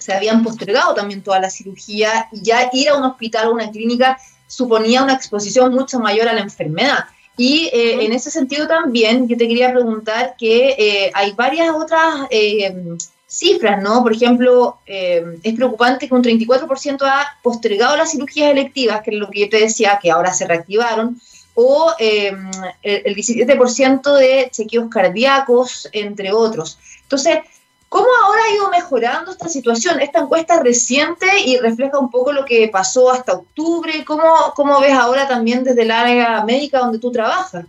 se 0.00 0.12
habían 0.12 0.42
postergado 0.42 0.94
también 0.94 1.22
toda 1.22 1.40
la 1.40 1.50
cirugía 1.50 2.28
y 2.32 2.42
ya 2.42 2.68
ir 2.72 2.88
a 2.88 2.96
un 2.96 3.04
hospital 3.04 3.48
o 3.48 3.52
una 3.52 3.70
clínica 3.70 4.18
suponía 4.46 5.02
una 5.02 5.14
exposición 5.14 5.72
mucho 5.72 6.00
mayor 6.00 6.28
a 6.28 6.32
la 6.32 6.40
enfermedad. 6.40 7.04
Y 7.36 7.70
eh, 7.72 8.04
en 8.04 8.12
ese 8.12 8.30
sentido 8.30 8.66
también 8.66 9.26
yo 9.26 9.36
te 9.36 9.48
quería 9.48 9.72
preguntar 9.72 10.34
que 10.36 10.74
eh, 10.76 11.10
hay 11.14 11.32
varias 11.32 11.70
otras 11.70 12.26
eh, 12.30 12.74
cifras, 13.26 13.82
¿no? 13.82 14.02
Por 14.02 14.12
ejemplo, 14.12 14.78
es 14.84 15.54
preocupante 15.54 16.08
que 16.08 16.14
un 16.14 16.22
34% 16.22 17.02
ha 17.02 17.38
postergado 17.42 17.96
las 17.96 18.10
cirugías 18.10 18.50
electivas, 18.50 19.02
que 19.02 19.12
es 19.12 19.16
lo 19.16 19.30
que 19.30 19.40
yo 19.40 19.48
te 19.48 19.60
decía, 19.60 19.98
que 20.02 20.10
ahora 20.10 20.34
se 20.34 20.46
reactivaron, 20.46 21.18
o 21.54 21.94
el, 21.98 22.36
el 22.82 23.14
17% 23.14 24.16
de 24.16 24.48
chequeos 24.50 24.90
cardíacos, 24.90 25.88
entre 25.92 26.32
otros. 26.32 26.78
Entonces, 27.04 27.38
¿Cómo 27.90 28.06
ahora 28.24 28.40
ha 28.44 28.54
ido 28.54 28.70
mejorando 28.70 29.32
esta 29.32 29.48
situación? 29.48 30.00
Esta 30.00 30.20
encuesta 30.20 30.62
reciente 30.62 31.26
y 31.44 31.56
refleja 31.58 31.98
un 31.98 32.08
poco 32.08 32.32
lo 32.32 32.44
que 32.44 32.68
pasó 32.68 33.10
hasta 33.10 33.32
octubre. 33.32 34.04
¿Cómo, 34.04 34.22
cómo 34.54 34.80
ves 34.80 34.92
ahora 34.92 35.26
también 35.26 35.64
desde 35.64 35.82
el 35.82 35.90
área 35.90 36.44
médica 36.44 36.78
donde 36.78 37.00
tú 37.00 37.10
trabajas? 37.10 37.66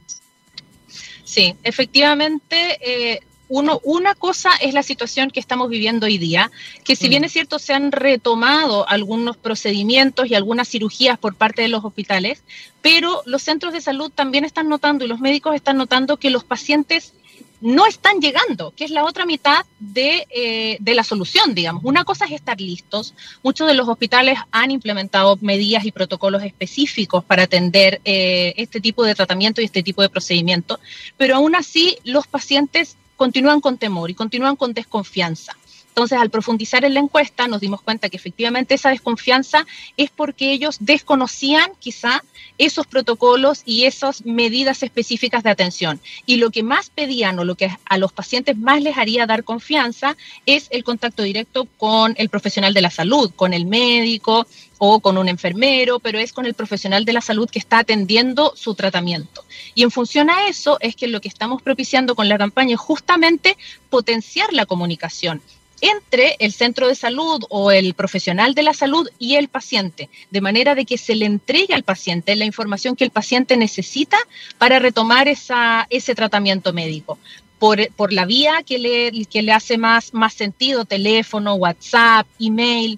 Sí, 1.24 1.56
efectivamente, 1.64 2.78
eh, 2.82 3.20
uno, 3.48 3.82
una 3.84 4.14
cosa 4.14 4.52
es 4.62 4.76
la 4.76 4.84
situación 4.84 5.32
que 5.32 5.40
estamos 5.40 5.70
viviendo 5.70 6.06
hoy 6.06 6.20
día, 6.20 6.52
que 6.84 6.96
si 6.96 7.10
bien 7.10 7.24
mm. 7.24 7.26
es 7.26 7.32
cierto 7.32 7.58
se 7.58 7.74
han 7.74 7.92
retomado 7.92 8.88
algunos 8.88 9.38
procedimientos 9.38 10.30
y 10.30 10.36
algunas 10.36 10.70
cirugías 10.70 11.18
por 11.18 11.34
parte 11.34 11.64
de 11.64 11.68
los 11.68 11.84
hospitales, 11.84 12.44
pero 12.84 13.24
los 13.26 13.42
centros 13.42 13.74
de 13.74 13.82
salud 13.82 14.12
también 14.14 14.46
están 14.46 14.70
notando 14.70 15.04
y 15.04 15.08
los 15.08 15.20
médicos 15.20 15.56
están 15.56 15.78
notando 15.78 16.18
que 16.18 16.30
los 16.30 16.44
pacientes 16.44 17.16
no 17.62 17.86
están 17.86 18.20
llegando, 18.20 18.74
que 18.76 18.84
es 18.84 18.92
la 18.92 19.06
otra 19.06 19.26
mitad 19.26 19.66
de, 19.80 20.28
eh, 20.30 20.78
de, 20.80 20.96
la 20.96 21.04
solución, 21.04 21.54
digamos. 21.54 21.84
Una 21.86 22.04
cosa 22.04 22.26
es 22.26 22.32
estar 22.32 22.60
listos. 22.60 23.14
Muchos 23.44 23.68
de 23.68 23.76
los 23.76 23.88
hospitales 23.88 24.40
han 24.52 24.72
implementado 24.72 25.38
medidas 25.42 25.86
y 25.86 25.92
protocolos 25.92 26.44
específicos 26.44 27.24
para 27.24 27.44
atender 27.44 28.02
eh, 28.04 28.54
este 28.58 28.82
tipo 28.82 29.04
de 29.04 29.16
tratamiento 29.16 29.62
y 29.62 29.66
este 29.66 29.84
tipo 29.84 30.02
de 30.02 30.10
procedimiento, 30.10 30.80
pero 31.18 31.36
aún 31.36 31.56
así 31.56 31.98
los 32.04 32.28
pacientes 32.28 32.98
continúan 33.16 33.62
con 33.62 33.78
temor 33.78 34.10
y 34.10 34.16
continúan 34.16 34.56
con 34.56 34.74
desconfianza. 34.74 35.56
Entonces, 35.92 36.18
al 36.18 36.30
profundizar 36.30 36.86
en 36.86 36.94
la 36.94 37.02
encuesta, 37.02 37.50
nos 37.50 37.60
dimos 37.60 37.82
cuenta 37.82 38.08
que 38.08 38.16
efectivamente 38.16 38.76
esa 38.76 38.92
desconfianza 38.92 39.68
es 39.98 40.10
porque 40.10 40.54
ellos 40.54 40.78
desconocían 40.80 41.70
quizá 41.80 42.24
esos 42.58 42.88
protocolos 42.88 43.62
y 43.66 43.84
esas 43.84 44.26
medidas 44.26 44.84
específicas 44.84 45.44
de 45.44 45.50
atención. 45.50 46.00
Y 46.26 46.38
lo 46.38 46.50
que 46.50 46.64
más 46.64 46.90
pedían 46.90 47.38
o 47.40 47.44
lo 47.44 47.56
que 47.56 47.76
a 47.84 47.98
los 47.98 48.14
pacientes 48.14 48.58
más 48.58 48.82
les 48.82 48.98
haría 48.98 49.26
dar 49.26 49.44
confianza 49.44 50.16
es 50.46 50.68
el 50.70 50.86
contacto 50.86 51.24
directo 51.24 51.66
con 51.78 52.16
el 52.18 52.30
profesional 52.30 52.74
de 52.74 52.82
la 52.82 52.90
salud, 52.90 53.30
con 53.36 53.54
el 53.54 53.66
médico 53.66 54.48
o 54.78 55.02
con 55.02 55.18
un 55.18 55.28
enfermero, 55.28 56.00
pero 56.00 56.20
es 56.20 56.32
con 56.32 56.46
el 56.46 56.54
profesional 56.54 57.04
de 57.04 57.14
la 57.14 57.22
salud 57.22 57.50
que 57.50 57.60
está 57.60 57.80
atendiendo 57.80 58.54
su 58.56 58.76
tratamiento. 58.76 59.44
Y 59.76 59.84
en 59.84 59.92
función 59.92 60.30
a 60.30 60.48
eso 60.48 60.78
es 60.80 60.96
que 60.96 61.08
lo 61.08 61.20
que 61.20 61.28
estamos 61.28 61.62
propiciando 61.62 62.16
con 62.16 62.30
la 62.30 62.38
campaña 62.38 62.76
es 62.76 62.80
justamente 62.80 63.58
potenciar 63.90 64.54
la 64.54 64.66
comunicación 64.66 65.42
entre 65.82 66.36
el 66.40 66.54
centro 66.54 66.88
de 66.88 66.96
salud 66.96 67.44
o 67.50 67.72
el 67.72 67.94
profesional 67.96 68.54
de 68.54 68.64
la 68.64 68.74
salud 68.74 69.10
y 69.20 69.36
el 69.36 69.48
paciente, 69.48 70.10
de 70.30 70.42
manera 70.42 70.76
de 70.76 70.86
que 70.86 70.98
se 70.98 71.16
le 71.16 71.26
entregue 71.26 71.74
al 71.74 71.84
paciente 71.84 72.36
la 72.36 72.46
información 72.46 72.96
que 72.96 73.04
el 73.04 73.12
paciente 73.12 73.58
necesita 73.58 74.18
para 74.58 74.80
retomar 74.80 75.28
esa, 75.28 75.88
ese 75.90 76.16
tratamiento 76.16 76.72
médico. 76.72 77.18
Por, 77.60 77.94
por 77.94 78.12
la 78.12 78.26
vía 78.26 78.64
que 78.66 78.80
le, 78.80 79.26
que 79.26 79.44
le 79.44 79.52
hace 79.52 79.78
más, 79.78 80.16
más 80.16 80.34
sentido, 80.34 80.86
teléfono, 80.86 81.54
WhatsApp, 81.56 82.26
email, 82.40 82.98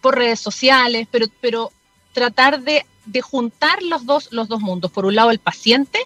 por 0.00 0.16
redes 0.16 0.38
sociales, 0.38 1.08
pero, 1.10 1.26
pero 1.40 1.72
tratar 2.12 2.60
de, 2.60 2.86
de 3.06 3.20
juntar 3.22 3.82
los 3.82 4.06
dos, 4.06 4.28
los 4.30 4.48
dos 4.48 4.60
mundos. 4.60 4.92
Por 4.92 5.04
un 5.04 5.16
lado, 5.16 5.30
el 5.30 5.40
paciente 5.40 5.98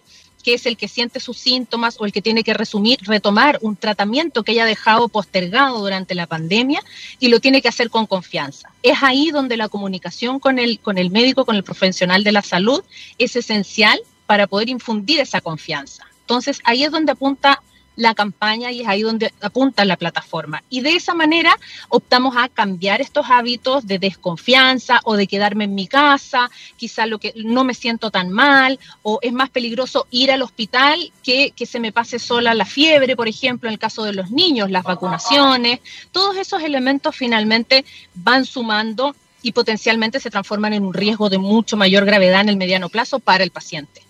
que 0.48 0.54
es 0.54 0.64
el 0.64 0.78
que 0.78 0.88
siente 0.88 1.20
sus 1.20 1.36
síntomas 1.36 1.96
o 2.00 2.06
el 2.06 2.12
que 2.12 2.22
tiene 2.22 2.42
que 2.42 2.54
resumir, 2.54 2.98
retomar 3.02 3.58
un 3.60 3.76
tratamiento 3.76 4.42
que 4.42 4.52
haya 4.52 4.64
dejado 4.64 5.10
postergado 5.10 5.78
durante 5.78 6.14
la 6.14 6.26
pandemia 6.26 6.82
y 7.20 7.28
lo 7.28 7.38
tiene 7.38 7.60
que 7.60 7.68
hacer 7.68 7.90
con 7.90 8.06
confianza. 8.06 8.70
Es 8.82 9.02
ahí 9.02 9.30
donde 9.30 9.58
la 9.58 9.68
comunicación 9.68 10.40
con 10.40 10.58
el, 10.58 10.78
con 10.80 10.96
el 10.96 11.10
médico, 11.10 11.44
con 11.44 11.54
el 11.54 11.64
profesional 11.64 12.24
de 12.24 12.32
la 12.32 12.40
salud, 12.40 12.82
es 13.18 13.36
esencial 13.36 14.00
para 14.24 14.46
poder 14.46 14.70
infundir 14.70 15.20
esa 15.20 15.42
confianza. 15.42 16.06
Entonces, 16.22 16.60
ahí 16.64 16.82
es 16.82 16.90
donde 16.90 17.12
apunta 17.12 17.60
la 17.98 18.14
campaña 18.14 18.70
y 18.70 18.82
es 18.82 18.88
ahí 18.88 19.02
donde 19.02 19.32
apunta 19.40 19.84
la 19.84 19.96
plataforma. 19.96 20.62
Y 20.70 20.80
de 20.80 20.92
esa 20.92 21.14
manera 21.14 21.58
optamos 21.88 22.36
a 22.36 22.48
cambiar 22.48 23.00
estos 23.00 23.26
hábitos 23.28 23.86
de 23.86 23.98
desconfianza 23.98 25.00
o 25.04 25.16
de 25.16 25.26
quedarme 25.26 25.64
en 25.64 25.74
mi 25.74 25.86
casa, 25.86 26.50
quizá 26.76 27.06
lo 27.06 27.18
que 27.18 27.34
no 27.36 27.64
me 27.64 27.74
siento 27.74 28.10
tan 28.10 28.30
mal 28.30 28.78
o 29.02 29.18
es 29.20 29.32
más 29.32 29.50
peligroso 29.50 30.06
ir 30.10 30.30
al 30.30 30.42
hospital 30.42 31.12
que 31.22 31.52
que 31.58 31.66
se 31.66 31.80
me 31.80 31.92
pase 31.92 32.18
sola 32.18 32.54
la 32.54 32.64
fiebre, 32.64 33.16
por 33.16 33.28
ejemplo, 33.28 33.68
en 33.68 33.72
el 33.72 33.78
caso 33.78 34.04
de 34.04 34.12
los 34.12 34.30
niños, 34.30 34.70
las 34.70 34.84
vacunaciones, 34.84 35.80
todos 36.12 36.36
esos 36.36 36.62
elementos 36.62 37.16
finalmente 37.16 37.84
van 38.14 38.44
sumando 38.44 39.14
y 39.42 39.52
potencialmente 39.52 40.20
se 40.20 40.30
transforman 40.30 40.72
en 40.72 40.84
un 40.84 40.94
riesgo 40.94 41.28
de 41.28 41.38
mucho 41.38 41.76
mayor 41.76 42.04
gravedad 42.04 42.42
en 42.42 42.48
el 42.48 42.56
mediano 42.56 42.88
plazo 42.88 43.18
para 43.18 43.44
el 43.44 43.50
paciente. 43.50 44.07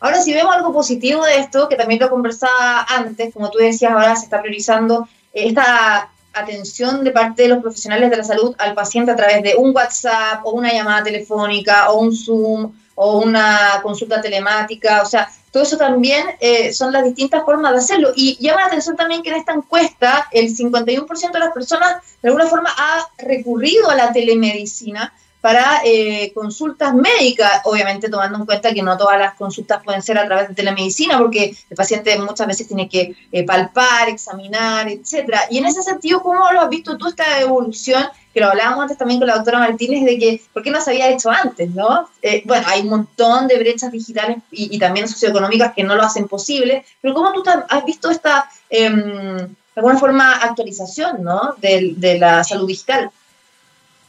Ahora, 0.00 0.22
si 0.22 0.32
vemos 0.32 0.54
algo 0.54 0.72
positivo 0.72 1.24
de 1.24 1.38
esto, 1.38 1.68
que 1.68 1.76
también 1.76 2.00
lo 2.00 2.10
conversaba 2.10 2.86
antes, 2.88 3.32
como 3.34 3.50
tú 3.50 3.58
decías, 3.58 3.92
ahora 3.92 4.14
se 4.16 4.24
está 4.24 4.40
priorizando 4.40 5.08
esta 5.32 6.10
atención 6.32 7.02
de 7.02 7.10
parte 7.10 7.42
de 7.42 7.48
los 7.48 7.58
profesionales 7.58 8.10
de 8.10 8.16
la 8.16 8.24
salud 8.24 8.54
al 8.58 8.74
paciente 8.74 9.10
a 9.10 9.16
través 9.16 9.42
de 9.42 9.56
un 9.56 9.74
WhatsApp 9.74 10.40
o 10.44 10.52
una 10.52 10.72
llamada 10.72 11.02
telefónica 11.02 11.90
o 11.90 11.98
un 11.98 12.14
Zoom 12.14 12.72
o 12.94 13.18
una 13.18 13.80
consulta 13.82 14.20
telemática, 14.20 15.02
o 15.02 15.06
sea, 15.06 15.28
todo 15.52 15.62
eso 15.62 15.76
también 15.76 16.26
eh, 16.40 16.72
son 16.72 16.92
las 16.92 17.04
distintas 17.04 17.44
formas 17.44 17.72
de 17.72 17.78
hacerlo. 17.78 18.12
Y 18.14 18.36
llama 18.40 18.62
la 18.62 18.66
atención 18.66 18.96
también 18.96 19.22
que 19.22 19.30
en 19.30 19.36
esta 19.36 19.54
encuesta 19.54 20.28
el 20.32 20.54
51% 20.54 21.32
de 21.32 21.38
las 21.38 21.52
personas 21.52 22.02
de 22.20 22.28
alguna 22.28 22.46
forma 22.46 22.70
ha 22.76 23.08
recurrido 23.18 23.88
a 23.88 23.94
la 23.94 24.12
telemedicina 24.12 25.12
para 25.40 25.82
eh, 25.84 26.32
consultas 26.34 26.94
médicas, 26.94 27.62
obviamente 27.64 28.08
tomando 28.08 28.38
en 28.38 28.46
cuenta 28.46 28.74
que 28.74 28.82
no 28.82 28.96
todas 28.96 29.18
las 29.18 29.34
consultas 29.34 29.82
pueden 29.84 30.02
ser 30.02 30.18
a 30.18 30.26
través 30.26 30.48
de 30.48 30.54
telemedicina, 30.54 31.16
porque 31.18 31.56
el 31.70 31.76
paciente 31.76 32.18
muchas 32.18 32.46
veces 32.46 32.66
tiene 32.66 32.88
que 32.88 33.14
eh, 33.30 33.44
palpar, 33.44 34.08
examinar, 34.08 34.88
etcétera. 34.88 35.42
Y 35.50 35.58
en 35.58 35.66
ese 35.66 35.82
sentido, 35.82 36.22
¿cómo 36.22 36.50
lo 36.50 36.60
has 36.60 36.68
visto 36.68 36.96
tú 36.96 37.06
esta 37.06 37.40
evolución? 37.40 38.04
Que 38.34 38.40
lo 38.40 38.48
hablábamos 38.48 38.82
antes 38.82 38.98
también 38.98 39.20
con 39.20 39.28
la 39.28 39.36
doctora 39.36 39.60
Martínez, 39.60 40.04
de 40.04 40.18
que, 40.18 40.42
¿por 40.52 40.62
qué 40.62 40.70
no 40.70 40.80
se 40.80 40.90
había 40.90 41.08
hecho 41.08 41.30
antes? 41.30 41.70
¿no? 41.70 42.08
Eh, 42.20 42.42
bueno, 42.44 42.66
hay 42.68 42.80
un 42.80 42.88
montón 42.88 43.46
de 43.46 43.58
brechas 43.58 43.92
digitales 43.92 44.38
y, 44.50 44.74
y, 44.74 44.78
también 44.78 45.08
socioeconómicas 45.08 45.72
que 45.72 45.84
no 45.84 45.94
lo 45.94 46.02
hacen 46.02 46.26
posible, 46.26 46.84
pero 47.00 47.14
¿cómo 47.14 47.32
tú 47.32 47.42
has 47.68 47.84
visto 47.84 48.10
esta, 48.10 48.50
eh, 48.70 48.90
de 48.90 49.48
alguna 49.76 49.98
forma, 49.98 50.32
actualización 50.32 51.22
¿no? 51.22 51.54
de, 51.58 51.94
de 51.96 52.18
la 52.18 52.42
salud 52.42 52.66
digital? 52.66 53.10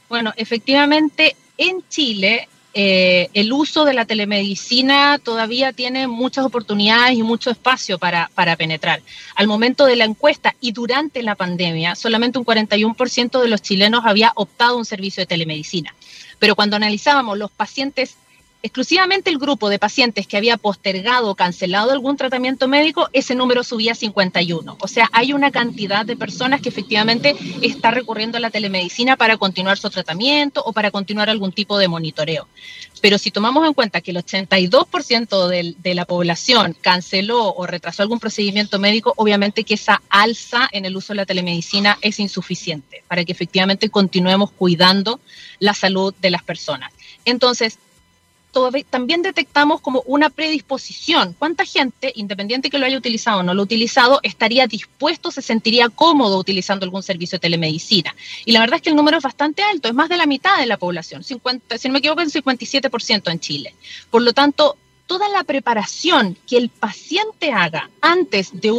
Bueno, 0.09 0.33
efectivamente, 0.35 1.35
en 1.57 1.83
Chile 1.87 2.49
eh, 2.73 3.29
el 3.33 3.51
uso 3.51 3.83
de 3.83 3.93
la 3.93 4.05
telemedicina 4.05 5.17
todavía 5.17 5.73
tiene 5.73 6.07
muchas 6.07 6.45
oportunidades 6.45 7.17
y 7.17 7.23
mucho 7.23 7.49
espacio 7.49 7.97
para, 7.97 8.29
para, 8.35 8.55
penetrar. 8.55 9.01
Al 9.35 9.47
momento 9.47 9.85
de 9.85 9.95
la 9.95 10.05
encuesta 10.05 10.55
y 10.61 10.71
durante 10.71 11.23
la 11.23 11.35
pandemia, 11.35 11.95
solamente 11.95 12.37
un 12.37 12.45
41% 12.45 13.41
de 13.41 13.47
los 13.47 13.61
chilenos 13.61 14.03
había 14.05 14.33
optado 14.35 14.77
un 14.77 14.85
servicio 14.85 15.21
de 15.21 15.27
telemedicina. 15.27 15.95
Pero 16.37 16.55
cuando 16.55 16.75
analizábamos 16.75 17.37
los 17.37 17.49
pacientes 17.51 18.15
exclusivamente 18.61 19.29
el 19.29 19.37
grupo 19.37 19.69
de 19.69 19.79
pacientes 19.79 20.27
que 20.27 20.35
había 20.35 20.57
postergado 20.57 21.29
o 21.29 21.35
cancelado 21.35 21.91
algún 21.91 22.17
tratamiento 22.17 22.67
médico, 22.67 23.09
ese 23.13 23.35
número 23.35 23.63
subía 23.63 23.93
a 23.93 23.95
51. 23.95 24.77
O 24.79 24.87
sea, 24.87 25.09
hay 25.13 25.31
una 25.31 25.51
cantidad 25.51 26.05
de 26.05 26.17
personas 26.17 26.61
que 26.61 26.69
efectivamente 26.69 27.35
está 27.61 27.91
recurriendo 27.91 28.37
a 28.37 28.41
la 28.41 28.49
telemedicina 28.49 29.15
para 29.15 29.37
continuar 29.37 29.77
su 29.77 29.89
tratamiento 29.89 30.61
o 30.65 30.73
para 30.73 30.91
continuar 30.91 31.29
algún 31.29 31.53
tipo 31.53 31.77
de 31.77 31.87
monitoreo. 31.87 32.47
Pero 33.01 33.17
si 33.17 33.31
tomamos 33.31 33.65
en 33.65 33.73
cuenta 33.73 34.01
que 34.01 34.11
el 34.11 34.17
82% 34.17 35.47
de, 35.47 35.75
de 35.77 35.95
la 35.95 36.03
población 36.03 36.75
canceló 36.81 37.53
o 37.53 37.65
retrasó 37.65 38.01
algún 38.01 38.19
procedimiento 38.19 38.77
médico, 38.77 39.13
obviamente 39.15 39.63
que 39.63 39.75
esa 39.75 40.01
alza 40.09 40.67
en 40.73 40.83
el 40.85 40.97
uso 40.97 41.13
de 41.13 41.17
la 41.17 41.25
telemedicina 41.25 41.97
es 42.01 42.19
insuficiente 42.19 43.03
para 43.07 43.23
que 43.23 43.31
efectivamente 43.31 43.89
continuemos 43.89 44.51
cuidando 44.51 45.21
la 45.59 45.73
salud 45.73 46.13
de 46.21 46.29
las 46.29 46.43
personas. 46.43 46.91
Entonces, 47.23 47.79
también 48.89 49.21
detectamos 49.21 49.81
como 49.81 50.01
una 50.05 50.29
predisposición. 50.29 51.35
¿Cuánta 51.37 51.65
gente, 51.65 52.11
independiente 52.15 52.69
que 52.69 52.79
lo 52.79 52.85
haya 52.85 52.97
utilizado 52.97 53.39
o 53.39 53.43
no 53.43 53.53
lo 53.53 53.63
utilizado, 53.63 54.19
estaría 54.23 54.67
dispuesto, 54.67 55.31
se 55.31 55.41
sentiría 55.41 55.89
cómodo 55.89 56.37
utilizando 56.37 56.83
algún 56.83 57.03
servicio 57.03 57.37
de 57.37 57.41
telemedicina? 57.41 58.15
Y 58.45 58.51
la 58.51 58.61
verdad 58.61 58.77
es 58.77 58.81
que 58.81 58.89
el 58.89 58.95
número 58.95 59.17
es 59.17 59.23
bastante 59.23 59.63
alto, 59.63 59.87
es 59.87 59.93
más 59.93 60.09
de 60.09 60.17
la 60.17 60.25
mitad 60.25 60.57
de 60.57 60.65
la 60.65 60.77
población, 60.77 61.23
50, 61.23 61.77
si 61.77 61.87
no 61.87 61.93
me 61.93 61.99
equivoco, 61.99 62.21
es 62.21 62.33
57% 62.33 63.31
en 63.31 63.39
Chile. 63.39 63.75
Por 64.09 64.21
lo 64.21 64.33
tanto, 64.33 64.77
toda 65.09 65.27
la 65.27 65.43
preparación 65.43 66.37
que 66.45 66.55
el 66.55 66.69
paciente 66.69 67.51
haga 67.51 67.89
antes 67.99 68.51
de, 68.53 68.71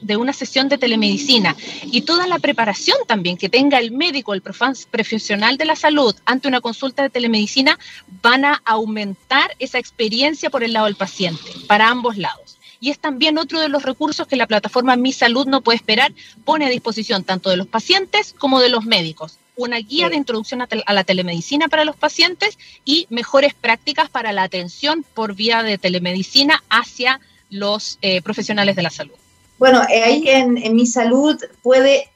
de 0.00 0.16
una 0.16 0.32
sesión 0.32 0.68
de 0.68 0.78
telemedicina 0.78 1.54
y 1.84 2.00
toda 2.00 2.26
la 2.26 2.40
preparación 2.40 2.98
también 3.06 3.36
que 3.36 3.48
tenga 3.48 3.78
el 3.78 3.92
médico, 3.92 4.34
el 4.34 4.42
profesional 4.42 5.56
de 5.56 5.64
la 5.64 5.76
salud 5.76 6.12
ante 6.24 6.48
una 6.48 6.60
consulta 6.60 7.04
de 7.04 7.10
telemedicina 7.10 7.78
van 8.20 8.44
a 8.44 8.60
aumentar 8.64 9.52
esa 9.60 9.78
experiencia 9.78 10.50
por 10.50 10.64
el 10.64 10.72
lado 10.72 10.86
del 10.86 10.96
paciente, 10.96 11.52
para 11.68 11.88
ambos 11.88 12.16
lados. 12.16 12.58
Y 12.80 12.90
es 12.90 12.98
también 12.98 13.38
otro 13.38 13.60
de 13.60 13.68
los 13.68 13.84
recursos 13.84 14.26
que 14.26 14.34
la 14.34 14.48
plataforma 14.48 14.96
Mi 14.96 15.12
Salud 15.12 15.46
no 15.46 15.60
puede 15.60 15.76
esperar, 15.76 16.12
pone 16.44 16.66
a 16.66 16.68
disposición 16.68 17.22
tanto 17.22 17.48
de 17.48 17.58
los 17.58 17.68
pacientes 17.68 18.34
como 18.36 18.58
de 18.58 18.70
los 18.70 18.84
médicos 18.84 19.38
una 19.56 19.78
guía 19.78 20.08
de 20.08 20.16
introducción 20.16 20.62
a, 20.62 20.92
la 20.92 21.04
telemedicina 21.04 21.68
para 21.68 21.84
los 21.84 21.96
pacientes 21.96 22.58
y 22.84 23.06
mejores 23.10 23.54
prácticas 23.54 24.08
para 24.08 24.32
la 24.32 24.42
atención 24.42 25.04
por 25.14 25.34
vía 25.34 25.62
de 25.62 25.78
telemedicina 25.78 26.62
hacia 26.68 27.20
los 27.50 27.98
eh, 28.02 28.22
profesionales 28.22 28.76
de 28.76 28.82
la 28.82 28.90
salud. 28.90 29.14
Bueno, 29.58 29.80
eh, 29.88 30.02
ahí 30.02 30.24
en, 30.26 30.58
en, 30.58 30.74
mi 30.74 30.86
salud 30.86 31.42
puede, 31.62 32.10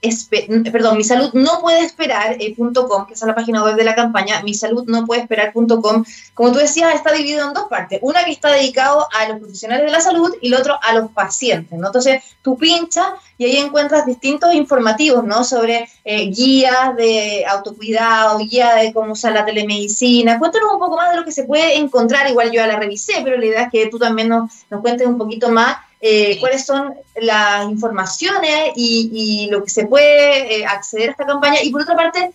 perdón, 0.70 0.98
mi 0.98 1.04
salud 1.04 1.30
no 1.32 1.60
puede 1.60 1.80
esperar.com, 1.80 3.02
eh, 3.02 3.06
que 3.08 3.14
es 3.14 3.22
la 3.22 3.34
página 3.34 3.64
web 3.64 3.76
de 3.76 3.84
la 3.84 3.94
campaña, 3.94 4.42
mi 4.42 4.52
salud 4.52 4.84
no 4.86 5.06
puede 5.06 5.22
esperar.com, 5.22 6.04
como 6.34 6.52
tú 6.52 6.58
decías, 6.58 6.94
está 6.94 7.12
dividido 7.12 7.48
en 7.48 7.54
dos 7.54 7.64
partes. 7.70 7.98
Una 8.02 8.24
que 8.24 8.32
está 8.32 8.50
dedicado 8.50 9.08
a 9.18 9.28
los 9.28 9.38
profesionales 9.38 9.86
de 9.86 9.90
la 9.90 10.00
salud 10.02 10.34
y 10.42 10.48
el 10.48 10.54
otro 10.54 10.78
a 10.82 10.92
los 10.92 11.10
pacientes, 11.12 11.78
¿no? 11.78 11.86
Entonces, 11.86 12.22
tú 12.42 12.58
pinchas 12.58 13.06
y 13.38 13.46
ahí 13.46 13.56
encuentras 13.56 14.04
distintos 14.04 14.54
informativos, 14.54 15.24
¿no? 15.24 15.42
Sobre 15.42 15.88
eh, 16.04 16.26
guías 16.26 16.94
de 16.96 17.46
autocuidado, 17.46 18.38
guía 18.38 18.74
de 18.74 18.92
cómo 18.92 19.12
usar 19.12 19.32
la 19.32 19.46
telemedicina. 19.46 20.38
Cuéntanos 20.38 20.74
un 20.74 20.78
poco 20.78 20.98
más 20.98 21.10
de 21.10 21.16
lo 21.16 21.24
que 21.24 21.32
se 21.32 21.44
puede 21.44 21.78
encontrar. 21.78 22.28
Igual 22.28 22.48
yo 22.48 22.56
ya 22.56 22.66
la 22.66 22.78
revisé, 22.78 23.14
pero 23.24 23.38
la 23.38 23.46
idea 23.46 23.62
es 23.62 23.70
que 23.70 23.86
tú 23.86 23.98
también 23.98 24.28
nos, 24.28 24.50
nos 24.68 24.82
cuentes 24.82 25.06
un 25.06 25.16
poquito 25.16 25.48
más 25.48 25.78
eh, 26.00 26.38
cuáles 26.40 26.64
son 26.64 26.94
las 27.16 27.68
informaciones 27.68 28.72
y, 28.74 29.48
lo 29.50 29.62
que 29.62 29.70
se 29.70 29.86
puede 29.86 30.60
eh, 30.60 30.66
acceder 30.66 31.10
a 31.10 31.12
esta 31.12 31.26
campaña. 31.26 31.62
Y 31.62 31.70
por 31.70 31.82
otra 31.82 31.96
parte, 31.96 32.32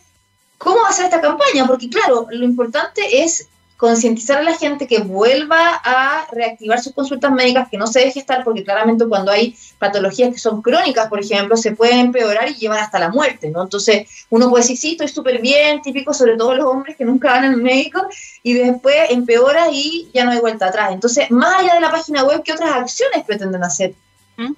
¿cómo 0.57 0.81
va 0.81 0.89
a 0.89 0.93
ser 0.93 1.05
esta 1.05 1.21
campaña? 1.21 1.65
Porque 1.65 1.89
claro, 1.89 2.27
lo 2.29 2.45
importante 2.45 3.23
es 3.23 3.47
concientizar 3.77 4.37
a 4.37 4.43
la 4.43 4.57
gente 4.57 4.87
que 4.87 4.99
vuelva 4.99 5.81
a 5.83 6.27
reactivar 6.31 6.81
sus 6.81 6.93
consultas 6.93 7.31
médicas, 7.31 7.67
que 7.69 7.77
no 7.77 7.87
se 7.87 7.99
deje 7.99 8.19
estar, 8.19 8.43
porque 8.43 8.63
claramente 8.63 9.05
cuando 9.05 9.31
hay 9.31 9.55
patologías 9.79 10.31
que 10.31 10.39
son 10.39 10.61
crónicas, 10.61 11.07
por 11.07 11.19
ejemplo, 11.19 11.57
se 11.57 11.75
pueden 11.75 11.99
empeorar 11.99 12.49
y 12.49 12.55
llevar 12.55 12.79
hasta 12.79 12.99
la 12.99 13.09
muerte, 13.09 13.49
¿no? 13.49 13.63
Entonces, 13.63 14.07
uno 14.29 14.49
puede 14.49 14.63
decir, 14.63 14.77
sí, 14.77 14.91
estoy 14.91 15.09
súper 15.09 15.41
bien, 15.41 15.81
típico 15.81 16.13
sobre 16.13 16.37
todo 16.37 16.55
los 16.55 16.65
hombres 16.65 16.95
que 16.95 17.03
nunca 17.03 17.31
van 17.31 17.45
al 17.45 17.57
médico, 17.57 18.07
y 18.43 18.53
después 18.53 18.95
empeora 19.09 19.69
y 19.71 20.09
ya 20.13 20.23
no 20.23 20.31
hay 20.31 20.39
vuelta 20.39 20.67
atrás. 20.67 20.91
Entonces, 20.93 21.29
más 21.29 21.59
allá 21.59 21.75
de 21.75 21.81
la 21.81 21.91
página 21.91 22.23
web, 22.23 22.43
¿qué 22.43 22.53
otras 22.53 22.71
acciones 22.71 23.25
pretenden 23.25 23.63
hacer? 23.63 23.93
¿Mm? 24.37 24.53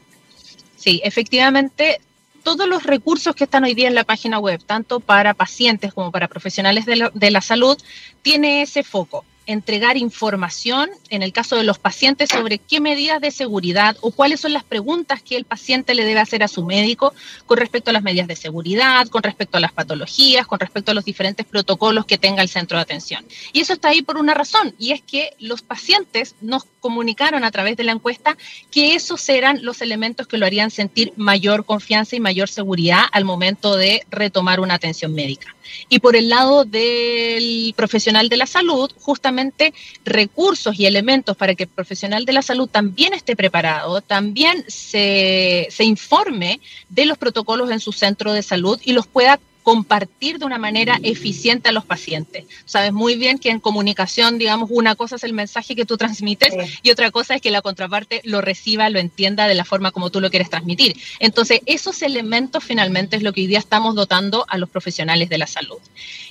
Sí, 0.76 1.02
efectivamente, 1.04 2.02
todos 2.48 2.70
los 2.70 2.84
recursos 2.84 3.36
que 3.36 3.44
están 3.44 3.66
hoy 3.66 3.74
día 3.74 3.90
en 3.90 3.94
la 3.94 4.06
página 4.06 4.40
web, 4.40 4.64
tanto 4.66 5.02
para 5.02 5.34
pacientes 5.34 5.94
como 5.94 6.14
para 6.14 6.30
profesionales 6.30 6.86
de 6.86 7.30
la, 7.30 7.42
salud, 7.42 7.78
tiene 8.22 8.62
ese 8.62 8.84
foco 8.84 9.26
entregar 9.48 9.98
información, 9.98 10.90
en 11.10 11.24
el 11.24 11.34
caso 11.34 11.58
de 11.58 11.66
los 11.66 11.78
pacientes, 11.78 12.30
sobre 12.30 12.60
qué 12.60 12.80
medidas 12.80 13.20
de 13.20 13.32
seguridad 13.32 13.98
o 14.00 14.12
cuáles 14.12 14.40
son 14.40 14.54
las 14.54 14.64
preguntas 14.64 15.22
que 15.22 15.36
el 15.36 15.44
paciente 15.44 15.94
le 15.94 16.06
debe 16.06 16.22
hacer 16.22 16.42
a 16.42 16.48
su 16.48 16.64
médico 16.64 17.14
con 17.46 17.58
respecto 17.58 17.90
a 17.90 17.94
las 17.94 18.04
medidas 18.04 18.28
de 18.28 18.36
seguridad, 18.38 19.08
con 19.08 19.24
respecto 19.24 19.58
a 19.58 19.62
las 19.62 19.74
patologías, 19.74 20.48
con 20.48 20.60
respecto 20.60 20.92
a 20.92 20.94
los 20.94 21.04
diferentes 21.04 21.46
protocolos 21.46 22.06
que 22.06 22.18
tenga 22.18 22.42
el 22.42 22.50
centro 22.50 22.78
de 22.78 22.84
atención. 22.84 23.26
Y 23.52 23.60
eso 23.60 23.74
está 23.74 23.90
ahí 23.90 24.02
por 24.02 24.18
una 24.18 24.34
razón, 24.34 24.74
y 24.80 24.92
es 24.92 25.02
que 25.02 25.32
los 25.40 25.62
pacientes 25.64 26.36
nos 26.40 26.64
comunicaron 26.88 27.44
a 27.44 27.52
través 27.52 27.76
de 27.76 27.84
la 27.84 27.92
encuesta 27.92 28.38
que 28.72 28.96
esos 28.96 29.28
eran 29.28 29.60
los 29.62 29.82
elementos 29.82 30.26
que 30.26 30.38
lo 30.38 30.46
harían 30.46 30.72
sentir 30.72 31.12
mayor 31.18 31.66
confianza 31.66 32.16
y 32.16 32.22
mayor 32.22 32.48
seguridad 32.48 33.02
al 33.12 33.26
momento 33.26 33.76
de 33.76 34.06
retomar 34.10 34.62
una 34.62 34.76
atención 34.76 35.14
médica. 35.14 35.54
Y 35.90 36.00
por 36.00 36.16
el 36.16 36.30
lado 36.30 36.64
del 36.64 37.74
profesional 37.76 38.30
de 38.30 38.38
la 38.38 38.46
salud, 38.46 38.90
justamente 39.02 39.74
recursos 40.06 40.80
y 40.80 40.86
elementos 40.86 41.36
para 41.36 41.56
que 41.56 41.64
el 41.64 41.70
profesional 41.70 42.24
de 42.24 42.32
la 42.32 42.42
salud 42.42 42.70
también 42.70 43.14
esté 43.14 43.36
preparado, 43.36 44.00
también 44.00 44.64
se, 44.70 45.68
se 45.70 45.84
informe 45.84 46.62
de 46.88 47.06
los 47.06 47.18
protocolos 47.18 47.70
en 47.70 47.82
su 47.82 47.92
centro 47.92 48.32
de 48.32 48.44
salud 48.44 48.80
y 48.86 48.94
los 48.94 49.08
pueda 49.08 49.42
compartir 49.68 50.40
de 50.40 50.46
una 50.46 50.58
manera 50.58 50.98
eficiente 51.04 51.68
a 51.68 51.74
los 51.74 51.84
pacientes. 51.84 52.46
Sabes 52.64 52.94
muy 52.94 53.18
bien 53.18 53.38
que 53.38 53.50
en 53.50 53.60
comunicación, 53.60 54.38
digamos, 54.38 54.70
una 54.72 54.96
cosa 54.96 55.18
es 55.18 55.26
el 55.26 55.34
mensaje 55.34 55.76
que 55.76 55.84
tú 55.84 55.98
transmites 55.98 56.54
y 56.84 56.90
otra 56.90 57.12
cosa 57.12 57.36
es 57.36 57.42
que 57.42 57.52
la 57.52 57.62
contraparte 57.62 58.22
lo 58.24 58.40
reciba, 58.40 58.90
lo 58.90 58.98
entienda 58.98 59.46
de 59.46 59.56
la 59.56 59.66
forma 59.66 59.92
como 59.92 60.10
tú 60.10 60.22
lo 60.22 60.30
quieres 60.30 60.50
transmitir. 60.50 60.96
Entonces, 61.20 61.60
esos 61.66 62.02
elementos 62.02 62.64
finalmente 62.64 63.18
es 63.18 63.24
lo 63.24 63.34
que 63.34 63.42
hoy 63.42 63.48
día 63.48 63.60
estamos 63.60 63.94
dotando 63.94 64.46
a 64.48 64.58
los 64.58 64.70
profesionales 64.70 65.28
de 65.28 65.38
la 65.38 65.48
salud. 65.48 65.80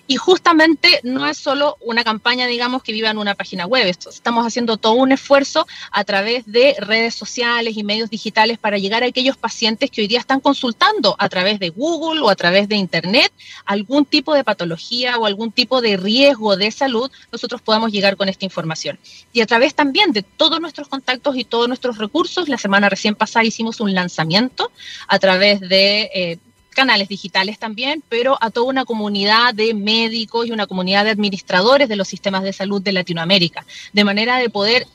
Y 0.06 0.16
justamente 0.16 1.00
no 1.02 1.26
es 1.26 1.36
solo 1.36 1.76
una 1.80 2.04
campaña, 2.04 2.46
digamos, 2.46 2.82
que 2.82 2.92
viva 2.92 3.10
en 3.10 3.18
una 3.18 3.34
página 3.34 3.66
web. 3.66 3.86
Estamos 3.86 4.46
haciendo 4.46 4.78
todo 4.78 4.94
un 4.94 5.12
esfuerzo 5.12 5.66
a 5.90 6.04
través 6.04 6.46
de 6.46 6.74
redes 6.78 7.14
sociales 7.14 7.76
y 7.76 7.84
medios 7.84 8.08
digitales 8.08 8.56
para 8.56 8.78
llegar 8.78 9.02
a 9.02 9.06
aquellos 9.06 9.36
pacientes 9.36 9.90
que 9.90 10.00
hoy 10.00 10.06
día 10.06 10.20
están 10.20 10.40
consultando 10.40 11.16
a 11.18 11.28
través 11.28 11.58
de 11.58 11.68
Google 11.68 12.22
o 12.22 12.30
a 12.30 12.36
través 12.36 12.66
de 12.68 12.76
Internet 12.76 13.25
algún 13.64 14.04
tipo 14.04 14.34
de 14.34 14.44
patología 14.44 15.18
o 15.18 15.26
algún 15.26 15.52
tipo 15.52 15.80
de 15.80 15.96
riesgo 15.96 16.56
de 16.56 16.70
salud, 16.70 17.10
nosotros 17.32 17.62
podamos 17.62 17.92
llegar 17.92 18.16
con 18.16 18.28
esta 18.28 18.44
información. 18.44 18.98
Y 19.32 19.40
a 19.40 19.46
través 19.46 19.74
también 19.74 20.12
de 20.12 20.22
todos 20.22 20.60
nuestros 20.60 20.88
contactos 20.88 21.36
y 21.36 21.44
todos 21.44 21.68
nuestros 21.68 21.98
recursos, 21.98 22.48
la 22.48 22.58
semana 22.58 22.88
recién 22.88 23.14
pasada 23.14 23.44
hicimos 23.44 23.80
un 23.80 23.94
lanzamiento 23.94 24.70
a 25.08 25.18
través 25.18 25.60
de... 25.60 26.10
Eh, 26.14 26.38
canales 26.76 27.08
digitales 27.08 27.58
también, 27.58 28.04
pero 28.08 28.36
a 28.38 28.50
toda 28.50 28.66
una 28.66 28.84
comunidad 28.84 29.54
de 29.54 29.72
médicos 29.72 30.46
y 30.46 30.52
una 30.52 30.66
comunidad 30.66 31.04
de 31.04 31.10
administradores 31.10 31.88
de 31.88 31.96
los 31.96 32.06
sistemas 32.06 32.42
de 32.42 32.52
salud 32.52 32.82
de 32.82 32.92
Latinoamérica, 32.92 33.64
de 33.94 34.04
manera 34.04 34.36
de 34.36 34.50
poder 34.50 34.86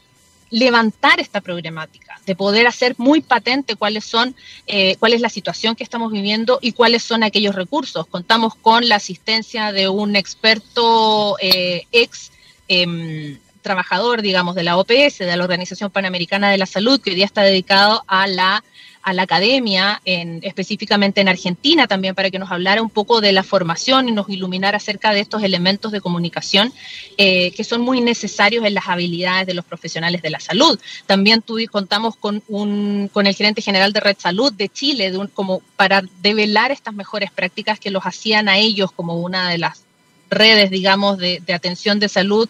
levantar 0.51 1.19
esta 1.19 1.41
problemática, 1.41 2.19
de 2.25 2.35
poder 2.35 2.67
hacer 2.67 2.93
muy 2.97 3.21
patente 3.21 3.75
cuáles 3.75 4.05
son, 4.05 4.35
eh, 4.67 4.97
cuál 4.99 5.13
es 5.13 5.21
la 5.21 5.29
situación 5.29 5.75
que 5.75 5.83
estamos 5.83 6.11
viviendo 6.11 6.59
y 6.61 6.73
cuáles 6.73 7.03
son 7.03 7.23
aquellos 7.23 7.55
recursos. 7.55 8.05
Contamos 8.05 8.53
con 8.55 8.87
la 8.87 8.97
asistencia 8.97 9.71
de 9.71 9.87
un 9.89 10.15
experto 10.15 11.37
eh, 11.39 11.87
ex 11.91 12.31
em, 12.67 13.39
trabajador, 13.61 14.21
digamos, 14.21 14.55
de 14.55 14.63
la 14.63 14.77
OPS, 14.77 15.19
de 15.19 15.37
la 15.37 15.43
Organización 15.43 15.89
Panamericana 15.89 16.51
de 16.51 16.57
la 16.57 16.65
Salud, 16.65 16.99
que 16.99 17.11
hoy 17.11 17.15
día 17.15 17.25
está 17.25 17.43
dedicado 17.43 18.03
a 18.07 18.27
la 18.27 18.63
a 19.03 19.13
la 19.13 19.23
academia, 19.23 20.01
en, 20.05 20.39
específicamente 20.43 21.21
en 21.21 21.27
Argentina 21.27 21.87
también, 21.87 22.15
para 22.15 22.29
que 22.29 22.39
nos 22.39 22.51
hablara 22.51 22.81
un 22.81 22.89
poco 22.89 23.21
de 23.21 23.31
la 23.31 23.43
formación 23.43 24.09
y 24.09 24.11
nos 24.11 24.29
iluminara 24.29 24.77
acerca 24.77 25.13
de 25.13 25.19
estos 25.19 25.43
elementos 25.43 25.91
de 25.91 26.01
comunicación 26.01 26.73
eh, 27.17 27.51
que 27.51 27.63
son 27.63 27.81
muy 27.81 28.01
necesarios 28.01 28.65
en 28.65 28.73
las 28.73 28.87
habilidades 28.87 29.47
de 29.47 29.53
los 29.53 29.65
profesionales 29.65 30.21
de 30.21 30.29
la 30.29 30.39
salud. 30.39 30.79
También 31.05 31.41
tú, 31.41 31.57
contamos 31.71 32.15
con, 32.15 32.43
un, 32.47 33.09
con 33.11 33.27
el 33.27 33.35
gerente 33.35 33.61
general 33.61 33.93
de 33.93 33.99
Red 33.99 34.17
Salud 34.19 34.51
de 34.53 34.69
Chile, 34.69 35.11
de 35.11 35.17
un, 35.17 35.27
como 35.27 35.61
para 35.75 36.03
develar 36.21 36.71
estas 36.71 36.93
mejores 36.93 37.31
prácticas 37.31 37.79
que 37.79 37.91
los 37.91 38.03
hacían 38.03 38.49
a 38.49 38.57
ellos 38.57 38.91
como 38.91 39.19
una 39.19 39.49
de 39.49 39.57
las 39.57 39.83
redes, 40.31 40.71
digamos, 40.71 41.17
de, 41.17 41.43
atención 41.53 41.99
de 41.99 42.09
salud 42.09 42.49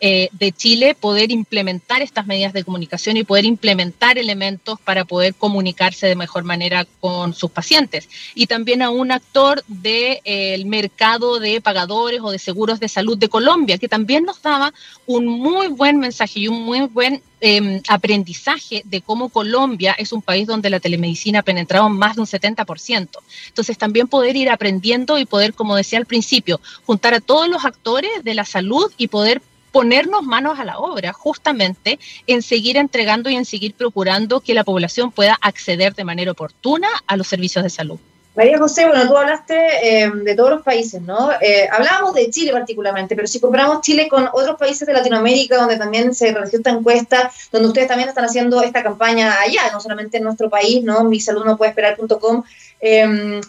eh, 0.00 0.28
de 0.32 0.52
Chile 0.52 0.94
poder 0.94 1.30
implementar 1.30 2.02
estas 2.02 2.26
medidas 2.26 2.52
de 2.52 2.64
comunicación 2.64 3.16
y 3.16 3.24
poder 3.24 3.44
implementar 3.44 4.18
elementos 4.18 4.80
para 4.80 5.04
poder 5.04 5.34
comunicarse 5.34 6.06
de 6.06 6.16
mejor 6.16 6.44
manera 6.44 6.86
con 7.00 7.34
sus 7.34 7.50
pacientes. 7.50 8.08
Y 8.34 8.46
también 8.46 8.82
a 8.82 8.90
un 8.90 9.12
actor 9.12 9.62
del 9.68 10.20
eh, 10.24 10.62
mercado 10.64 11.38
de 11.38 11.60
pagadores 11.60 12.20
o 12.22 12.30
de 12.30 12.38
seguros 12.38 12.80
de 12.80 12.88
salud 12.88 13.18
de 13.18 13.28
Colombia, 13.28 13.78
que 13.78 13.88
también 13.88 14.24
nos 14.24 14.40
daba 14.42 14.72
un 15.06 15.26
muy 15.26 15.68
buen 15.68 15.98
mensaje 15.98 16.40
y 16.40 16.48
un 16.48 16.62
muy 16.62 16.80
buen 16.80 17.22
Em, 17.42 17.80
aprendizaje 17.88 18.82
de 18.84 19.00
cómo 19.00 19.30
Colombia 19.30 19.94
es 19.96 20.12
un 20.12 20.20
país 20.20 20.46
donde 20.46 20.68
la 20.68 20.78
telemedicina 20.78 21.38
ha 21.38 21.42
penetrado 21.42 21.88
más 21.88 22.16
de 22.16 22.20
un 22.20 22.26
70%. 22.26 23.18
Entonces 23.48 23.78
también 23.78 24.08
poder 24.08 24.36
ir 24.36 24.50
aprendiendo 24.50 25.18
y 25.18 25.24
poder, 25.24 25.54
como 25.54 25.74
decía 25.74 25.98
al 25.98 26.04
principio, 26.04 26.60
juntar 26.84 27.14
a 27.14 27.20
todos 27.20 27.48
los 27.48 27.64
actores 27.64 28.10
de 28.24 28.34
la 28.34 28.44
salud 28.44 28.92
y 28.98 29.08
poder 29.08 29.40
ponernos 29.72 30.22
manos 30.22 30.58
a 30.58 30.64
la 30.64 30.78
obra 30.78 31.12
justamente 31.12 31.98
en 32.26 32.42
seguir 32.42 32.76
entregando 32.76 33.30
y 33.30 33.36
en 33.36 33.44
seguir 33.44 33.74
procurando 33.74 34.40
que 34.40 34.54
la 34.54 34.64
población 34.64 35.12
pueda 35.12 35.38
acceder 35.40 35.94
de 35.94 36.04
manera 36.04 36.32
oportuna 36.32 36.88
a 37.06 37.16
los 37.16 37.28
servicios 37.28 37.64
de 37.64 37.70
salud. 37.70 37.98
María 38.36 38.58
José, 38.58 38.86
bueno, 38.86 39.08
tú 39.08 39.16
hablaste 39.16 39.54
eh, 39.82 40.10
de 40.10 40.34
todos 40.36 40.50
los 40.50 40.62
países, 40.62 41.02
¿no? 41.02 41.32
Eh, 41.40 41.68
hablábamos 41.70 42.14
de 42.14 42.30
Chile 42.30 42.52
particularmente, 42.52 43.16
pero 43.16 43.26
si 43.26 43.40
comparamos 43.40 43.80
Chile 43.80 44.08
con 44.08 44.28
otros 44.32 44.56
países 44.56 44.86
de 44.86 44.94
Latinoamérica, 44.94 45.56
donde 45.56 45.76
también 45.76 46.14
se 46.14 46.32
realizó 46.32 46.56
esta 46.56 46.70
encuesta, 46.70 47.30
donde 47.50 47.68
ustedes 47.68 47.88
también 47.88 48.08
están 48.08 48.24
haciendo 48.24 48.62
esta 48.62 48.84
campaña 48.84 49.40
allá, 49.40 49.62
no 49.72 49.80
solamente 49.80 50.18
en 50.18 50.24
nuestro 50.24 50.48
país, 50.48 50.82
¿no? 50.84 51.02
Mi 51.04 51.18
salud 51.18 51.44
no 51.44 51.56
puede 51.56 51.70
esperar.com. 51.70 52.44
Eh, 52.80 53.40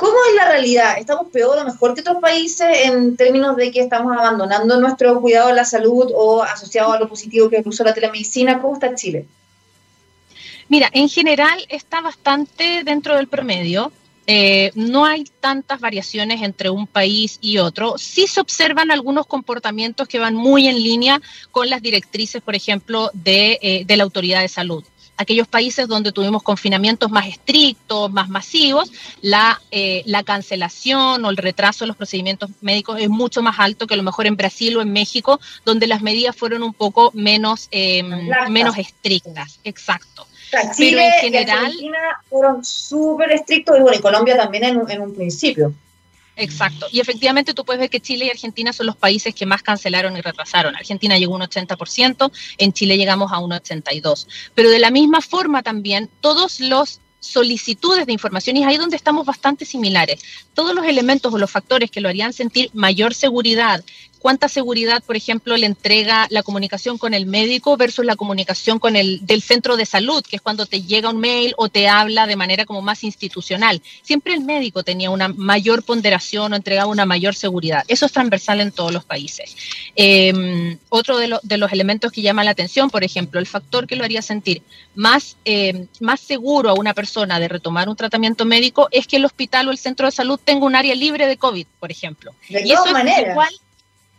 ¿Cómo 0.00 0.16
es 0.30 0.34
la 0.34 0.48
realidad? 0.48 0.96
¿Estamos 0.98 1.26
peor 1.30 1.58
o 1.58 1.64
mejor 1.66 1.92
que 1.92 2.00
otros 2.00 2.22
países 2.22 2.66
en 2.86 3.18
términos 3.18 3.54
de 3.54 3.70
que 3.70 3.80
estamos 3.80 4.16
abandonando 4.16 4.80
nuestro 4.80 5.20
cuidado 5.20 5.48
de 5.48 5.54
la 5.54 5.66
salud 5.66 6.10
o 6.14 6.42
asociado 6.42 6.94
a 6.94 6.98
lo 6.98 7.06
positivo 7.06 7.50
que 7.50 7.58
es 7.58 7.80
la 7.80 7.92
telemedicina? 7.92 8.62
¿Cómo 8.62 8.72
está 8.72 8.94
Chile? 8.94 9.26
Mira, 10.70 10.88
en 10.94 11.06
general 11.10 11.66
está 11.68 12.00
bastante 12.00 12.82
dentro 12.82 13.14
del 13.14 13.28
promedio. 13.28 13.92
Eh, 14.26 14.70
no 14.74 15.04
hay 15.04 15.24
tantas 15.38 15.80
variaciones 15.80 16.40
entre 16.40 16.70
un 16.70 16.86
país 16.86 17.36
y 17.42 17.58
otro. 17.58 17.98
Sí 17.98 18.26
se 18.26 18.40
observan 18.40 18.90
algunos 18.90 19.26
comportamientos 19.26 20.08
que 20.08 20.18
van 20.18 20.34
muy 20.34 20.66
en 20.66 20.82
línea 20.82 21.20
con 21.50 21.68
las 21.68 21.82
directrices, 21.82 22.40
por 22.40 22.54
ejemplo, 22.54 23.10
de, 23.12 23.58
eh, 23.60 23.96
la 23.96 24.04
autoridad 24.04 24.40
de 24.40 24.48
salud 24.48 24.82
aquellos 25.20 25.46
países 25.46 25.86
donde 25.86 26.12
tuvimos 26.12 26.42
confinamientos 26.42 27.10
más 27.10 27.26
estrictos, 27.26 28.10
más 28.10 28.28
masivos, 28.28 28.90
la, 29.20 29.60
eh, 29.70 30.02
la, 30.06 30.22
cancelación 30.22 31.24
o 31.24 31.30
el 31.30 31.36
retraso 31.36 31.84
de 31.84 31.88
los 31.88 31.96
procedimientos 31.96 32.50
médicos 32.60 32.98
es 33.00 33.08
mucho 33.08 33.42
más 33.42 33.58
alto 33.58 33.86
que 33.86 33.94
a 33.94 33.96
lo 33.96 34.02
mejor 34.02 34.26
en 34.26 34.36
Brasil 34.36 34.76
o 34.76 34.82
en 34.82 34.92
México, 34.92 35.40
donde 35.64 35.86
las 35.86 36.02
medidas 36.02 36.34
fueron 36.34 36.62
un 36.62 36.72
poco 36.72 37.10
menos, 37.14 37.68
menos 38.48 38.78
estrictas. 38.78 39.60
Exacto. 39.64 40.26
Chile 40.76 41.06
en 41.06 41.12
general, 41.20 41.64
y 41.64 41.66
Argentina 41.66 42.22
fueron 42.28 42.64
súper 42.64 43.32
estrictos 43.32 43.78
y 43.78 43.82
bueno, 43.82 43.96
y 43.96 44.00
Colombia 44.00 44.36
también 44.36 44.64
en, 44.64 45.00
un 45.00 45.14
principio. 45.14 45.72
Exacto. 46.40 46.86
Y 46.90 47.00
efectivamente 47.00 47.52
tú 47.52 47.66
puedes 47.66 47.80
ver 47.80 47.90
que 47.90 48.00
Chile 48.00 48.24
y 48.24 48.30
Argentina 48.30 48.72
son 48.72 48.86
los 48.86 48.96
países 48.96 49.34
que 49.34 49.44
más 49.44 49.62
cancelaron 49.62 50.16
y 50.16 50.22
retrasaron. 50.22 50.74
Argentina 50.74 51.18
llegó 51.18 51.34
un 51.34 51.42
80%, 51.42 52.32
en 52.56 52.72
Chile 52.72 52.96
llegamos 52.96 53.30
a 53.30 53.38
un 53.38 53.50
82%. 53.50 54.26
Pero 54.54 54.70
de 54.70 54.78
la 54.78 54.90
misma 54.90 55.20
forma 55.20 55.62
también, 55.62 56.08
todos 56.22 56.60
los 56.60 57.00
solicitudes 57.20 58.06
de 58.06 58.14
información 58.14 58.56
y 58.56 58.62
es 58.62 58.66
ahí 58.66 58.78
donde 58.78 58.96
estamos 58.96 59.26
bastante 59.26 59.66
similares. 59.66 60.22
Todos 60.54 60.74
los 60.74 60.86
elementos 60.86 61.32
o 61.32 61.36
los 61.36 61.50
factores 61.50 61.90
que 61.90 62.00
lo 62.00 62.08
harían 62.08 62.32
sentir 62.32 62.70
mayor 62.72 63.12
seguridad, 63.12 63.84
cuánta 64.20 64.48
seguridad, 64.48 65.02
por 65.02 65.16
ejemplo, 65.16 65.56
le 65.56 65.66
entrega 65.66 66.26
la 66.30 66.42
comunicación 66.42 66.98
con 66.98 67.14
el 67.14 67.26
médico 67.26 67.76
versus 67.76 68.04
la 68.04 68.16
comunicación 68.16 68.78
con 68.78 68.94
el 68.94 69.26
del 69.26 69.42
centro 69.42 69.76
de 69.76 69.86
salud, 69.86 70.22
que 70.22 70.36
es 70.36 70.42
cuando 70.42 70.66
te 70.66 70.82
llega 70.82 71.10
un 71.10 71.18
mail 71.18 71.54
o 71.56 71.68
te 71.68 71.88
habla 71.88 72.26
de 72.26 72.36
manera 72.36 72.66
como 72.66 72.82
más 72.82 73.02
institucional. 73.02 73.82
Siempre 74.02 74.34
el 74.34 74.40
médico 74.42 74.84
tenía 74.84 75.10
una 75.10 75.28
mayor 75.28 75.82
ponderación 75.82 76.52
o 76.52 76.56
entregaba 76.56 76.90
una 76.90 77.06
mayor 77.06 77.34
seguridad. 77.34 77.84
Eso 77.88 78.06
es 78.06 78.12
transversal 78.12 78.60
en 78.60 78.72
todos 78.72 78.92
los 78.92 79.04
países. 79.04 79.56
Em, 79.96 80.78
otro 80.90 81.18
de, 81.18 81.38
de, 81.42 81.56
los 81.56 81.72
elementos 81.72 82.12
que 82.12 82.22
llama 82.22 82.44
la 82.44 82.50
atención, 82.52 82.90
por 82.90 83.02
ejemplo, 83.02 83.40
el 83.40 83.46
factor 83.46 83.86
que 83.86 83.96
lo 83.96 84.04
haría 84.04 84.22
sentir 84.22 84.62
más, 84.94 85.36
em, 85.44 85.86
más 86.00 86.20
seguro 86.20 86.70
a 86.70 86.74
una 86.74 86.94
persona 86.94 87.40
de 87.40 87.48
retomar 87.48 87.88
un 87.88 87.96
tratamiento 87.96 88.44
médico 88.44 88.88
es 88.90 89.06
que 89.06 89.16
el 89.16 89.24
hospital 89.24 89.68
o 89.68 89.70
el 89.70 89.78
centro 89.78 90.06
de 90.06 90.12
salud 90.12 90.38
tenga 90.42 90.66
un 90.66 90.76
área 90.76 90.94
libre 90.94 91.26
de 91.26 91.36
COVID, 91.36 91.66
por 91.78 91.90
ejemplo. 91.90 92.32
De 92.48 92.62
y 92.66 92.72
eso 92.72 92.84
Es 92.86 93.30
igual, 93.30 93.54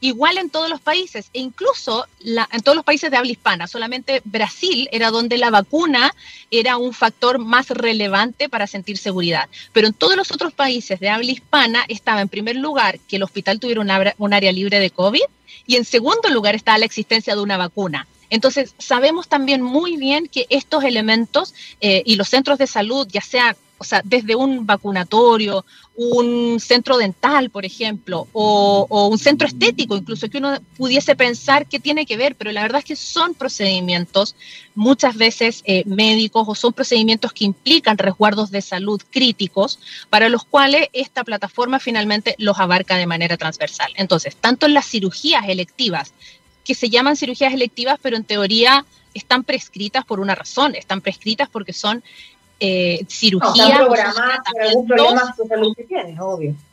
igual 0.01 0.37
en 0.37 0.49
todos 0.49 0.69
los 0.69 0.81
países, 0.81 1.29
e 1.33 1.39
incluso 1.39 2.05
en 2.19 2.61
todos 2.61 2.75
los 2.75 2.83
países 2.83 3.09
de 3.09 3.17
habla 3.17 3.31
hispana. 3.31 3.67
Solamente 3.67 4.21
Brasil 4.25 4.89
era 4.91 5.11
donde 5.11 5.37
la 5.37 5.51
vacuna 5.51 6.13
era 6.49 6.77
un 6.77 6.91
factor 6.91 7.39
más 7.39 7.69
relevante 7.69 8.49
para 8.49 8.67
sentir 8.67 8.97
seguridad. 8.97 9.47
Pero 9.71 9.87
en 9.87 9.93
todos 9.93 10.17
los 10.17 10.31
otros 10.31 10.53
países 10.53 10.99
de 10.99 11.09
habla 11.09 11.31
hispana 11.31 11.85
estaba 11.87 12.21
en 12.21 12.29
primer 12.29 12.57
lugar 12.57 12.99
que 12.99 13.15
el 13.15 13.23
hospital 13.23 13.59
tuviera 13.59 13.81
un, 14.17 14.33
área 14.33 14.51
libre 14.51 14.79
de 14.79 14.89
COVID 14.89 15.21
y 15.67 15.75
en 15.75 15.85
segundo 15.85 16.29
lugar 16.29 16.55
estaba 16.55 16.79
la 16.79 16.85
existencia 16.85 17.35
de 17.35 17.41
una 17.41 17.57
vacuna. 17.57 18.07
Entonces, 18.31 18.73
sabemos 18.79 19.27
también 19.27 19.61
muy 19.61 19.97
bien 19.97 20.27
que 20.27 20.47
estos 20.49 20.83
elementos 20.83 21.53
eh, 21.81 22.01
y 22.05 22.15
los 22.15 22.29
centros 22.29 22.57
de 22.57 22.65
salud, 22.65 23.07
ya 23.09 23.21
sea 23.21 23.55
o 23.81 23.83
sea, 23.83 24.03
desde 24.03 24.35
un 24.35 24.67
vacunatorio, 24.67 25.65
un 25.95 26.59
centro 26.59 26.99
dental, 26.99 27.49
por 27.49 27.65
ejemplo, 27.65 28.27
o, 28.31 29.07
un 29.07 29.17
centro 29.17 29.47
estético, 29.47 29.97
incluso 29.97 30.29
que 30.29 30.37
uno 30.37 30.59
pudiese 30.77 31.15
pensar 31.15 31.65
que 31.65 31.79
tiene 31.79 32.05
que 32.05 32.15
ver, 32.15 32.35
pero 32.35 32.51
la 32.51 32.61
verdad 32.61 32.77
es 32.77 32.85
que 32.85 32.95
son 32.95 33.33
procedimientos 33.33 34.35
muchas 34.75 35.17
veces 35.17 35.63
eh, 35.65 35.81
médicos 35.87 36.45
o 36.47 36.53
son 36.53 36.73
procedimientos 36.73 37.33
que 37.33 37.43
implican 37.43 37.97
resguardos 37.97 38.51
de 38.51 38.61
salud 38.61 39.01
críticos 39.09 39.79
para 40.11 40.29
los 40.29 40.43
cuales 40.43 40.89
esta 40.93 41.23
plataforma 41.23 41.79
finalmente 41.79 42.35
los 42.37 42.59
abarca 42.59 42.97
de 42.97 43.07
manera 43.07 43.35
transversal. 43.35 43.91
Entonces, 43.95 44.35
tanto 44.35 44.67
en 44.67 44.75
las 44.75 44.85
cirugías 44.85 45.49
electivas, 45.49 46.13
que 46.63 46.75
se 46.75 46.91
llaman 46.91 47.17
cirugías 47.17 47.51
electivas, 47.51 47.97
pero 47.99 48.15
en 48.15 48.25
teoría 48.25 48.85
están 49.15 49.43
prescritas 49.43 50.05
por 50.05 50.19
una 50.19 50.35
razón, 50.35 50.75
están 50.75 51.01
prescritas 51.01 51.49
porque 51.49 51.73
son 51.73 52.03
eh, 52.61 53.03
cirugía. 53.07 53.87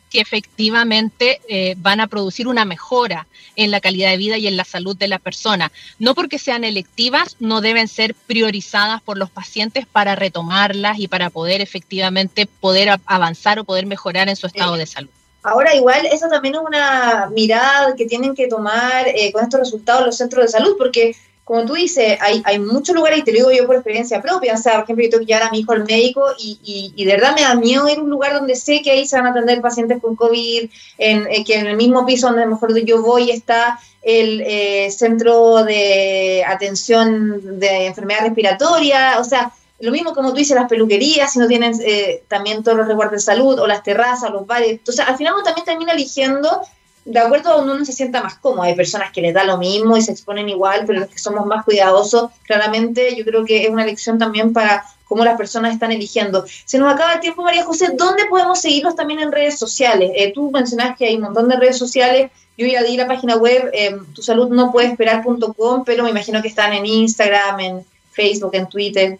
que 0.09 0.21
efectivamente 0.21 1.41
eh, 1.47 1.75
van 1.77 1.99
a 1.99 2.07
producir 2.07 2.47
una 2.47 2.65
mejora 2.65 3.27
en 3.55 3.71
la 3.71 3.81
calidad 3.81 4.09
de 4.09 4.17
vida 4.17 4.37
y 4.37 4.47
en 4.47 4.57
la 4.57 4.65
salud 4.65 4.95
de 4.95 5.07
la 5.07 5.19
persona. 5.19 5.71
No 5.97 6.15
porque 6.15 6.39
sean 6.39 6.63
electivas, 6.63 7.35
no 7.39 7.61
deben 7.61 7.87
ser 7.87 8.15
priorizadas 8.15 9.01
por 9.01 9.17
los 9.17 9.29
pacientes 9.29 9.85
para 9.85 10.15
retomarlas 10.15 10.99
y 10.99 11.07
para 11.07 11.29
poder 11.29 11.61
efectivamente 11.61 12.47
poder 12.47 12.99
avanzar 13.05 13.59
o 13.59 13.63
poder 13.63 13.85
mejorar 13.85 14.29
en 14.29 14.35
su 14.35 14.47
estado 14.47 14.75
de 14.75 14.85
salud. 14.85 15.09
Ahora, 15.41 15.73
igual, 15.73 16.05
eso 16.05 16.27
también 16.27 16.55
es 16.55 16.61
una 16.61 17.29
mirada 17.33 17.95
que 17.95 18.05
tienen 18.05 18.35
que 18.35 18.47
tomar 18.47 19.07
eh, 19.07 19.31
con 19.31 19.43
estos 19.43 19.61
resultados 19.61 20.05
los 20.05 20.17
centros 20.17 20.45
de 20.45 20.49
salud, 20.49 20.75
porque 20.77 21.15
como 21.49 21.65
tú 21.65 21.73
dices, 21.73 22.15
hay, 22.21 22.43
hay 22.45 22.59
muchos 22.59 22.95
lugares, 22.95 23.17
y 23.17 23.23
te 23.23 23.31
lo 23.31 23.37
digo 23.39 23.51
yo 23.51 23.65
por 23.65 23.75
experiencia 23.75 24.21
propia, 24.21 24.53
o 24.53 24.57
sea, 24.57 24.73
por 24.73 24.83
ejemplo, 24.83 25.03
yo 25.03 25.09
tengo 25.09 25.21
que 25.21 25.25
llevar 25.25 25.47
a 25.47 25.49
mi 25.49 25.61
hijo 25.61 25.71
al 25.71 25.83
médico 25.83 26.27
y, 26.37 26.93
y, 26.95 27.05
de 27.05 27.11
verdad 27.11 27.33
me 27.33 27.41
da 27.41 27.55
miedo 27.55 27.89
ir 27.89 27.97
a 27.97 28.03
un 28.03 28.09
lugar 28.11 28.33
donde 28.33 28.55
sé 28.55 28.83
que 28.83 28.91
ahí 28.91 29.07
se 29.07 29.15
van 29.15 29.25
a 29.25 29.31
atender 29.31 29.59
pacientes 29.59 29.99
con 29.99 30.15
COVID, 30.15 30.69
en, 30.99 31.27
eh, 31.27 31.43
que 31.43 31.55
en 31.55 31.65
el 31.65 31.75
mismo 31.75 32.05
piso 32.05 32.27
donde 32.27 32.43
a 32.43 32.45
lo 32.45 32.51
mejor 32.51 32.77
yo 32.85 33.01
voy 33.01 33.31
está 33.31 33.79
el 34.03 34.43
eh, 34.45 34.91
centro 34.91 35.63
de 35.63 36.43
atención 36.47 37.59
de 37.59 37.87
enfermedad 37.87 38.25
respiratoria, 38.25 39.17
o 39.19 39.23
sea, 39.23 39.51
lo 39.79 39.91
mismo 39.91 40.13
como 40.13 40.29
tú 40.29 40.35
dices, 40.35 40.55
las 40.55 40.69
peluquerías, 40.69 41.33
si 41.33 41.39
no 41.39 41.47
tienen 41.47 41.73
eh, 41.83 42.21
también 42.27 42.61
todos 42.61 42.77
los 42.77 42.85
resguardos 42.85 43.13
de 43.13 43.19
salud, 43.21 43.57
o 43.57 43.65
las 43.65 43.81
terrazas, 43.81 44.29
los 44.29 44.45
bares, 44.45 44.69
entonces 44.69 45.03
al 45.03 45.17
final 45.17 45.33
uno 45.33 45.43
también 45.43 45.65
termina 45.65 45.93
eligiendo 45.93 46.61
de 47.09 47.19
acuerdo 47.19 47.51
a 47.51 47.55
donde 47.57 47.73
uno 47.73 47.85
se 47.85 47.91
sienta 47.91 48.21
más 48.21 48.35
cómodo. 48.35 48.61
Hay 48.61 48.75
personas 48.75 49.11
que 49.11 49.21
les 49.21 49.33
da 49.33 49.43
lo 49.43 49.57
mismo 49.57 49.97
y 49.97 50.01
se 50.01 50.11
exponen 50.11 50.47
igual, 50.47 50.83
pero 50.85 50.99
los 50.99 51.09
que 51.09 51.17
somos 51.17 51.45
más 51.47 51.65
cuidadosos, 51.65 52.29
claramente 52.43 53.15
yo 53.15 53.25
creo 53.25 53.43
que 53.45 53.63
es 53.63 53.69
una 53.69 53.83
lección 53.83 54.19
también 54.19 54.53
para 54.53 54.85
cómo 55.05 55.25
las 55.25 55.35
personas 55.35 55.73
están 55.73 55.91
eligiendo. 55.91 56.45
Se 56.65 56.77
nos 56.77 56.93
acaba 56.93 57.13
el 57.13 57.19
tiempo, 57.19 57.41
María 57.41 57.63
José. 57.63 57.93
¿Dónde 57.95 58.25
podemos 58.25 58.61
seguirnos 58.61 58.95
también 58.95 59.21
en 59.21 59.31
redes 59.31 59.57
sociales? 59.57 60.11
Eh, 60.13 60.31
tú 60.33 60.51
mencionas 60.51 60.95
que 60.95 61.07
hay 61.07 61.15
un 61.15 61.23
montón 61.23 61.49
de 61.49 61.57
redes 61.57 61.79
sociales. 61.79 62.29
Yo 62.55 62.67
ya 62.67 62.83
di 62.83 62.95
la 62.95 63.07
página 63.07 63.35
web, 63.37 63.71
eh, 63.73 63.97
tu 64.13 64.21
salud 64.21 64.49
no 64.49 64.71
puede 64.71 64.89
esperar.com, 64.89 65.83
pero 65.83 66.03
me 66.03 66.11
imagino 66.11 66.43
que 66.43 66.49
están 66.49 66.73
en 66.73 66.85
Instagram, 66.85 67.59
en 67.59 67.85
Facebook, 68.11 68.51
en 68.53 68.69
Twitter. 68.69 69.19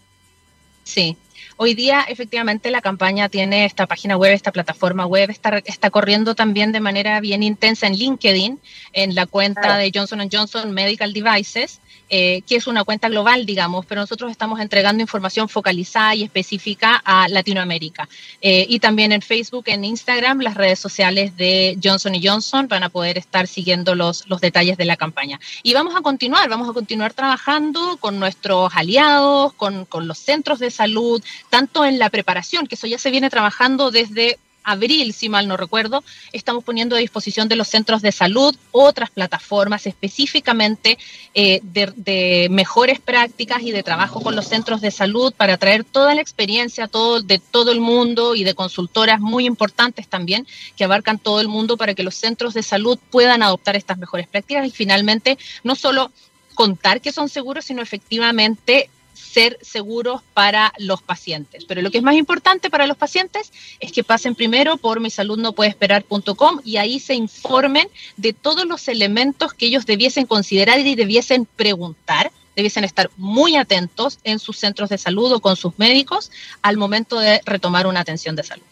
Sí, 0.83 1.17
Hoy 1.61 1.73
día, 1.73 2.05
efectivamente, 2.07 2.71
la 2.71 2.79
campaña 2.79 3.27
tiene 3.27 3.65
esta 3.65 3.85
página 3.85 4.15
web, 4.15 4.31
esta 4.31 4.53
plataforma 4.53 5.05
web, 5.05 5.29
está, 5.29 5.57
está 5.65 5.89
corriendo 5.89 6.33
también 6.33 6.71
de 6.71 6.79
manera 6.79 7.19
bien 7.19 7.43
intensa 7.43 7.85
en 7.85 7.95
LinkedIn, 7.95 8.61
en 8.93 9.13
la 9.13 9.25
cuenta 9.25 9.75
de 9.75 9.91
Johnson 9.93 10.25
Johnson 10.31 10.71
Medical 10.71 11.11
Devices. 11.11 11.81
Eh, 12.11 12.41
que 12.47 12.55
es 12.55 12.65
una 12.65 12.83
cuenta 12.83 13.07
global, 13.07 13.45
digamos, 13.45 13.85
pero 13.85 14.01
nosotros 14.01 14.31
estamos 14.31 14.59
entregando 14.59 15.03
información 15.03 15.47
focalizada 15.47 16.15
y 16.15 16.23
específica 16.23 16.99
a 17.05 17.27
Latinoamérica. 17.27 18.09
Eh, 18.41 18.65
y 18.67 18.79
también 18.79 19.11
en 19.11 19.21
Facebook, 19.21 19.65
en 19.67 19.85
Instagram, 19.85 20.39
las 20.39 20.55
redes 20.55 20.79
sociales 20.79 21.37
de 21.37 21.77
Johnson 21.83 22.13
Johnson 22.19 22.67
van 22.67 22.81
a 22.81 22.89
poder 22.89 23.19
estar 23.19 23.45
siguiendo 23.45 23.93
los, 23.93 24.27
los 24.27 24.41
detalles 24.41 24.75
de 24.75 24.85
la 24.85 24.97
campaña. 24.97 25.39
Y 25.61 25.75
vamos 25.75 25.95
a 25.95 26.01
continuar, 26.01 26.49
vamos 26.49 26.67
a 26.67 26.73
continuar 26.73 27.13
trabajando 27.13 27.97
con 27.97 28.19
nuestros 28.19 28.71
aliados, 28.73 29.53
con, 29.53 29.85
con 29.85 30.07
los 30.07 30.17
centros 30.17 30.57
de 30.57 30.71
salud, 30.71 31.23
tanto 31.49 31.85
en 31.85 31.99
la 31.99 32.09
preparación, 32.09 32.67
que 32.67 32.75
eso 32.75 32.87
ya 32.87 32.97
se 32.97 33.11
viene 33.11 33.29
trabajando 33.29 33.91
desde 33.91 34.37
abril, 34.63 35.13
si 35.13 35.29
mal 35.29 35.47
no 35.47 35.57
recuerdo, 35.57 36.03
estamos 36.31 36.63
poniendo 36.63 36.95
a 36.95 36.99
disposición 36.99 37.47
de 37.47 37.55
los 37.55 37.67
centros 37.67 38.01
de 38.01 38.11
salud 38.11 38.55
otras 38.71 39.09
plataformas 39.09 39.87
específicamente 39.87 40.97
eh, 41.33 41.61
de, 41.63 42.47
mejores 42.51 42.99
prácticas 42.99 43.61
y 43.61 43.71
de 43.71 43.83
trabajo 43.83 44.21
con 44.21 44.35
los 44.35 44.47
centros 44.47 44.81
de 44.81 44.91
salud 44.91 45.33
para 45.35 45.57
traer 45.57 45.83
toda 45.83 46.13
la 46.13 46.21
experiencia 46.21 46.87
todo, 46.87 47.21
de 47.21 47.39
todo 47.39 47.71
el 47.71 47.79
mundo 47.79 48.35
y 48.35 48.43
de 48.43 48.53
consultoras 48.53 49.19
muy 49.19 49.45
importantes 49.45 50.07
también 50.07 50.45
que 50.75 50.83
abarcan 50.83 51.19
todo 51.19 51.41
el 51.41 51.47
mundo 51.47 51.77
para 51.77 51.93
que 51.93 52.03
los 52.03 52.15
centros 52.15 52.53
de 52.53 52.63
salud 52.63 52.99
puedan 53.09 53.43
adoptar 53.43 53.75
estas 53.75 53.97
mejores 53.97 54.27
prácticas. 54.27 54.67
Y 54.67 54.71
finalmente 54.71 55.37
no 55.63 55.75
solo 55.75 56.11
contar 56.55 57.01
que 57.01 57.11
son 57.11 57.29
seguros, 57.29 57.65
sino 57.65 57.81
efectivamente 57.81 58.89
ser 59.31 59.57
seguros 59.61 60.21
para 60.33 60.73
los 60.77 61.01
pacientes. 61.01 61.65
Pero 61.65 61.81
lo 61.81 61.91
que 61.91 61.99
es 61.99 62.03
más 62.03 62.15
importante 62.15 62.69
para 62.69 62.87
los 62.87 62.97
pacientes 62.97 63.51
es 63.79 63.91
que 63.91 64.03
pasen 64.03 64.35
primero 64.35 64.77
por 64.77 64.99
misaludnopuedeesperar.com 64.99 66.61
y 66.63 66.77
ahí 66.77 66.99
se 66.99 67.13
informen 67.13 67.87
de 68.17 68.33
todos 68.33 68.65
los 68.65 68.87
elementos 68.87 69.53
que 69.53 69.67
ellos 69.67 69.85
debiesen 69.85 70.25
considerar 70.25 70.79
y 70.79 70.95
debiesen 70.95 71.45
preguntar 71.45 72.31
debiesen 72.55 72.83
estar 72.83 73.09
muy 73.15 73.55
atentos 73.55 74.19
en 74.25 74.37
sus 74.37 74.57
centros 74.57 74.89
de 74.89 74.97
salud 74.97 75.31
o 75.31 75.39
con 75.39 75.55
sus 75.55 75.79
médicos 75.79 76.29
al 76.61 76.75
momento 76.75 77.17
de 77.17 77.41
retomar 77.45 77.87
una 77.87 78.01
atención 78.01 78.35
de 78.35 78.43
salud. 78.43 78.65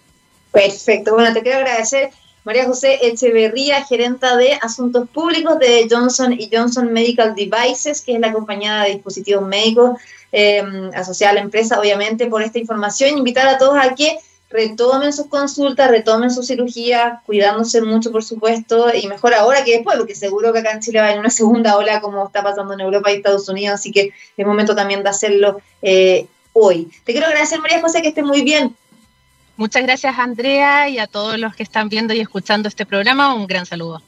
Perfecto. 0.52 1.14
Bueno, 1.14 1.34
te 1.34 1.42
quiero 1.42 1.60
agradecer 1.60 2.12
María 2.48 2.64
José 2.64 3.06
Echeverría, 3.06 3.84
gerenta 3.84 4.38
de 4.38 4.54
Asuntos 4.54 5.10
Públicos 5.10 5.60
de 5.60 5.86
Johnson 5.92 6.34
Johnson 6.50 6.94
Medical 6.94 7.36
Devices, 7.36 8.02
que 8.02 8.14
es 8.14 8.22
la 8.22 8.32
compañía 8.32 8.84
de 8.84 8.92
dispositivos 8.92 9.46
médicos 9.46 10.00
eh, 10.32 10.64
asociada 10.96 11.32
a 11.32 11.36
la 11.36 11.42
empresa, 11.42 11.78
obviamente, 11.78 12.28
por 12.28 12.42
esta 12.42 12.58
información. 12.58 13.18
Invitar 13.18 13.50
a 13.50 13.58
todos 13.58 13.78
a 13.78 13.94
que 13.96 14.18
retomen 14.50 15.12
sus 15.12 15.26
consultas, 15.28 15.92
retomen 15.92 16.32
su 16.32 16.42
cirugía, 16.42 17.22
cuidándose 17.26 17.82
mucho, 17.82 18.14
por 18.14 18.24
supuesto, 18.24 18.96
y 18.96 19.10
mejor 19.10 19.34
ahora 19.34 19.66
que 19.66 19.74
después, 19.74 19.98
porque 19.98 20.16
seguro 20.16 20.54
que 20.54 20.60
acá 20.60 20.72
en 20.72 20.80
Chile 20.80 21.02
va 21.02 21.12
en 21.12 21.20
una 21.20 21.30
segunda 21.42 21.76
ola 21.76 22.00
como 22.00 22.28
está 22.28 22.44
pasando 22.44 22.76
en 22.76 22.80
Europa 22.80 23.12
y 23.12 23.16
Estados 23.16 23.50
Unidos, 23.50 23.74
así 23.76 23.92
que 23.92 24.14
es 24.38 24.48
momento 24.48 24.74
también 24.74 25.04
de 25.04 25.10
hacerlo 25.10 25.60
eh, 25.82 26.28
hoy. 26.54 26.90
Te 27.04 27.12
quiero 27.12 27.28
agradecer, 27.28 27.60
María 27.60 27.82
José, 27.82 28.02
que 28.02 28.08
esté 28.08 28.24
muy 28.24 28.42
bien. 28.42 28.74
Muchas 29.58 29.84
gracias, 29.84 30.18
Andrea, 30.18 30.88
y 30.88 31.00
a 31.00 31.08
todos 31.08 31.38
los 31.40 31.56
que 31.56 31.64
están 31.64 31.90
viendo 31.90 32.14
y 32.14 32.20
escuchando 32.20 32.70
este 32.70 32.86
programa, 32.86 33.34
un 33.34 33.48
gran 33.48 33.66
saludo. 33.66 34.02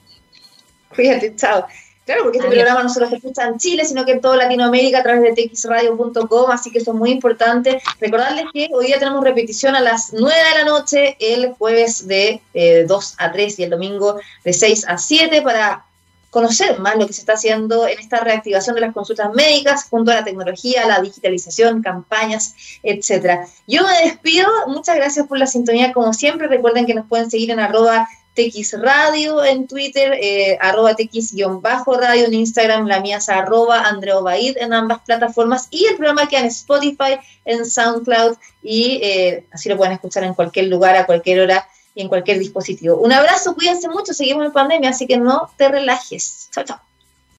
Cuídate, 0.95 1.36
chao. 1.36 1.66
Claro, 2.06 2.24
porque 2.24 2.39
este 2.39 2.50
programa 2.50 2.82
no 2.82 2.89
solo 2.89 3.08
se 3.08 3.18
escucha 3.18 3.47
en 3.47 3.60
Chile, 3.60 3.86
sino 3.86 4.04
que 4.04 4.14
en 4.14 4.22
toda 4.22 4.36
Latinoamérica 4.36 5.00
a 5.00 5.04
través 5.04 5.36
de 5.36 5.47
txradio.com, 5.47 6.50
así 6.50 6.72
que 6.72 6.80
eso 6.80 6.91
es 6.91 6.97
muy 6.97 7.12
importante. 7.12 7.82
Recordarles 8.00 8.45
que 8.52 8.68
hoy 8.74 8.88
día 8.88 8.97
tenemos 8.97 9.24
repetición 9.24 9.76
a 9.76 9.80
las 9.80 10.12
9 10.14 10.36
de 10.36 10.58
la 10.58 10.66
noche, 10.66 11.18
el 11.20 11.54
jueves 11.54 12.08
de 12.08 12.41
2 12.88 13.12
eh, 13.12 13.16
a 13.20 13.32
3 13.32 13.60
y 13.60 13.64
el 13.64 13.70
domingo 13.70 14.20
de 14.43 14.54
6 14.54 14.86
a 14.88 14.97
7 14.97 15.43
para 15.43 15.86
conocer 16.30 16.80
más 16.80 16.96
lo 16.96 17.08
que 17.08 17.14
se 17.14 17.22
está 17.22 17.34
haciendo 17.34 17.88
en 17.88 18.00
esta 18.00 18.20
reactivación 18.20 18.76
de 18.76 18.82
las 18.82 18.94
consultas 18.94 19.34
médicas 19.34 19.86
junto 19.90 20.12
a 20.12 20.16
la 20.16 20.24
tecnología, 20.24 20.88
la 20.88 21.02
digitalización, 21.02 21.82
campañas, 21.82 22.56
etcétera. 22.84 23.48
Yo 23.68 23.84
me 23.84 24.10
despido, 24.10 24.48
muchas 24.68 24.96
gracias 24.96 25.28
por 25.28 25.38
la 25.38 25.48
sintonía 25.48 25.92
como 25.94 26.14
siempre, 26.14 26.48
recuerden 26.48 26.86
que 26.86 26.94
nos 26.94 27.08
pueden 27.08 27.30
seguir 27.30 27.52
en 27.52 27.60
arroba 27.60 28.08
TX 28.36 28.80
Radio 28.80 29.44
en 29.44 29.68
Twitter, 29.68 30.14
eh, 30.22 30.58
arroba 30.62 30.96
TX-radio 30.96 32.26
en 32.26 32.34
Instagram, 32.34 32.86
la 32.86 33.02
mía 33.02 33.18
es 33.18 33.28
arroba 33.28 33.82
Andreobaid 33.82 34.58
en 34.58 34.72
ambas 34.72 35.00
plataformas 35.00 35.68
y 35.72 35.86
el 35.86 35.96
programa 35.96 36.28
queda 36.28 36.42
en 36.42 36.46
Spotify, 36.48 37.20
en 37.44 37.66
SoundCloud 37.66 38.38
y 38.62 39.00
eh, 39.02 39.46
así 39.52 39.68
lo 39.68 39.78
pueden 39.78 39.94
escuchar 39.94 40.24
en 40.24 40.36
cualquier 40.36 40.68
lugar, 40.68 40.96
a 40.96 41.06
cualquier 41.06 41.42
hora 41.42 41.68
en 42.02 42.08
cualquier 42.08 42.39
dispositivo. 42.39 42.97
Un 42.97 43.12
abrazo, 43.12 43.54
cuídense 43.56 43.89
mucho, 43.89 44.14
seguimos 44.14 44.45
en 44.45 44.52
pandemia, 44.52 44.89
así 44.91 45.06
que 45.06 45.18
no 45.18 45.50
te 45.58 45.68
relajes. 45.68 46.50
Chao, 46.52 46.64
chao. 46.64 46.89